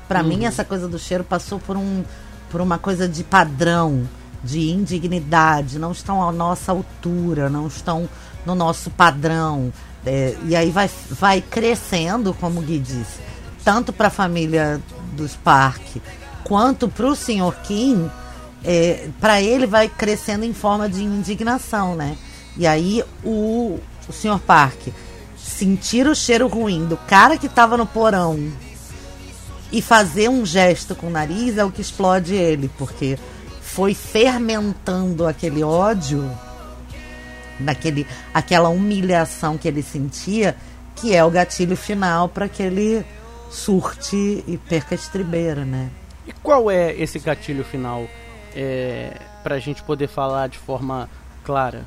para 0.08 0.22
uhum. 0.22 0.28
mim, 0.28 0.44
essa 0.46 0.64
coisa 0.64 0.88
do 0.88 0.98
cheiro 0.98 1.22
passou 1.22 1.58
por, 1.58 1.76
um, 1.76 2.02
por 2.50 2.60
uma 2.60 2.78
coisa 2.78 3.08
de 3.08 3.22
padrão 3.22 4.08
de 4.42 4.70
indignidade, 4.70 5.78
não 5.78 5.92
estão 5.92 6.26
à 6.26 6.32
nossa 6.32 6.72
altura, 6.72 7.48
não 7.48 7.66
estão 7.66 8.08
no 8.44 8.54
nosso 8.54 8.90
padrão. 8.90 9.72
É, 10.04 10.36
e 10.46 10.56
aí 10.56 10.70
vai, 10.70 10.90
vai 11.10 11.40
crescendo, 11.40 12.34
como 12.34 12.60
o 12.60 12.62
Gui 12.62 12.78
disse, 12.78 13.20
tanto 13.64 13.92
para 13.92 14.08
a 14.08 14.10
família 14.10 14.80
dos 15.14 15.36
Park 15.36 15.80
quanto 16.44 16.88
para 16.88 17.06
o 17.06 17.14
Sr. 17.14 17.54
Kim, 17.62 18.10
é, 18.64 19.08
para 19.20 19.40
ele 19.40 19.66
vai 19.66 19.88
crescendo 19.88 20.44
em 20.44 20.52
forma 20.52 20.88
de 20.88 21.02
indignação, 21.02 21.94
né? 21.94 22.16
E 22.56 22.66
aí 22.66 23.02
o, 23.24 23.78
o 24.08 24.12
Sr. 24.12 24.38
Park 24.38 24.88
sentir 25.36 26.06
o 26.06 26.14
cheiro 26.14 26.46
ruim 26.46 26.86
do 26.86 26.96
cara 26.96 27.36
que 27.38 27.46
estava 27.46 27.76
no 27.76 27.86
porão 27.86 28.52
e 29.72 29.80
fazer 29.80 30.28
um 30.28 30.44
gesto 30.44 30.94
com 30.94 31.06
o 31.06 31.10
nariz 31.10 31.56
é 31.56 31.64
o 31.64 31.70
que 31.70 31.80
explode 31.80 32.34
ele, 32.34 32.70
porque 32.76 33.18
foi 33.74 33.94
fermentando 33.94 35.26
aquele 35.26 35.64
ódio, 35.64 36.30
daquele, 37.58 38.06
aquela 38.34 38.68
humilhação 38.68 39.56
que 39.56 39.66
ele 39.66 39.82
sentia, 39.82 40.54
que 40.94 41.16
é 41.16 41.24
o 41.24 41.30
gatilho 41.30 41.74
final 41.74 42.28
para 42.28 42.48
que 42.48 42.62
ele 42.62 43.04
surte 43.50 44.44
e 44.46 44.58
perca 44.68 44.94
a 44.94 44.96
estribeira, 44.96 45.64
né? 45.64 45.90
E 46.26 46.32
qual 46.32 46.70
é 46.70 46.92
esse 46.92 47.18
gatilho 47.18 47.64
final 47.64 48.06
é, 48.54 49.16
para 49.42 49.54
a 49.54 49.58
gente 49.58 49.82
poder 49.82 50.06
falar 50.06 50.48
de 50.48 50.58
forma 50.58 51.08
clara? 51.42 51.86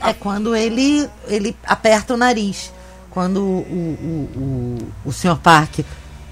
É 0.00 0.14
quando 0.14 0.56
ele, 0.56 1.08
ele 1.28 1.54
aperta 1.64 2.14
o 2.14 2.16
nariz. 2.16 2.72
Quando 3.10 3.42
o, 3.42 3.60
o, 3.60 4.78
o, 5.04 5.10
o 5.10 5.12
Sr. 5.12 5.38
Park 5.42 5.80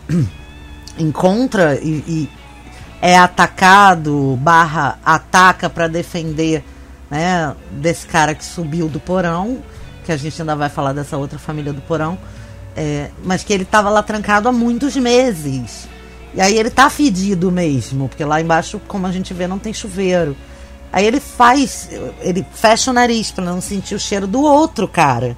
encontra 0.99 1.79
e, 1.83 2.03
e 2.07 2.31
é 3.05 3.19
atacado, 3.19 4.35
barra 4.41 4.99
ataca 5.05 5.69
para 5.69 5.87
defender 5.87 6.65
né, 7.11 7.55
desse 7.71 8.07
cara 8.07 8.35
que 8.35 8.43
subiu 8.43 8.89
do 8.89 8.99
porão, 8.99 9.63
que 10.07 10.11
a 10.11 10.17
gente 10.17 10.41
ainda 10.41 10.57
vai 10.57 10.71
falar 10.71 10.95
dessa 10.95 11.19
outra 11.19 11.39
família 11.39 11.71
do 11.71 11.83
porão, 11.83 12.17
é, 12.75 13.11
mas 13.23 13.45
que 13.45 13.53
ele 13.53 13.65
estava 13.65 13.91
lá 13.91 14.03
trancado 14.03 14.49
há 14.49 14.53
muitos 14.53 14.97
meses. 14.97 15.87
E 16.33 16.41
aí 16.41 16.57
ele 16.57 16.71
tá 16.71 16.89
fedido 16.89 17.53
mesmo, 17.53 18.09
porque 18.09 18.25
lá 18.25 18.41
embaixo, 18.41 18.81
como 18.89 19.07
a 19.07 19.13
gente 19.13 19.35
vê, 19.35 19.47
não 19.47 19.59
tem 19.59 19.75
chuveiro. 19.75 20.35
Aí 20.91 21.05
ele 21.05 21.21
faz, 21.21 21.91
ele 22.23 22.43
fecha 22.55 22.91
o 22.91 22.95
nariz 22.95 23.31
para 23.31 23.45
não 23.45 23.61
sentir 23.61 23.97
o 23.97 24.01
cheiro 24.01 24.27
do 24.27 24.41
outro 24.41 24.89
cara. 24.89 25.37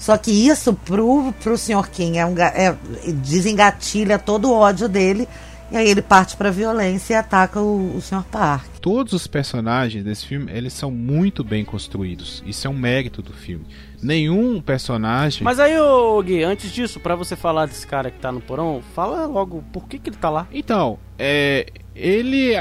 Só 0.00 0.16
que 0.16 0.32
isso 0.32 0.74
pro, 0.74 1.32
pro 1.40 1.56
Sr. 1.56 1.88
King 1.92 2.18
é 2.18 2.26
um, 2.26 2.34
é, 2.36 2.74
desengatilha 3.22 4.18
todo 4.18 4.50
o 4.50 4.52
ódio 4.52 4.88
dele 4.88 5.28
e 5.70 5.76
aí 5.76 5.88
ele 5.88 6.02
parte 6.02 6.36
pra 6.36 6.50
violência 6.50 7.14
e 7.14 7.16
ataca 7.16 7.60
o, 7.60 7.96
o 7.96 8.00
Sr. 8.00 8.22
Park. 8.30 8.66
Todos 8.80 9.12
os 9.12 9.26
personagens 9.26 10.04
desse 10.04 10.26
filme, 10.26 10.52
eles 10.52 10.72
são 10.72 10.90
muito 10.90 11.42
bem 11.42 11.64
construídos. 11.64 12.42
Isso 12.46 12.66
é 12.66 12.70
um 12.70 12.76
mérito 12.76 13.22
do 13.22 13.32
filme. 13.32 13.64
Nenhum 14.02 14.60
personagem... 14.60 15.42
Mas 15.42 15.58
aí, 15.58 15.78
ô 15.78 16.22
Gui, 16.22 16.42
antes 16.44 16.70
disso, 16.70 17.00
para 17.00 17.16
você 17.16 17.34
falar 17.34 17.66
desse 17.66 17.86
cara 17.86 18.10
que 18.10 18.18
tá 18.18 18.30
no 18.30 18.40
porão, 18.40 18.82
fala 18.94 19.24
logo 19.26 19.64
por 19.72 19.88
que 19.88 19.98
que 19.98 20.10
ele 20.10 20.16
tá 20.16 20.28
lá. 20.28 20.46
Então, 20.52 20.98
é, 21.18 21.66
ele 21.96 22.54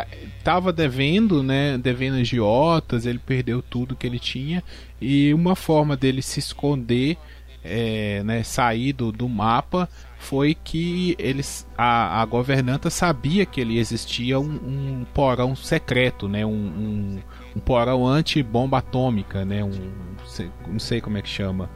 tava 0.44 0.72
devendo, 0.72 1.44
né, 1.44 1.78
devendo 1.78 2.18
agiotas, 2.18 3.06
ele 3.06 3.20
perdeu 3.20 3.62
tudo 3.62 3.96
que 3.96 4.08
ele 4.08 4.20
tinha 4.20 4.64
e 5.02 5.34
uma 5.34 5.56
forma 5.56 5.98
dele 5.98 6.22
se 6.22 6.40
esconder, 6.40 7.18
é, 7.64 8.22
né, 8.24 8.44
sair 8.44 8.94
do, 8.94 9.12
do 9.12 9.28
mapa 9.28 9.90
foi 10.24 10.56
que 10.56 11.16
eles 11.20 11.68
a, 11.78 12.22
a 12.22 12.26
governanta 12.26 12.90
sabia 12.90 13.46
que 13.46 13.60
ele 13.60 13.78
existia 13.78 14.40
um, 14.40 14.46
um 14.46 15.06
porão 15.14 15.56
secreto, 15.56 16.28
né? 16.28 16.46
Um, 16.46 16.50
um, 16.50 17.20
um 17.56 17.60
porão 17.60 18.08
anti-bomba 18.08 18.78
atômica, 18.78 19.44
né? 19.44 19.64
Um, 19.64 19.92
não 20.68 20.80
sei 20.80 21.02
como 21.02 21.18
é 21.18 21.22
que 21.22 21.30
chama. 21.30 21.70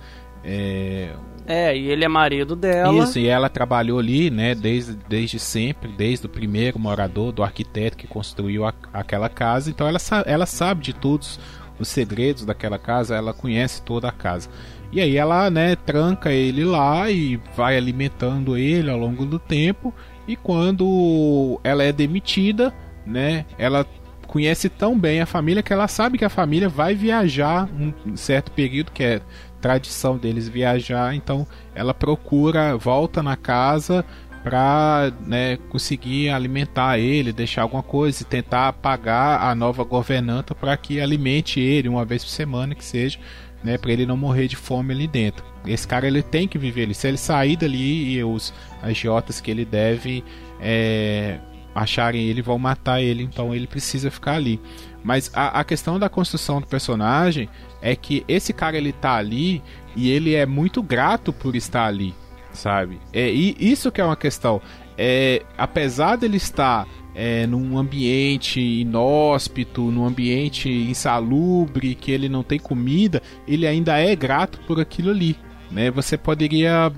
É... 0.43 1.09
é, 1.45 1.77
e 1.77 1.89
ele 1.89 2.05
é 2.05 2.07
marido 2.07 2.55
dela. 2.55 3.03
Isso, 3.03 3.19
e 3.19 3.27
ela 3.27 3.49
trabalhou 3.49 3.99
ali, 3.99 4.29
né, 4.29 4.55
desde, 4.55 4.93
desde 5.09 5.39
sempre, 5.39 5.91
desde 5.91 6.25
o 6.25 6.29
primeiro 6.29 6.79
morador, 6.79 7.33
do 7.33 7.43
arquiteto 7.43 7.97
que 7.97 8.07
construiu 8.07 8.65
a, 8.65 8.73
aquela 8.93 9.27
casa. 9.27 9.69
Então 9.69 9.85
ela, 9.85 9.99
ela 10.25 10.45
sabe 10.45 10.83
de 10.83 10.93
todos 10.93 11.37
os 11.77 11.89
segredos 11.89 12.45
daquela 12.45 12.79
casa, 12.79 13.15
ela 13.15 13.33
conhece 13.33 13.81
toda 13.81 14.07
a 14.07 14.11
casa. 14.11 14.49
E 14.91 15.01
aí 15.01 15.17
ela, 15.17 15.49
né, 15.49 15.75
tranca 15.75 16.31
ele 16.31 16.63
lá 16.63 17.09
e 17.09 17.39
vai 17.55 17.77
alimentando 17.77 18.57
ele 18.57 18.89
ao 18.89 18.97
longo 18.97 19.25
do 19.25 19.37
tempo. 19.37 19.93
E 20.27 20.35
quando 20.35 21.59
ela 21.63 21.83
é 21.83 21.91
demitida, 21.91 22.73
né, 23.05 23.45
ela 23.57 23.85
conhece 24.27 24.69
tão 24.69 24.97
bem 24.97 25.21
a 25.21 25.25
família 25.25 25.63
que 25.63 25.71
ela 25.71 25.87
sabe 25.87 26.17
que 26.17 26.25
a 26.25 26.29
família 26.29 26.67
vai 26.67 26.93
viajar 26.93 27.69
um 27.73 28.15
certo 28.15 28.51
período 28.51 28.91
que 28.91 29.03
é 29.03 29.21
tradição 29.61 30.17
deles 30.17 30.47
viajar, 30.47 31.15
então 31.15 31.47
ela 31.73 31.93
procura, 31.93 32.77
volta 32.77 33.23
na 33.23 33.35
casa 33.35 34.05
para 34.43 35.11
né, 35.25 35.57
conseguir 35.69 36.29
alimentar 36.29 36.99
ele, 36.99 37.33
deixar 37.33 37.63
alguma 37.63 37.83
coisa 37.83 38.21
e 38.21 38.25
tentar 38.25 38.71
pagar 38.73 39.41
a 39.41 39.53
nova 39.55 39.83
governanta 39.83 40.55
para 40.55 40.77
que 40.77 41.01
alimente 41.01 41.59
ele 41.59 41.89
uma 41.89 42.05
vez 42.05 42.23
por 42.23 42.29
semana 42.29 42.75
que 42.75 42.85
seja 42.85 43.19
né, 43.67 43.77
para 43.77 43.91
ele 43.91 44.05
não 44.05 44.15
morrer 44.15 44.47
de 44.47 44.55
fome 44.55 44.93
ali 44.93 45.07
dentro. 45.07 45.43
Esse 45.65 45.85
cara 45.85 46.07
ele 46.07 46.23
tem 46.23 46.47
que 46.47 46.57
viver 46.57 46.83
ali. 46.83 46.95
Se 46.95 47.05
ele 47.05 47.17
sair 47.17 47.57
dali 47.57 48.13
e 48.13 48.23
os 48.23 48.53
agiotas 48.81 49.41
que 49.41 49.51
ele 49.51 49.65
deve 49.65 50.23
é, 50.61 51.37
acharem 51.75 52.23
ele 52.27 52.41
vão 52.41 52.57
matar 52.57 53.01
ele, 53.01 53.23
então 53.23 53.53
ele 53.53 53.67
precisa 53.67 54.09
ficar 54.09 54.35
ali. 54.35 54.57
Mas 55.03 55.29
a, 55.33 55.59
a, 55.59 55.63
questão 55.65 55.99
da 55.99 56.07
construção 56.07 56.61
do 56.61 56.67
personagem 56.67 57.49
é 57.81 57.93
que 57.93 58.23
esse 58.25 58.53
cara 58.53 58.77
ele 58.77 58.93
tá 58.93 59.15
ali 59.15 59.61
e 59.97 60.09
ele 60.09 60.33
é 60.33 60.45
muito 60.45 60.81
grato 60.81 61.33
por 61.33 61.53
estar 61.53 61.87
ali, 61.87 62.15
sabe? 62.53 63.01
É 63.11 63.29
e 63.29 63.53
isso 63.59 63.91
que 63.91 63.99
é 63.99 64.05
uma 64.05 64.15
questão. 64.15 64.61
É, 64.97 65.43
apesar 65.57 66.15
dele 66.15 66.37
estar 66.37 66.87
é, 67.19 67.47
num 67.47 67.79
ambiente 67.79 68.61
inóspito, 68.61 69.81
num 69.89 70.05
ambiente 70.05 70.69
insalubre, 70.69 71.95
que 71.95 72.11
ele 72.11 72.29
não 72.29 72.43
tem 72.43 72.59
comida, 72.59 73.23
ele 73.47 73.65
ainda 73.65 73.97
é 73.97 74.15
grato 74.15 74.59
por 74.67 74.79
aquilo 74.79 75.09
ali. 75.09 75.35
Né? 75.71 75.89
Você 75.89 76.15
poderia, 76.15 76.93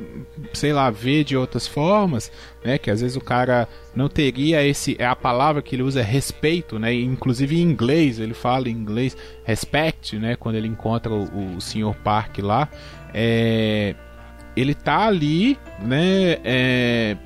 sei 0.53 0.73
lá, 0.73 0.91
ver 0.91 1.23
de 1.23 1.37
outras 1.37 1.65
formas, 1.65 2.31
né? 2.63 2.77
Que 2.77 2.91
às 2.91 3.01
vezes 3.01 3.15
o 3.15 3.21
cara 3.21 3.67
não 3.95 4.07
teria 4.09 4.63
esse, 4.63 4.95
é 4.99 5.05
a 5.05 5.15
palavra 5.15 5.61
que 5.61 5.73
ele 5.73 5.83
usa 5.83 6.01
é 6.01 6.03
respeito, 6.03 6.77
né? 6.77 6.93
Inclusive 6.93 7.57
em 7.57 7.63
inglês 7.63 8.19
ele 8.19 8.33
fala 8.35 8.69
em 8.69 8.73
inglês 8.73 9.17
respect, 9.43 10.19
né? 10.19 10.35
Quando 10.35 10.55
ele 10.55 10.67
encontra 10.67 11.11
o, 11.11 11.55
o 11.55 11.61
Sr. 11.61 11.95
Park 12.03 12.39
lá, 12.39 12.69
é, 13.11 13.95
ele 14.55 14.75
tá 14.75 15.07
ali, 15.07 15.57
né? 15.81 16.37
É, 16.43 17.17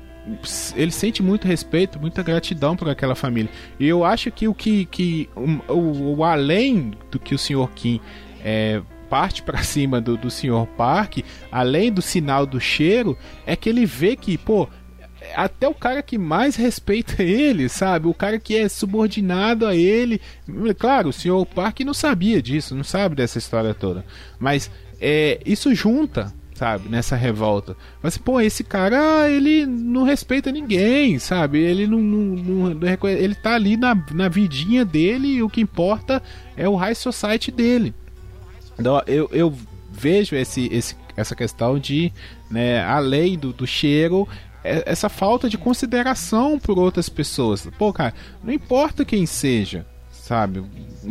ele 0.74 0.90
sente 0.90 1.22
muito 1.22 1.46
respeito, 1.46 1.98
muita 1.98 2.22
gratidão 2.22 2.76
por 2.76 2.88
aquela 2.88 3.14
família. 3.14 3.50
E 3.78 3.86
eu 3.86 4.04
acho 4.04 4.30
que 4.30 4.48
o 4.48 4.54
que, 4.54 4.86
que 4.86 5.28
o, 5.36 5.72
o, 5.72 6.16
o 6.16 6.24
além 6.24 6.92
do 7.10 7.18
que 7.18 7.34
o 7.34 7.38
Sr. 7.38 7.68
Kim 7.74 8.00
é, 8.42 8.80
parte 9.08 9.42
para 9.42 9.60
cima 9.64 10.00
do, 10.00 10.16
do 10.16 10.30
Sr. 10.30 10.66
Park, 10.76 11.18
além 11.50 11.92
do 11.92 12.02
sinal 12.02 12.46
do 12.46 12.60
cheiro, 12.60 13.16
é 13.46 13.54
que 13.54 13.68
ele 13.68 13.84
vê 13.84 14.16
que, 14.16 14.38
pô, 14.38 14.68
até 15.34 15.68
o 15.68 15.74
cara 15.74 16.02
que 16.02 16.18
mais 16.18 16.56
respeita 16.56 17.22
ele, 17.22 17.68
sabe? 17.68 18.06
O 18.06 18.14
cara 18.14 18.38
que 18.38 18.56
é 18.56 18.68
subordinado 18.68 19.66
a 19.66 19.74
ele. 19.74 20.20
Claro, 20.78 21.08
o 21.08 21.12
Sr. 21.12 21.46
Park 21.54 21.80
não 21.80 21.94
sabia 21.94 22.42
disso, 22.42 22.74
não 22.74 22.84
sabe 22.84 23.14
dessa 23.14 23.38
história 23.38 23.74
toda. 23.74 24.04
Mas 24.38 24.70
é, 25.00 25.40
isso 25.44 25.74
junta 25.74 26.32
sabe? 26.54 26.88
Nessa 26.88 27.16
revolta. 27.16 27.76
Mas, 28.02 28.16
pô, 28.16 28.40
esse 28.40 28.64
cara, 28.64 29.28
ele 29.28 29.66
não 29.66 30.04
respeita 30.04 30.52
ninguém, 30.52 31.18
sabe? 31.18 31.58
Ele 31.58 31.86
não, 31.86 31.98
não, 31.98 32.70
não, 32.70 33.08
ele 33.08 33.34
tá 33.34 33.54
ali 33.54 33.76
na, 33.76 33.94
na 34.12 34.28
vidinha 34.28 34.84
dele 34.84 35.28
e 35.28 35.42
o 35.42 35.50
que 35.50 35.60
importa 35.60 36.22
é 36.56 36.68
o 36.68 36.76
high 36.76 36.94
society 36.94 37.50
dele. 37.50 37.92
Então, 38.78 39.02
eu, 39.06 39.28
eu 39.32 39.54
vejo 39.90 40.34
esse, 40.36 40.68
esse, 40.72 40.96
essa 41.16 41.34
questão 41.34 41.78
de, 41.78 42.12
né, 42.50 42.82
além 42.84 43.38
do, 43.38 43.52
do 43.52 43.66
cheiro, 43.66 44.26
é, 44.62 44.82
essa 44.86 45.08
falta 45.08 45.48
de 45.48 45.58
consideração 45.58 46.58
por 46.58 46.78
outras 46.78 47.08
pessoas. 47.08 47.68
Pô, 47.78 47.92
cara, 47.92 48.14
não 48.42 48.52
importa 48.52 49.04
quem 49.04 49.26
seja, 49.26 49.86
sabe? 50.24 50.64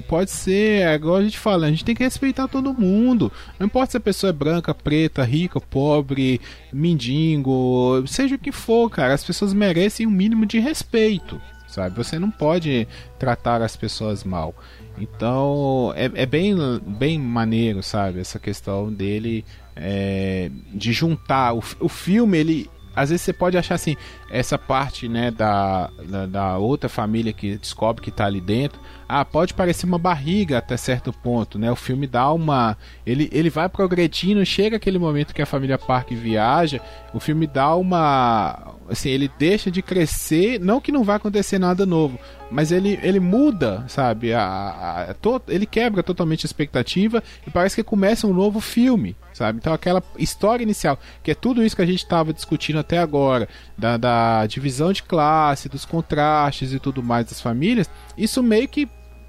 Pode 0.07 0.31
ser, 0.31 0.87
é 0.87 0.95
igual 0.95 1.17
a 1.17 1.23
gente 1.23 1.37
fala, 1.37 1.67
a 1.67 1.69
gente 1.69 1.85
tem 1.85 1.93
que 1.93 2.03
respeitar 2.03 2.47
todo 2.47 2.73
mundo. 2.73 3.31
Não 3.59 3.67
importa 3.67 3.91
se 3.91 3.97
a 3.97 3.99
pessoa 3.99 4.31
é 4.31 4.33
branca, 4.33 4.73
preta, 4.73 5.23
rica, 5.23 5.61
pobre, 5.61 6.41
mendigo, 6.71 8.03
seja 8.07 8.35
o 8.35 8.39
que 8.39 8.51
for, 8.51 8.89
cara, 8.89 9.13
as 9.13 9.23
pessoas 9.23 9.53
merecem 9.53 10.07
um 10.07 10.11
mínimo 10.11 10.47
de 10.47 10.57
respeito, 10.57 11.39
sabe? 11.67 11.95
Você 11.95 12.17
não 12.17 12.31
pode 12.31 12.87
tratar 13.19 13.61
as 13.61 13.75
pessoas 13.75 14.23
mal. 14.23 14.55
Então 14.97 15.93
é, 15.95 16.09
é 16.15 16.25
bem, 16.25 16.55
bem 16.81 17.19
maneiro, 17.19 17.83
sabe? 17.83 18.19
Essa 18.19 18.39
questão 18.39 18.91
dele 18.91 19.45
é, 19.75 20.49
de 20.73 20.91
juntar. 20.91 21.53
O, 21.53 21.63
o 21.79 21.89
filme 21.89 22.39
ele 22.39 22.69
às 22.95 23.09
vezes 23.09 23.23
você 23.23 23.33
pode 23.33 23.57
achar 23.57 23.75
assim, 23.75 23.95
essa 24.29 24.57
parte, 24.57 25.07
né, 25.07 25.31
da, 25.31 25.89
da, 26.07 26.25
da, 26.25 26.57
outra 26.57 26.89
família 26.89 27.33
que 27.33 27.57
descobre 27.57 28.01
que 28.01 28.11
tá 28.11 28.25
ali 28.25 28.41
dentro, 28.41 28.79
ah, 29.07 29.25
pode 29.25 29.53
parecer 29.53 29.85
uma 29.85 29.97
barriga 29.97 30.57
até 30.57 30.77
certo 30.77 31.11
ponto, 31.11 31.59
né? 31.59 31.71
O 31.71 31.75
filme 31.75 32.07
dá 32.07 32.31
uma, 32.31 32.77
ele, 33.05 33.29
ele 33.31 33.49
vai 33.49 33.69
progredindo, 33.69 34.45
chega 34.45 34.77
aquele 34.77 34.97
momento 34.97 35.33
que 35.33 35.41
a 35.41 35.45
família 35.45 35.77
Park 35.77 36.11
viaja, 36.11 36.81
o 37.13 37.19
filme 37.19 37.45
dá 37.45 37.75
uma, 37.75 38.75
assim, 38.89 39.09
ele 39.09 39.29
deixa 39.37 39.69
de 39.69 39.81
crescer, 39.81 40.59
não 40.59 40.81
que 40.81 40.91
não 40.91 41.03
vai 41.03 41.17
acontecer 41.17 41.59
nada 41.59 41.85
novo, 41.85 42.19
mas 42.49 42.71
ele, 42.71 42.99
ele 43.01 43.19
muda, 43.19 43.83
sabe? 43.87 44.33
A, 44.33 44.43
a, 44.43 45.01
a 45.11 45.13
to, 45.13 45.41
ele 45.47 45.65
quebra 45.65 46.03
totalmente 46.03 46.45
a 46.45 46.47
expectativa 46.47 47.23
e 47.45 47.51
parece 47.51 47.75
que 47.75 47.83
começa 47.83 48.27
um 48.27 48.33
novo 48.33 48.59
filme, 48.59 49.15
sabe? 49.33 49.57
Então 49.57 49.73
aquela 49.73 50.03
história 50.17 50.63
inicial, 50.63 50.97
que 51.21 51.31
é 51.31 51.35
tudo 51.35 51.63
isso 51.63 51.75
que 51.75 51.81
a 51.81 51.85
gente 51.85 52.03
estava 52.03 52.33
discutindo 52.33 52.79
até 52.79 52.97
agora, 52.99 53.47
da, 53.77 53.97
da 53.97 54.45
divisão 54.45 54.93
de 54.93 55.03
classe, 55.03 55.69
dos 55.69 55.85
contrastes 55.85 56.73
e 56.73 56.79
tudo 56.79 57.03
mais 57.03 57.25
das 57.25 57.41
famílias, 57.41 57.89
isso 58.17 58.41
meio 58.41 58.67
que 58.67 58.87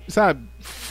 sabe, 0.08 0.44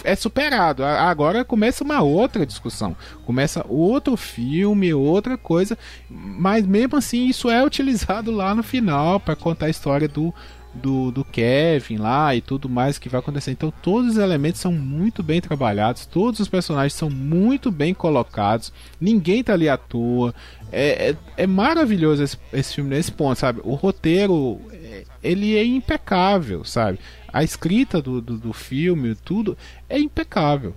é 0.04 0.16
superado. 0.16 0.84
Agora 0.84 1.46
começa 1.46 1.84
uma 1.84 2.02
outra 2.02 2.46
discussão, 2.46 2.96
começa 3.26 3.66
outro 3.68 4.18
filme, 4.18 4.94
outra 4.94 5.38
coisa, 5.38 5.78
mas 6.10 6.66
mesmo 6.66 6.98
assim 6.98 7.28
isso 7.28 7.50
é 7.50 7.64
utilizado 7.64 8.32
lá 8.32 8.56
no 8.56 8.64
final 8.64 9.20
para 9.20 9.36
contar 9.36 9.68
a 9.68 9.70
história 9.70 10.08
do 10.08 10.34
do, 10.74 11.12
do 11.12 11.24
Kevin 11.24 11.98
lá 11.98 12.36
e 12.36 12.42
tudo 12.42 12.68
mais 12.68 12.98
que 12.98 13.10
vai 13.10 13.20
acontecer. 13.20 13.52
Então 13.52 13.72
todos 13.82 14.12
os 14.12 14.18
elementos 14.18 14.60
são 14.60 14.72
muito 14.72 15.22
bem 15.22 15.40
trabalhados, 15.40 16.06
todos 16.06 16.40
os 16.40 16.48
personagens 16.48 16.94
são 16.94 17.10
muito 17.10 17.72
bem 17.72 17.94
colocados, 17.94 18.74
ninguém 19.00 19.44
tá 19.44 19.54
ali 19.54 19.70
à 19.70 19.78
toa. 19.78 20.34
É, 20.72 21.12
é, 21.12 21.16
é 21.44 21.48
maravilhoso 21.48 22.24
esse, 22.24 22.38
esse, 22.52 22.76
filme 22.76 22.90
nesse 22.90 23.12
ponto, 23.12 23.38
sabe? 23.38 23.62
O 23.64 23.76
roteiro 23.76 24.60
é, 24.72 25.04
ele 25.22 25.56
é 25.56 25.64
impecável, 25.64 26.64
sabe? 26.64 27.00
A 27.32 27.44
escrita 27.44 28.02
do, 28.02 28.20
do, 28.20 28.38
do 28.38 28.54
filme, 28.54 29.16
tudo 29.16 29.58
é 29.88 30.00
impecável. 30.00 30.74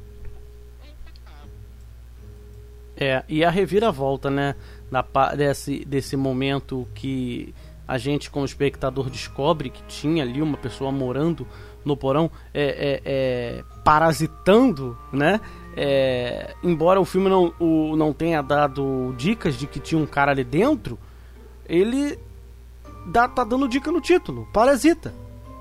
É, 2.98 3.22
e 3.28 3.44
a 3.44 3.50
reviravolta, 3.50 4.30
né? 4.30 4.54
Na, 4.90 5.04
desse, 5.34 5.84
desse 5.84 6.16
momento 6.16 6.86
que 6.94 7.52
a 7.86 7.98
gente, 7.98 8.30
como 8.30 8.44
espectador, 8.44 9.08
descobre 9.10 9.70
que 9.70 9.82
tinha 9.84 10.22
ali 10.22 10.42
uma 10.42 10.56
pessoa 10.56 10.90
morando 10.90 11.46
no 11.84 11.96
porão, 11.96 12.30
é, 12.52 12.64
é, 12.64 13.02
é 13.04 13.64
parasitando, 13.84 14.98
né? 15.12 15.40
É, 15.76 16.54
embora 16.62 17.00
o 17.00 17.04
filme 17.04 17.28
não, 17.28 17.52
o, 17.60 17.94
não 17.96 18.12
tenha 18.12 18.42
dado 18.42 19.14
dicas 19.16 19.56
de 19.56 19.66
que 19.66 19.78
tinha 19.78 20.00
um 20.00 20.06
cara 20.06 20.32
ali 20.32 20.42
dentro, 20.42 20.98
ele 21.68 22.18
dá, 23.06 23.28
tá 23.28 23.44
dando 23.44 23.68
dica 23.68 23.92
no 23.92 24.00
título, 24.00 24.48
parasita, 24.52 25.14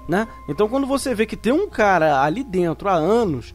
né? 0.08 0.28
Então 0.50 0.68
quando 0.68 0.88
você 0.88 1.14
vê 1.14 1.26
que 1.26 1.38
tem 1.38 1.54
um 1.54 1.70
cara 1.70 2.22
ali 2.22 2.44
dentro 2.44 2.90
há 2.90 2.94
anos 2.94 3.54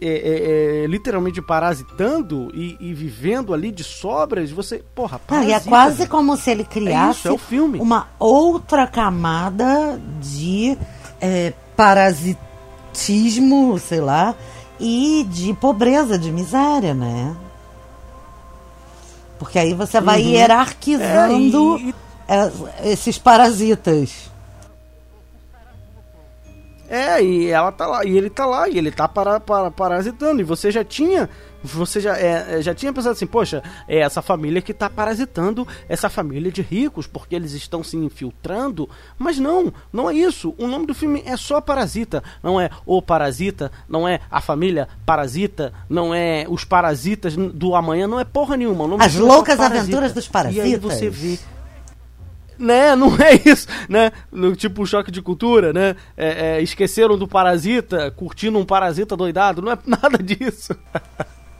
é, 0.00 0.08
é, 0.08 0.84
é, 0.84 0.86
literalmente 0.86 1.40
parasitando 1.40 2.50
e, 2.54 2.76
e, 2.78 2.92
vivendo 2.92 3.54
ali 3.54 3.72
de 3.72 3.82
sobras, 3.82 4.50
você, 4.50 4.84
porra, 4.94 5.18
parasita, 5.18 5.52
Não, 5.52 5.58
e 5.58 5.64
é 5.66 5.68
quase 5.68 6.06
como 6.06 6.36
se 6.36 6.50
ele 6.50 6.64
criasse 6.64 7.28
é 7.28 7.34
isso, 7.34 7.54
é 7.54 7.80
uma 7.80 8.08
outra 8.18 8.86
camada 8.86 10.00
de 10.20 10.76
é, 11.20 11.52
parasitismo, 11.76 13.78
sei 13.78 14.00
lá, 14.00 14.34
e 14.78 15.26
de 15.30 15.54
pobreza, 15.54 16.18
de 16.18 16.30
miséria, 16.30 16.94
né? 16.94 17.34
Porque 19.38 19.58
aí 19.58 19.74
você 19.74 20.00
vai 20.00 20.22
uhum. 20.22 20.28
hierarquizando 20.28 21.78
e... 21.78 21.94
esses 22.84 23.18
parasitas. 23.18 24.30
É, 26.88 27.22
e 27.22 27.48
ela 27.48 27.72
tá 27.72 27.86
lá, 27.86 28.04
e 28.04 28.16
ele 28.16 28.30
tá 28.30 28.46
lá, 28.46 28.68
e 28.68 28.78
ele 28.78 28.90
tá 28.90 29.08
para, 29.08 29.40
para, 29.40 29.70
parasitando. 29.70 30.40
E 30.40 30.44
você 30.44 30.70
já 30.70 30.84
tinha. 30.84 31.28
Você 31.64 32.00
já, 32.00 32.16
é, 32.16 32.58
é, 32.58 32.62
já 32.62 32.72
tinha 32.72 32.92
pensado 32.92 33.12
assim, 33.12 33.26
poxa, 33.26 33.60
é 33.88 33.98
essa 33.98 34.22
família 34.22 34.62
que 34.62 34.72
tá 34.72 34.88
parasitando 34.88 35.66
essa 35.88 36.08
família 36.08 36.52
de 36.52 36.62
ricos, 36.62 37.08
porque 37.08 37.34
eles 37.34 37.52
estão 37.52 37.82
se 37.82 37.96
infiltrando. 37.96 38.88
Mas 39.18 39.38
não, 39.38 39.72
não 39.92 40.08
é 40.08 40.14
isso. 40.14 40.54
O 40.58 40.68
nome 40.68 40.86
do 40.86 40.94
filme 40.94 41.22
é 41.26 41.36
só 41.36 41.60
Parasita. 41.60 42.22
Não 42.40 42.60
é 42.60 42.70
o 42.84 43.02
Parasita, 43.02 43.72
não 43.88 44.06
é 44.06 44.20
a 44.30 44.40
família 44.40 44.86
Parasita, 45.04 45.72
não 45.88 46.14
é 46.14 46.46
os 46.48 46.64
parasitas 46.64 47.34
do 47.34 47.74
amanhã, 47.74 48.06
não 48.06 48.20
é 48.20 48.24
porra 48.24 48.56
nenhuma. 48.56 49.04
As 49.04 49.16
é 49.16 49.20
loucas 49.20 49.58
é 49.58 49.64
aventuras 49.64 50.12
dos 50.12 50.28
parasitas. 50.28 50.68
E 50.68 50.74
aí 50.74 50.76
você 50.78 51.10
vê 51.10 51.38
né, 52.58 52.94
não 52.96 53.16
é 53.16 53.34
isso, 53.44 53.66
né? 53.88 54.12
No 54.32 54.54
tipo 54.56 54.86
choque 54.86 55.10
de 55.10 55.22
cultura, 55.22 55.72
né? 55.72 55.96
É, 56.16 56.58
é, 56.58 56.62
esqueceram 56.62 57.16
do 57.18 57.28
parasita, 57.28 58.10
curtindo 58.10 58.58
um 58.58 58.64
parasita 58.64 59.16
doidado, 59.16 59.62
não 59.62 59.72
é 59.72 59.78
nada 59.86 60.18
disso. 60.18 60.74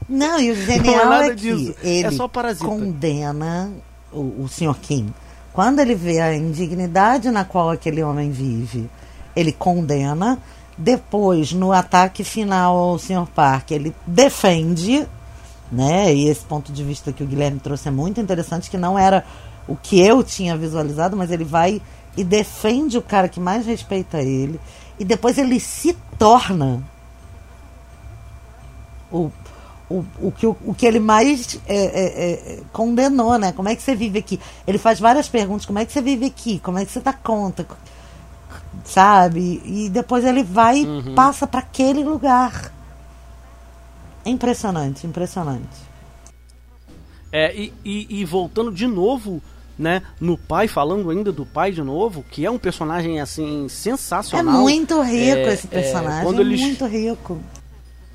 Não, 0.09 0.39
e 0.41 0.51
o 0.51 0.55
genial 0.65 1.13
é, 1.15 1.27
é 1.27 1.31
que 1.31 1.37
disso. 1.37 1.75
ele 1.83 2.07
é 2.07 2.11
só 2.11 2.29
parasita. 2.29 2.67
condena 2.67 3.71
o, 4.13 4.43
o 4.43 4.49
Sr. 4.49 4.77
Kim. 4.81 5.13
Quando 5.53 5.81
ele 5.81 5.95
vê 5.95 6.21
a 6.21 6.37
indignidade 6.37 7.31
na 7.31 7.45
qual 7.45 7.71
aquele 7.71 8.03
homem 8.03 8.31
vive, 8.31 8.91
ele 9.35 9.53
condena. 9.53 10.39
Depois, 10.79 11.55
no 11.55 11.73
ataque 11.73 12.23
final 12.23 12.77
ao 12.77 12.99
Sr. 12.99 13.27
Park, 13.35 13.71
ele 13.71 13.95
defende, 14.07 15.09
né? 15.73 16.15
E 16.15 16.29
esse 16.29 16.45
ponto 16.45 16.71
de 16.71 16.85
vista 16.85 17.11
que 17.11 17.23
o 17.25 17.27
Guilherme 17.27 17.59
trouxe 17.59 17.89
é 17.89 17.91
muito 17.91 18.21
interessante, 18.21 18.69
que 18.69 18.77
não 18.77 18.99
era 18.99 19.25
o 19.67 19.77
que 19.77 20.01
eu 20.01 20.23
tinha 20.23 20.57
visualizado, 20.57 21.17
mas 21.17 21.31
ele 21.31 21.45
vai 21.45 21.83
e 22.17 22.25
defende 22.25 22.97
o 22.97 23.03
cara 23.03 23.29
que 23.29 23.41
mais 23.41 23.67
respeita 23.67 24.21
ele. 24.23 24.61
E 24.99 25.05
depois 25.05 25.37
ele 25.37 25.61
se 25.61 25.93
torna 26.19 26.83
o, 29.11 29.31
o, 29.89 30.05
o, 30.21 30.33
que, 30.33 30.47
o, 30.47 30.57
o 30.65 30.75
que 30.75 30.87
ele 30.87 30.99
mais 30.99 31.61
é, 31.67 31.77
é, 31.77 32.33
é, 32.33 32.61
condenou, 32.73 33.39
né? 33.39 33.53
Como 33.53 33.69
é 33.69 33.77
que 33.77 33.83
você 33.83 33.95
vive 33.95 34.19
aqui? 34.19 34.41
Ele 34.67 34.79
faz 34.79 34.99
várias 34.99 35.29
perguntas: 35.29 35.67
como 35.67 35.79
é 35.79 35.85
que 35.85 35.93
você 35.93 36.01
vive 36.01 36.27
aqui? 36.27 36.59
Como 36.61 36.79
é 36.79 36.85
que 36.85 36.93
você 36.93 37.01
dá 37.01 37.13
conta? 37.13 37.67
Sabe? 38.85 39.63
E 39.65 39.89
depois 39.91 40.25
ele 40.25 40.43
vai 40.43 40.79
e 40.79 40.87
uhum. 40.87 41.15
passa 41.15 41.47
para 41.47 41.61
aquele 41.61 42.03
lugar. 42.03 42.73
Impressionante, 44.25 45.07
impressionante. 45.07 45.87
É, 47.31 47.55
e, 47.55 47.73
e, 47.85 48.21
e 48.21 48.25
voltando 48.25 48.73
de 48.73 48.87
novo 48.87 49.43
né, 49.79 50.03
no 50.21 50.39
pai, 50.39 50.69
falando 50.69 51.11
ainda 51.11 51.31
do 51.31 51.45
pai 51.45 51.71
de 51.71 51.83
novo, 51.83 52.25
que 52.31 52.47
é 52.47 52.51
um 52.51 52.59
personagem 52.59 53.21
assim 53.21 53.69
sensacional. 53.69 54.55
É 54.55 54.59
muito 54.59 55.01
rico 55.03 55.37
é, 55.37 55.53
esse 55.53 55.67
é, 55.67 55.71
personagem, 55.71 56.21
é, 56.21 56.23
quando 56.23 56.41
ele... 56.41 56.57
muito 56.57 56.87
rico. 56.87 57.41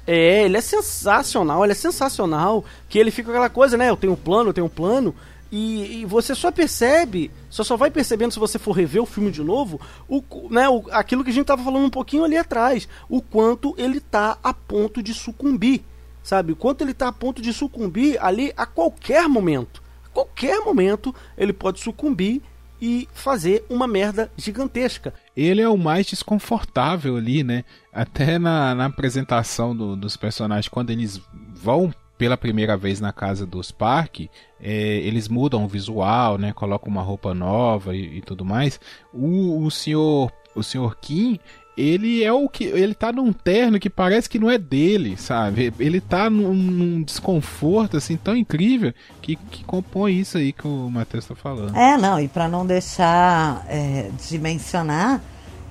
É, 0.07 0.45
ele 0.45 0.57
é 0.57 0.61
sensacional, 0.61 1.63
ele 1.63 1.73
é 1.73 1.75
sensacional, 1.75 2.65
que 2.89 2.97
ele 2.97 3.11
fica 3.11 3.29
aquela 3.29 3.49
coisa, 3.49 3.77
né, 3.77 3.89
eu 3.89 3.97
tenho 3.97 4.13
um 4.13 4.17
plano, 4.17 4.49
eu 4.49 4.53
tenho 4.53 4.65
um 4.65 4.69
plano, 4.69 5.13
e, 5.51 6.01
e, 6.01 6.05
você 6.05 6.33
só 6.33 6.49
percebe, 6.49 7.29
só 7.49 7.63
só 7.63 7.75
vai 7.75 7.91
percebendo 7.91 8.31
se 8.31 8.39
você 8.39 8.57
for 8.57 8.71
rever 8.71 9.03
o 9.03 9.05
filme 9.05 9.29
de 9.29 9.43
novo, 9.43 9.79
o, 10.07 10.23
né, 10.49 10.67
o, 10.69 10.85
aquilo 10.91 11.23
que 11.23 11.29
a 11.29 11.33
gente 11.33 11.45
tava 11.45 11.63
falando 11.63 11.85
um 11.85 11.89
pouquinho 11.89 12.23
ali 12.23 12.37
atrás, 12.37 12.87
o 13.09 13.21
quanto 13.21 13.75
ele 13.77 13.99
tá 13.99 14.37
a 14.41 14.53
ponto 14.53 15.03
de 15.03 15.13
sucumbir, 15.13 15.83
sabe? 16.23 16.53
O 16.53 16.55
quanto 16.55 16.83
ele 16.83 16.93
tá 16.93 17.09
a 17.09 17.13
ponto 17.13 17.41
de 17.41 17.51
sucumbir 17.51 18.17
ali 18.23 18.53
a 18.55 18.65
qualquer 18.65 19.27
momento 19.27 19.80
qualquer 20.13 20.59
momento 20.59 21.13
ele 21.37 21.53
pode 21.53 21.79
sucumbir 21.79 22.41
e 22.81 23.07
fazer 23.13 23.63
uma 23.69 23.87
merda 23.87 24.31
gigantesca. 24.35 25.13
Ele 25.37 25.61
é 25.61 25.69
o 25.69 25.77
mais 25.77 26.07
desconfortável 26.07 27.15
ali, 27.15 27.43
né? 27.43 27.63
Até 27.93 28.39
na, 28.39 28.73
na 28.73 28.85
apresentação 28.85 29.75
do, 29.75 29.95
dos 29.95 30.17
personagens, 30.17 30.67
quando 30.67 30.89
eles 30.89 31.21
vão 31.53 31.93
pela 32.17 32.37
primeira 32.37 32.75
vez 32.77 32.99
na 32.99 33.11
casa 33.11 33.45
dos 33.45 33.71
Park, 33.71 34.21
é, 34.59 34.71
eles 34.97 35.27
mudam 35.27 35.63
o 35.63 35.67
visual, 35.67 36.37
né? 36.37 36.53
Colocam 36.53 36.89
uma 36.89 37.01
roupa 37.01 37.33
nova 37.33 37.95
e, 37.95 38.17
e 38.17 38.21
tudo 38.21 38.43
mais. 38.43 38.79
O, 39.13 39.63
o 39.63 39.69
senhor 39.69 40.31
o 40.53 40.63
senhor 40.63 40.97
Kim 40.97 41.39
ele 41.81 42.23
é 42.23 42.31
o 42.31 42.47
que. 42.47 42.65
Ele 42.65 42.93
tá 42.93 43.11
num 43.11 43.33
terno 43.33 43.79
que 43.79 43.89
parece 43.89 44.29
que 44.29 44.37
não 44.37 44.49
é 44.49 44.57
dele, 44.57 45.17
sabe? 45.17 45.73
Ele 45.79 45.99
tá 45.99 46.29
num, 46.29 46.53
num 46.53 47.01
desconforto 47.01 47.97
assim 47.97 48.15
tão 48.15 48.35
incrível 48.35 48.93
que, 49.21 49.35
que 49.35 49.63
compõe 49.63 50.19
isso 50.19 50.37
aí 50.37 50.53
que 50.53 50.67
o 50.67 50.89
Matheus 50.89 51.25
tá 51.25 51.35
falando. 51.35 51.75
É, 51.75 51.97
não, 51.97 52.19
e 52.19 52.27
para 52.27 52.47
não 52.47 52.65
deixar 52.65 53.65
é, 53.67 54.11
de 54.29 54.37
mencionar 54.37 55.21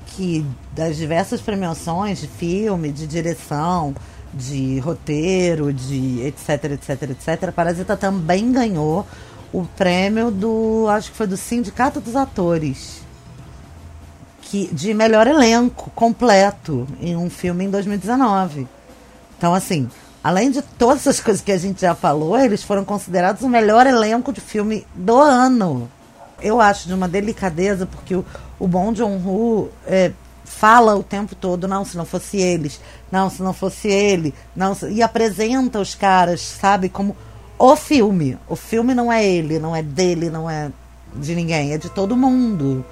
que 0.08 0.44
das 0.74 0.96
diversas 0.96 1.40
premiações 1.40 2.20
de 2.20 2.26
filme, 2.26 2.90
de 2.90 3.06
direção, 3.06 3.94
de 4.34 4.80
roteiro, 4.80 5.72
de 5.72 6.22
etc, 6.22 6.72
etc, 6.72 7.10
etc, 7.10 7.52
Parasita 7.52 7.96
também 7.96 8.50
ganhou 8.50 9.06
o 9.52 9.64
prêmio 9.64 10.30
do. 10.30 10.86
acho 10.88 11.10
que 11.12 11.16
foi 11.16 11.28
do 11.28 11.36
Sindicato 11.36 12.00
dos 12.00 12.16
Atores 12.16 13.09
que, 14.50 14.66
de 14.72 14.92
melhor 14.92 15.28
elenco 15.28 15.90
completo 15.94 16.84
em 17.00 17.14
um 17.14 17.30
filme 17.30 17.64
em 17.64 17.70
2019. 17.70 18.66
Então, 19.38 19.54
assim, 19.54 19.88
além 20.24 20.50
de 20.50 20.60
todas 20.60 21.06
as 21.06 21.20
coisas 21.20 21.40
que 21.40 21.52
a 21.52 21.56
gente 21.56 21.80
já 21.80 21.94
falou, 21.94 22.36
eles 22.36 22.64
foram 22.64 22.84
considerados 22.84 23.42
o 23.42 23.48
melhor 23.48 23.86
elenco 23.86 24.32
de 24.32 24.40
filme 24.40 24.84
do 24.92 25.16
ano. 25.16 25.88
Eu 26.42 26.60
acho 26.60 26.88
de 26.88 26.94
uma 26.94 27.06
delicadeza, 27.06 27.86
porque 27.86 28.16
o, 28.16 28.24
o 28.58 28.66
Bong 28.66 28.98
Joon-ho 28.98 29.68
é, 29.86 30.10
fala 30.44 30.96
o 30.96 31.04
tempo 31.04 31.36
todo, 31.36 31.68
não, 31.68 31.84
se 31.84 31.96
não 31.96 32.04
fosse 32.04 32.38
eles, 32.38 32.80
não, 33.10 33.30
se 33.30 33.40
não 33.44 33.52
fosse 33.52 33.86
ele, 33.86 34.34
não, 34.56 34.76
e 34.90 35.00
apresenta 35.00 35.78
os 35.78 35.94
caras, 35.94 36.40
sabe, 36.40 36.88
como 36.88 37.16
o 37.56 37.76
filme. 37.76 38.36
O 38.48 38.56
filme 38.56 38.94
não 38.94 39.12
é 39.12 39.24
ele, 39.24 39.60
não 39.60 39.76
é 39.76 39.82
dele, 39.82 40.28
não 40.28 40.50
é 40.50 40.72
de 41.14 41.36
ninguém, 41.36 41.72
é 41.72 41.78
de 41.78 41.88
todo 41.88 42.16
mundo. 42.16 42.84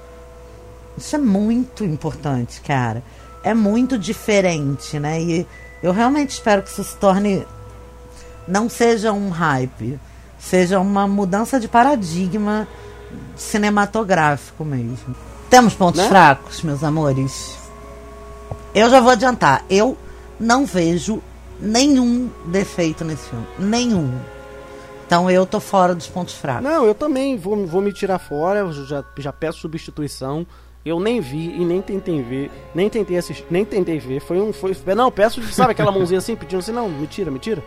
Isso 1.03 1.15
é 1.15 1.19
muito 1.19 1.83
importante, 1.83 2.61
cara. 2.61 3.03
É 3.43 3.53
muito 3.53 3.97
diferente, 3.97 4.99
né? 4.99 5.21
E 5.21 5.47
eu 5.81 5.91
realmente 5.91 6.31
espero 6.31 6.61
que 6.61 6.69
isso 6.69 6.83
se 6.83 6.95
torne. 6.97 7.45
Não 8.47 8.67
seja 8.67 9.13
um 9.13 9.29
hype, 9.29 9.99
seja 10.39 10.79
uma 10.79 11.07
mudança 11.07 11.59
de 11.59 11.67
paradigma 11.67 12.67
cinematográfico 13.35 14.65
mesmo. 14.65 15.15
Temos 15.49 15.73
pontos 15.73 16.01
né? 16.01 16.07
fracos, 16.07 16.61
meus 16.61 16.83
amores. 16.83 17.57
Eu 18.73 18.89
já 18.89 18.99
vou 18.99 19.11
adiantar. 19.11 19.63
Eu 19.69 19.97
não 20.39 20.65
vejo 20.65 21.21
nenhum 21.59 22.29
defeito 22.45 23.03
nesse 23.03 23.29
filme. 23.29 23.45
Nenhum. 23.57 24.13
Então 25.05 25.29
eu 25.29 25.45
tô 25.45 25.59
fora 25.59 25.95
dos 25.95 26.07
pontos 26.07 26.35
fracos. 26.35 26.63
Não, 26.63 26.85
eu 26.85 26.93
também 26.93 27.35
vou, 27.35 27.65
vou 27.65 27.81
me 27.81 27.91
tirar 27.91 28.19
fora. 28.19 28.59
Eu 28.59 28.71
já, 28.71 29.03
já 29.17 29.33
peço 29.33 29.59
substituição. 29.59 30.45
Eu 30.85 30.99
nem 30.99 31.19
vi 31.19 31.55
e 31.55 31.65
nem 31.65 31.81
tentei 31.81 32.21
ver, 32.21 32.49
nem 32.73 32.89
tentei 32.89 33.17
assistir, 33.17 33.45
nem 33.49 33.65
tentei 33.65 33.99
ver. 33.99 34.21
Foi 34.21 34.39
um. 34.39 34.53
Foi, 34.53 34.73
não, 34.95 35.11
peço, 35.11 35.41
sabe 35.51 35.71
aquela 35.71 35.91
mãozinha 35.91 36.19
assim 36.19 36.35
pedindo 36.35 36.59
assim, 36.59 36.71
não, 36.71 36.87
mentira, 36.89 37.29
mentira. 37.29 37.63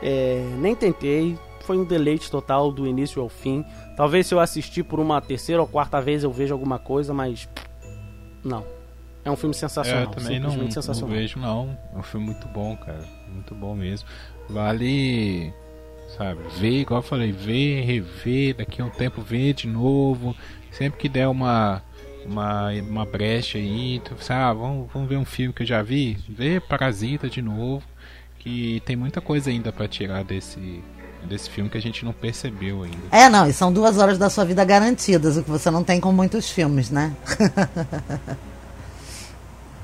É, 0.00 0.44
nem 0.58 0.74
tentei, 0.74 1.38
foi 1.62 1.76
um 1.76 1.84
deleite 1.84 2.30
total 2.30 2.70
do 2.70 2.86
início 2.86 3.20
ao 3.20 3.28
fim. 3.28 3.64
Talvez 3.96 4.26
se 4.26 4.34
eu 4.34 4.40
assistir 4.40 4.84
por 4.84 5.00
uma 5.00 5.20
terceira 5.20 5.60
ou 5.60 5.66
quarta 5.66 6.00
vez 6.00 6.22
eu 6.22 6.30
veja 6.30 6.54
alguma 6.54 6.78
coisa, 6.78 7.12
mas. 7.12 7.48
Não. 8.44 8.64
É 9.24 9.30
um 9.30 9.36
filme 9.36 9.54
sensacional. 9.54 10.02
É, 10.02 10.06
eu 10.06 10.10
também 10.10 10.40
não, 10.40 10.50
não 10.56 11.08
vejo, 11.08 11.38
não. 11.38 11.78
É 11.94 11.98
um 11.98 12.02
filme 12.02 12.26
muito 12.26 12.46
bom, 12.48 12.76
cara. 12.76 13.04
Muito 13.28 13.54
bom 13.54 13.74
mesmo. 13.74 14.08
Vale 14.48 15.52
sabe? 16.16 16.40
Ver, 16.58 16.80
igual 16.80 16.98
eu 16.98 17.02
falei, 17.02 17.32
ver, 17.32 17.84
rever, 17.84 18.56
daqui 18.56 18.82
a 18.82 18.84
um 18.84 18.90
tempo 18.90 19.20
ver 19.20 19.54
de 19.54 19.66
novo. 19.66 20.36
Sempre 20.70 20.98
que 20.98 21.08
der 21.08 21.28
uma 21.28 21.82
uma, 22.26 22.70
uma 22.72 23.04
brecha 23.04 23.58
aí, 23.58 24.00
tu, 24.04 24.14
sabe, 24.20 24.40
ah, 24.40 24.52
vamos, 24.52 24.88
vamos 24.92 25.08
ver 25.08 25.16
um 25.16 25.24
filme 25.24 25.52
que 25.52 25.62
eu 25.62 25.66
já 25.66 25.82
vi, 25.82 26.18
ver 26.28 26.60
Parasita 26.62 27.28
de 27.28 27.42
novo, 27.42 27.82
que 28.38 28.82
tem 28.84 28.96
muita 28.96 29.20
coisa 29.20 29.50
ainda 29.50 29.72
para 29.72 29.88
tirar 29.88 30.24
desse 30.24 30.82
desse 31.24 31.48
filme 31.48 31.70
que 31.70 31.78
a 31.78 31.80
gente 31.80 32.04
não 32.04 32.12
percebeu 32.12 32.82
ainda. 32.82 32.98
É, 33.12 33.28
não, 33.28 33.46
e 33.46 33.52
são 33.52 33.72
duas 33.72 33.96
horas 33.96 34.18
da 34.18 34.28
sua 34.28 34.44
vida 34.44 34.64
garantidas, 34.64 35.36
o 35.36 35.44
que 35.44 35.50
você 35.50 35.70
não 35.70 35.84
tem 35.84 36.00
com 36.00 36.10
muitos 36.10 36.50
filmes, 36.50 36.90
né? 36.90 37.14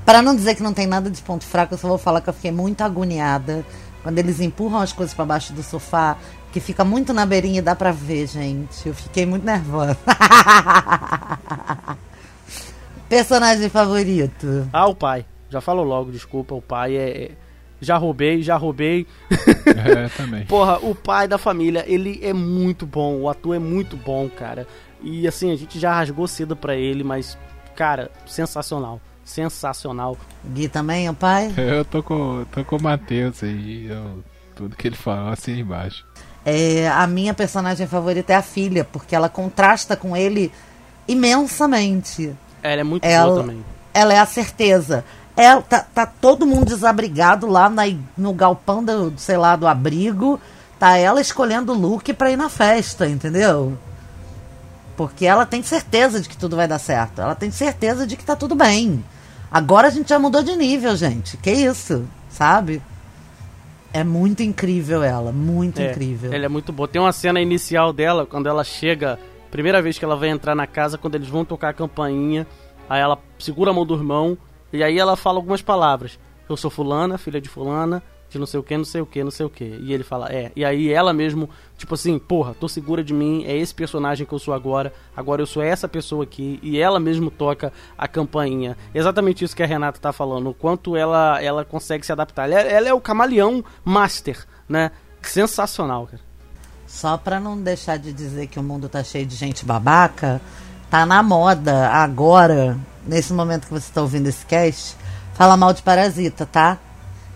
para 0.05 0.21
não 0.21 0.35
dizer 0.35 0.57
que 0.57 0.63
não 0.65 0.75
tem 0.75 0.87
nada 0.87 1.09
de 1.09 1.23
ponto 1.23 1.45
fraco, 1.45 1.75
eu 1.75 1.79
só 1.79 1.87
vou 1.87 1.99
falar 1.99 2.21
que 2.21 2.29
eu 2.29 2.35
fiquei 2.35 2.51
muito 2.51 2.83
agoniada 2.83 3.65
quando 4.03 4.19
eles 4.19 4.41
empurram 4.41 4.79
as 4.79 4.93
coisas 4.93 5.15
para 5.15 5.25
baixo 5.25 5.53
do 5.53 5.63
sofá, 5.63 6.17
que 6.53 6.61
fica 6.61 6.85
muito 6.85 7.13
na 7.13 7.27
beirinha 7.27 7.59
e 7.59 7.63
dá 7.63 7.77
pra 7.77 7.93
ver, 7.93 8.27
gente. 8.27 8.89
Eu 8.89 8.95
fiquei 8.95 9.27
muito 9.27 9.45
nervosa. 9.45 9.97
Personagem 13.09 13.69
favorito? 13.69 14.69
Ah, 14.73 14.87
o 14.87 14.95
pai. 14.95 15.25
Já 15.51 15.61
falou 15.61 15.85
logo, 15.85 16.11
desculpa. 16.11 16.55
O 16.55 16.63
pai 16.63 16.97
é. 16.97 17.23
é 17.23 17.31
já 17.81 17.97
roubei, 17.97 18.43
já 18.43 18.57
roubei. 18.57 19.07
É, 19.31 20.09
também. 20.17 20.45
Porra, 20.47 20.79
o 20.79 20.95
pai 20.95 21.29
da 21.29 21.39
família, 21.39 21.85
ele 21.87 22.19
é 22.23 22.33
muito 22.33 22.85
bom. 22.85 23.17
O 23.21 23.29
ator 23.29 23.55
é 23.55 23.59
muito 23.59 23.97
bom, 23.97 24.29
cara. 24.29 24.67
E 25.01 25.29
assim, 25.29 25.53
a 25.53 25.57
gente 25.57 25.79
já 25.79 25.93
rasgou 25.93 26.27
cedo 26.27 26.57
pra 26.57 26.75
ele, 26.75 27.05
mas, 27.05 27.39
cara, 27.77 28.11
sensacional 28.27 29.01
sensacional. 29.29 30.17
Gui 30.43 30.69
também, 30.69 31.09
o 31.09 31.15
pai? 31.15 31.53
Eu 31.57 31.85
tô 31.85 32.03
com, 32.03 32.45
tô 32.51 32.65
com 32.65 32.77
o 32.77 32.83
Matheus 32.83 33.43
aí, 33.43 33.87
eu, 33.87 34.25
tudo 34.57 34.75
que 34.75 34.89
ele 34.89 34.97
fala 34.97 35.33
assim 35.33 35.61
embaixo. 35.61 36.05
É, 36.45 36.89
a 36.89 37.07
minha 37.07 37.35
personagem 37.35 37.87
favorita 37.87 38.33
é 38.33 38.37
a 38.37 38.43
filha, 38.43 38.85
porque 38.85 39.15
ela 39.15 39.29
contrasta 39.29 39.95
com 39.97 40.17
ele 40.17 40.51
imensamente. 41.07 42.35
Ela 42.63 42.81
é 42.81 42.85
muito 42.85 43.05
ela, 43.05 43.31
boa 43.31 43.41
também. 43.43 43.65
Ela 43.93 44.15
é 44.15 44.19
a 44.19 44.27
certeza. 44.27 45.05
Ela, 45.37 45.63
tá, 45.63 45.87
tá 45.95 46.07
todo 46.07 46.47
mundo 46.47 46.67
desabrigado 46.67 47.47
lá 47.47 47.71
na, 47.71 47.83
no 48.17 48.33
galpão 48.33 48.83
do, 48.83 49.13
sei 49.17 49.37
lá, 49.37 49.55
do 49.57 49.67
abrigo. 49.67 50.41
Tá 50.79 50.97
ela 50.97 51.21
escolhendo 51.21 51.73
o 51.73 51.79
look 51.79 52.13
pra 52.13 52.31
ir 52.31 52.37
na 52.37 52.49
festa, 52.49 53.09
entendeu? 53.09 53.77
Porque 54.97 55.27
ela 55.27 55.47
tem 55.47 55.63
certeza 55.63 56.21
de 56.21 56.29
que 56.29 56.37
tudo 56.37 56.57
vai 56.57 56.67
dar 56.67 56.79
certo. 56.79 57.21
Ela 57.21 57.35
tem 57.35 57.51
certeza 57.51 58.07
de 58.07 58.17
que 58.17 58.25
tá 58.25 58.35
tudo 58.35 58.55
bem. 58.55 59.05
Agora 59.51 59.87
a 59.87 59.91
gente 59.91 60.09
já 60.09 60.19
mudou 60.19 60.43
de 60.43 60.55
nível, 60.57 60.97
gente. 60.97 61.37
Que 61.37 61.51
isso, 61.51 62.05
sabe? 62.29 62.83
É 63.93 64.05
muito 64.05 64.43
incrível 64.43 65.03
ela, 65.03 65.33
muito 65.33 65.81
é, 65.81 65.91
incrível. 65.91 66.33
Ela 66.33 66.45
é 66.45 66.49
muito 66.49 66.73
boa. 66.73 66.87
Tem 66.87 67.01
uma 67.01 67.13
cena 67.13 67.41
inicial 67.41 67.93
dela, 67.93 68.27
quando 68.27 68.49
ela 68.49 68.63
chega, 68.63 69.19
primeira 69.51 69.81
vez 69.83 69.99
que 69.99 70.05
ela 70.05 70.17
vai 70.17 70.29
entrar 70.29 70.55
na 70.55 70.67
casa, 70.67 70.99
quando 70.99 71.15
eles 71.15 71.29
vão 71.29 71.45
tocar 71.45 71.71
a 71.71 71.73
campainha, 71.73 72.47
aí 72.89 73.01
ela 73.01 73.19
segura 73.39 73.71
a 73.71 73.75
mão 73.75 73.87
do 73.87 73.95
irmão, 73.95 74.37
e 74.73 74.83
aí 74.83 74.99
ela 74.99 75.17
fala 75.17 75.39
algumas 75.39 75.63
palavras. 75.63 76.19
Eu 76.49 76.57
sou 76.57 76.71
fulana, 76.71 77.19
filha 77.19 77.41
de 77.41 77.49
fulana, 77.49 78.03
de 78.31 78.39
não 78.39 78.47
sei 78.47 78.61
o 78.61 78.63
que, 78.63 78.77
não 78.77 78.85
sei 78.85 79.01
o 79.01 79.07
que, 79.07 79.25
não 79.25 79.31
sei 79.31 79.47
o 79.47 79.51
que. 79.51 79.65
E 79.65 79.93
ele 79.93 80.05
fala, 80.05 80.31
é. 80.31 80.53
E 80.55 80.65
aí 80.65 80.93
ela 80.93 81.13
mesmo, 81.13 81.49
tipo 81.77 81.95
assim, 81.95 82.19
porra, 82.19 82.55
tô 82.55 82.69
segura 82.69 83.03
de 83.03 83.15
mim, 83.15 83.45
é 83.47 83.57
esse 83.57 83.75
personagem 83.75 84.27
que 84.27 84.33
eu 84.33 84.39
sou 84.39 84.53
agora, 84.53 84.93
agora 85.17 85.41
eu 85.41 85.47
sou 85.47 85.63
essa 85.63 85.89
pessoa 85.89 86.25
aqui. 86.25 86.59
E 86.63 86.79
ela 86.79 87.01
mesmo 87.01 87.31
toca 87.31 87.73
a 87.97 88.07
campainha. 88.07 88.77
Exatamente 88.95 89.45
isso 89.45 89.57
que 89.57 89.63
a 89.63 89.67
Renata 89.67 89.99
tá 89.99 90.13
falando, 90.13 90.51
o 90.51 90.55
quanto 90.55 90.97
ela, 90.97 91.43
ela 91.43 91.65
consegue 91.65 92.05
se 92.05 92.13
adaptar. 92.13 92.51
Ela, 92.51 92.61
é, 92.61 92.73
ela 92.75 92.89
é 92.89 92.95
o 92.95 93.01
camaleão 93.01 93.65
master, 93.85 94.47
né? 94.69 94.91
Sensacional, 95.23 96.07
cara. 96.07 96.28
Só 96.89 97.19
pra 97.19 97.39
não 97.39 97.61
deixar 97.61 97.99
de 97.99 98.13
dizer 98.15 98.47
que 98.47 98.59
o 98.59 98.63
mundo 98.63 98.89
tá 98.89 99.05
cheio 99.05 99.27
de 99.27 99.37
gente 99.37 99.65
babaca, 99.65 100.41
tá 100.91 101.05
na 101.05 101.23
moda 101.23 101.91
agora, 101.91 102.79
nesse 103.07 103.33
momento 103.33 103.67
que 103.67 103.73
você 103.73 103.93
tá 103.93 104.01
ouvindo 104.01 104.27
esse 104.27 104.45
cast, 104.47 104.97
fala 105.35 105.57
mal 105.57 105.75
de 105.75 105.83
parasita, 105.83 106.47
tá? 106.47 106.79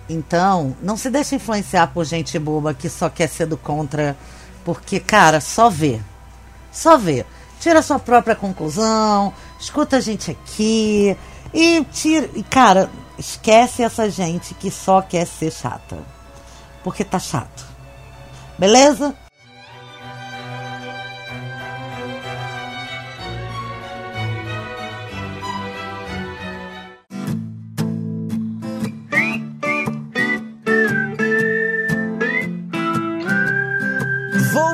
Então, 0.08 0.74
não 0.82 0.96
se 0.96 1.10
deixe 1.10 1.36
influenciar 1.36 1.88
por 1.88 2.04
gente 2.06 2.38
boba 2.38 2.72
que 2.72 2.88
só 2.88 3.10
quer 3.10 3.28
ser 3.28 3.46
do 3.46 3.58
contra, 3.58 4.16
porque, 4.64 4.98
cara, 4.98 5.38
só 5.38 5.68
vê. 5.68 6.00
Só 6.72 6.96
vê. 6.96 7.26
Tira 7.60 7.80
a 7.80 7.82
sua 7.82 7.98
própria 7.98 8.34
conclusão, 8.34 9.32
escuta 9.60 9.98
a 9.98 10.00
gente 10.00 10.30
aqui 10.30 11.16
e 11.52 11.84
tira. 11.92 12.28
E, 12.34 12.42
cara, 12.42 12.90
esquece 13.18 13.82
essa 13.82 14.10
gente 14.10 14.54
que 14.54 14.70
só 14.70 15.02
quer 15.02 15.26
ser 15.26 15.52
chata. 15.52 15.98
Porque 16.82 17.04
tá 17.04 17.18
chato. 17.18 17.64
Beleza? 18.58 19.14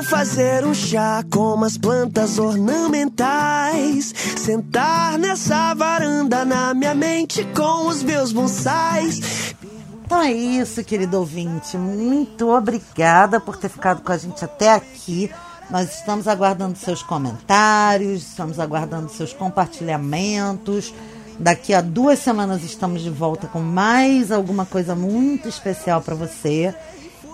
Fazer 0.03 0.65
um 0.65 0.73
chá 0.73 1.23
com 1.31 1.53
umas 1.53 1.77
plantas 1.77 2.39
ornamentais. 2.39 4.13
Sentar 4.37 5.17
nessa 5.17 5.73
varanda 5.73 6.45
na 6.45 6.73
minha 6.73 6.93
mente 6.93 7.43
com 7.55 7.87
os 7.87 8.01
meus 8.03 8.31
bonsais. 8.31 9.55
Então 10.05 10.21
é 10.21 10.31
isso, 10.31 10.83
querido 10.83 11.19
ouvinte. 11.19 11.77
Muito 11.77 12.49
obrigada 12.49 13.39
por 13.39 13.57
ter 13.57 13.69
ficado 13.69 14.01
com 14.01 14.11
a 14.11 14.17
gente 14.17 14.43
até 14.43 14.73
aqui. 14.73 15.29
Nós 15.69 15.99
estamos 15.99 16.27
aguardando 16.27 16.77
seus 16.77 17.03
comentários, 17.03 18.23
estamos 18.23 18.59
aguardando 18.59 19.09
seus 19.09 19.33
compartilhamentos. 19.33 20.93
Daqui 21.39 21.73
a 21.73 21.81
duas 21.81 22.19
semanas 22.19 22.63
estamos 22.63 23.01
de 23.01 23.09
volta 23.09 23.47
com 23.47 23.59
mais 23.59 24.31
alguma 24.31 24.65
coisa 24.65 24.95
muito 24.95 25.47
especial 25.47 26.01
para 26.01 26.15
você. 26.15 26.73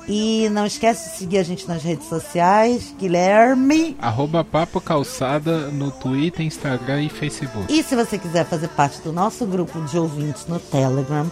E 0.07 0.47
não 0.49 0.65
esquece 0.65 1.09
de 1.09 1.17
seguir 1.17 1.39
a 1.39 1.43
gente 1.43 1.67
nas 1.67 1.81
redes 1.81 2.07
sociais, 2.07 2.93
Guilherme. 2.99 3.97
Arroba 3.99 4.43
Papo 4.43 4.79
Calçada 4.79 5.71
no 5.71 5.89
Twitter, 5.89 6.45
Instagram 6.45 7.03
e 7.03 7.09
Facebook. 7.09 7.73
E 7.73 7.81
se 7.81 7.95
você 7.95 8.17
quiser 8.17 8.45
fazer 8.45 8.67
parte 8.69 9.01
do 9.01 9.11
nosso 9.11 9.45
grupo 9.45 9.81
de 9.81 9.97
ouvintes 9.97 10.45
no 10.45 10.59
Telegram, 10.59 11.29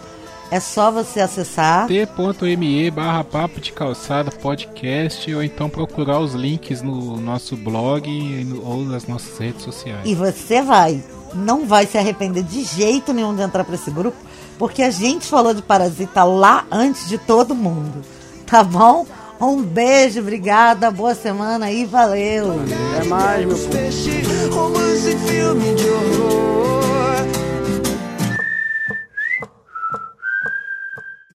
é 0.50 0.58
só 0.58 0.90
você 0.90 1.20
acessar 1.20 1.86
t.me 1.86 2.90
barra 2.90 3.24
papo 3.24 3.60
de 3.60 3.72
calçada 3.72 4.30
podcast 4.30 5.32
ou 5.32 5.42
então 5.42 5.70
procurar 5.70 6.18
os 6.18 6.34
links 6.34 6.82
no 6.82 7.16
nosso 7.16 7.56
blog 7.56 8.08
ou 8.62 8.84
nas 8.84 9.06
nossas 9.06 9.38
redes 9.38 9.62
sociais. 9.62 10.02
E 10.04 10.14
você 10.14 10.62
vai, 10.62 11.02
não 11.32 11.64
vai 11.64 11.86
se 11.86 11.96
arrepender 11.96 12.42
de 12.42 12.64
jeito 12.64 13.12
nenhum 13.12 13.34
de 13.34 13.42
entrar 13.42 13.64
para 13.64 13.76
esse 13.76 13.90
grupo, 13.90 14.16
porque 14.58 14.82
a 14.82 14.90
gente 14.90 15.26
falou 15.26 15.54
de 15.54 15.62
Parasita 15.62 16.24
lá 16.24 16.66
antes 16.70 17.08
de 17.08 17.18
todo 17.18 17.54
mundo 17.54 18.02
tá 18.46 18.62
bom? 18.62 19.06
Um 19.40 19.62
beijo, 19.62 20.20
obrigada, 20.20 20.90
boa 20.90 21.14
semana 21.14 21.70
e 21.70 21.84
valeu! 21.84 22.52
Até 22.96 23.04
mais, 23.04 23.44
meu 23.44 23.56
povo! 23.56 23.74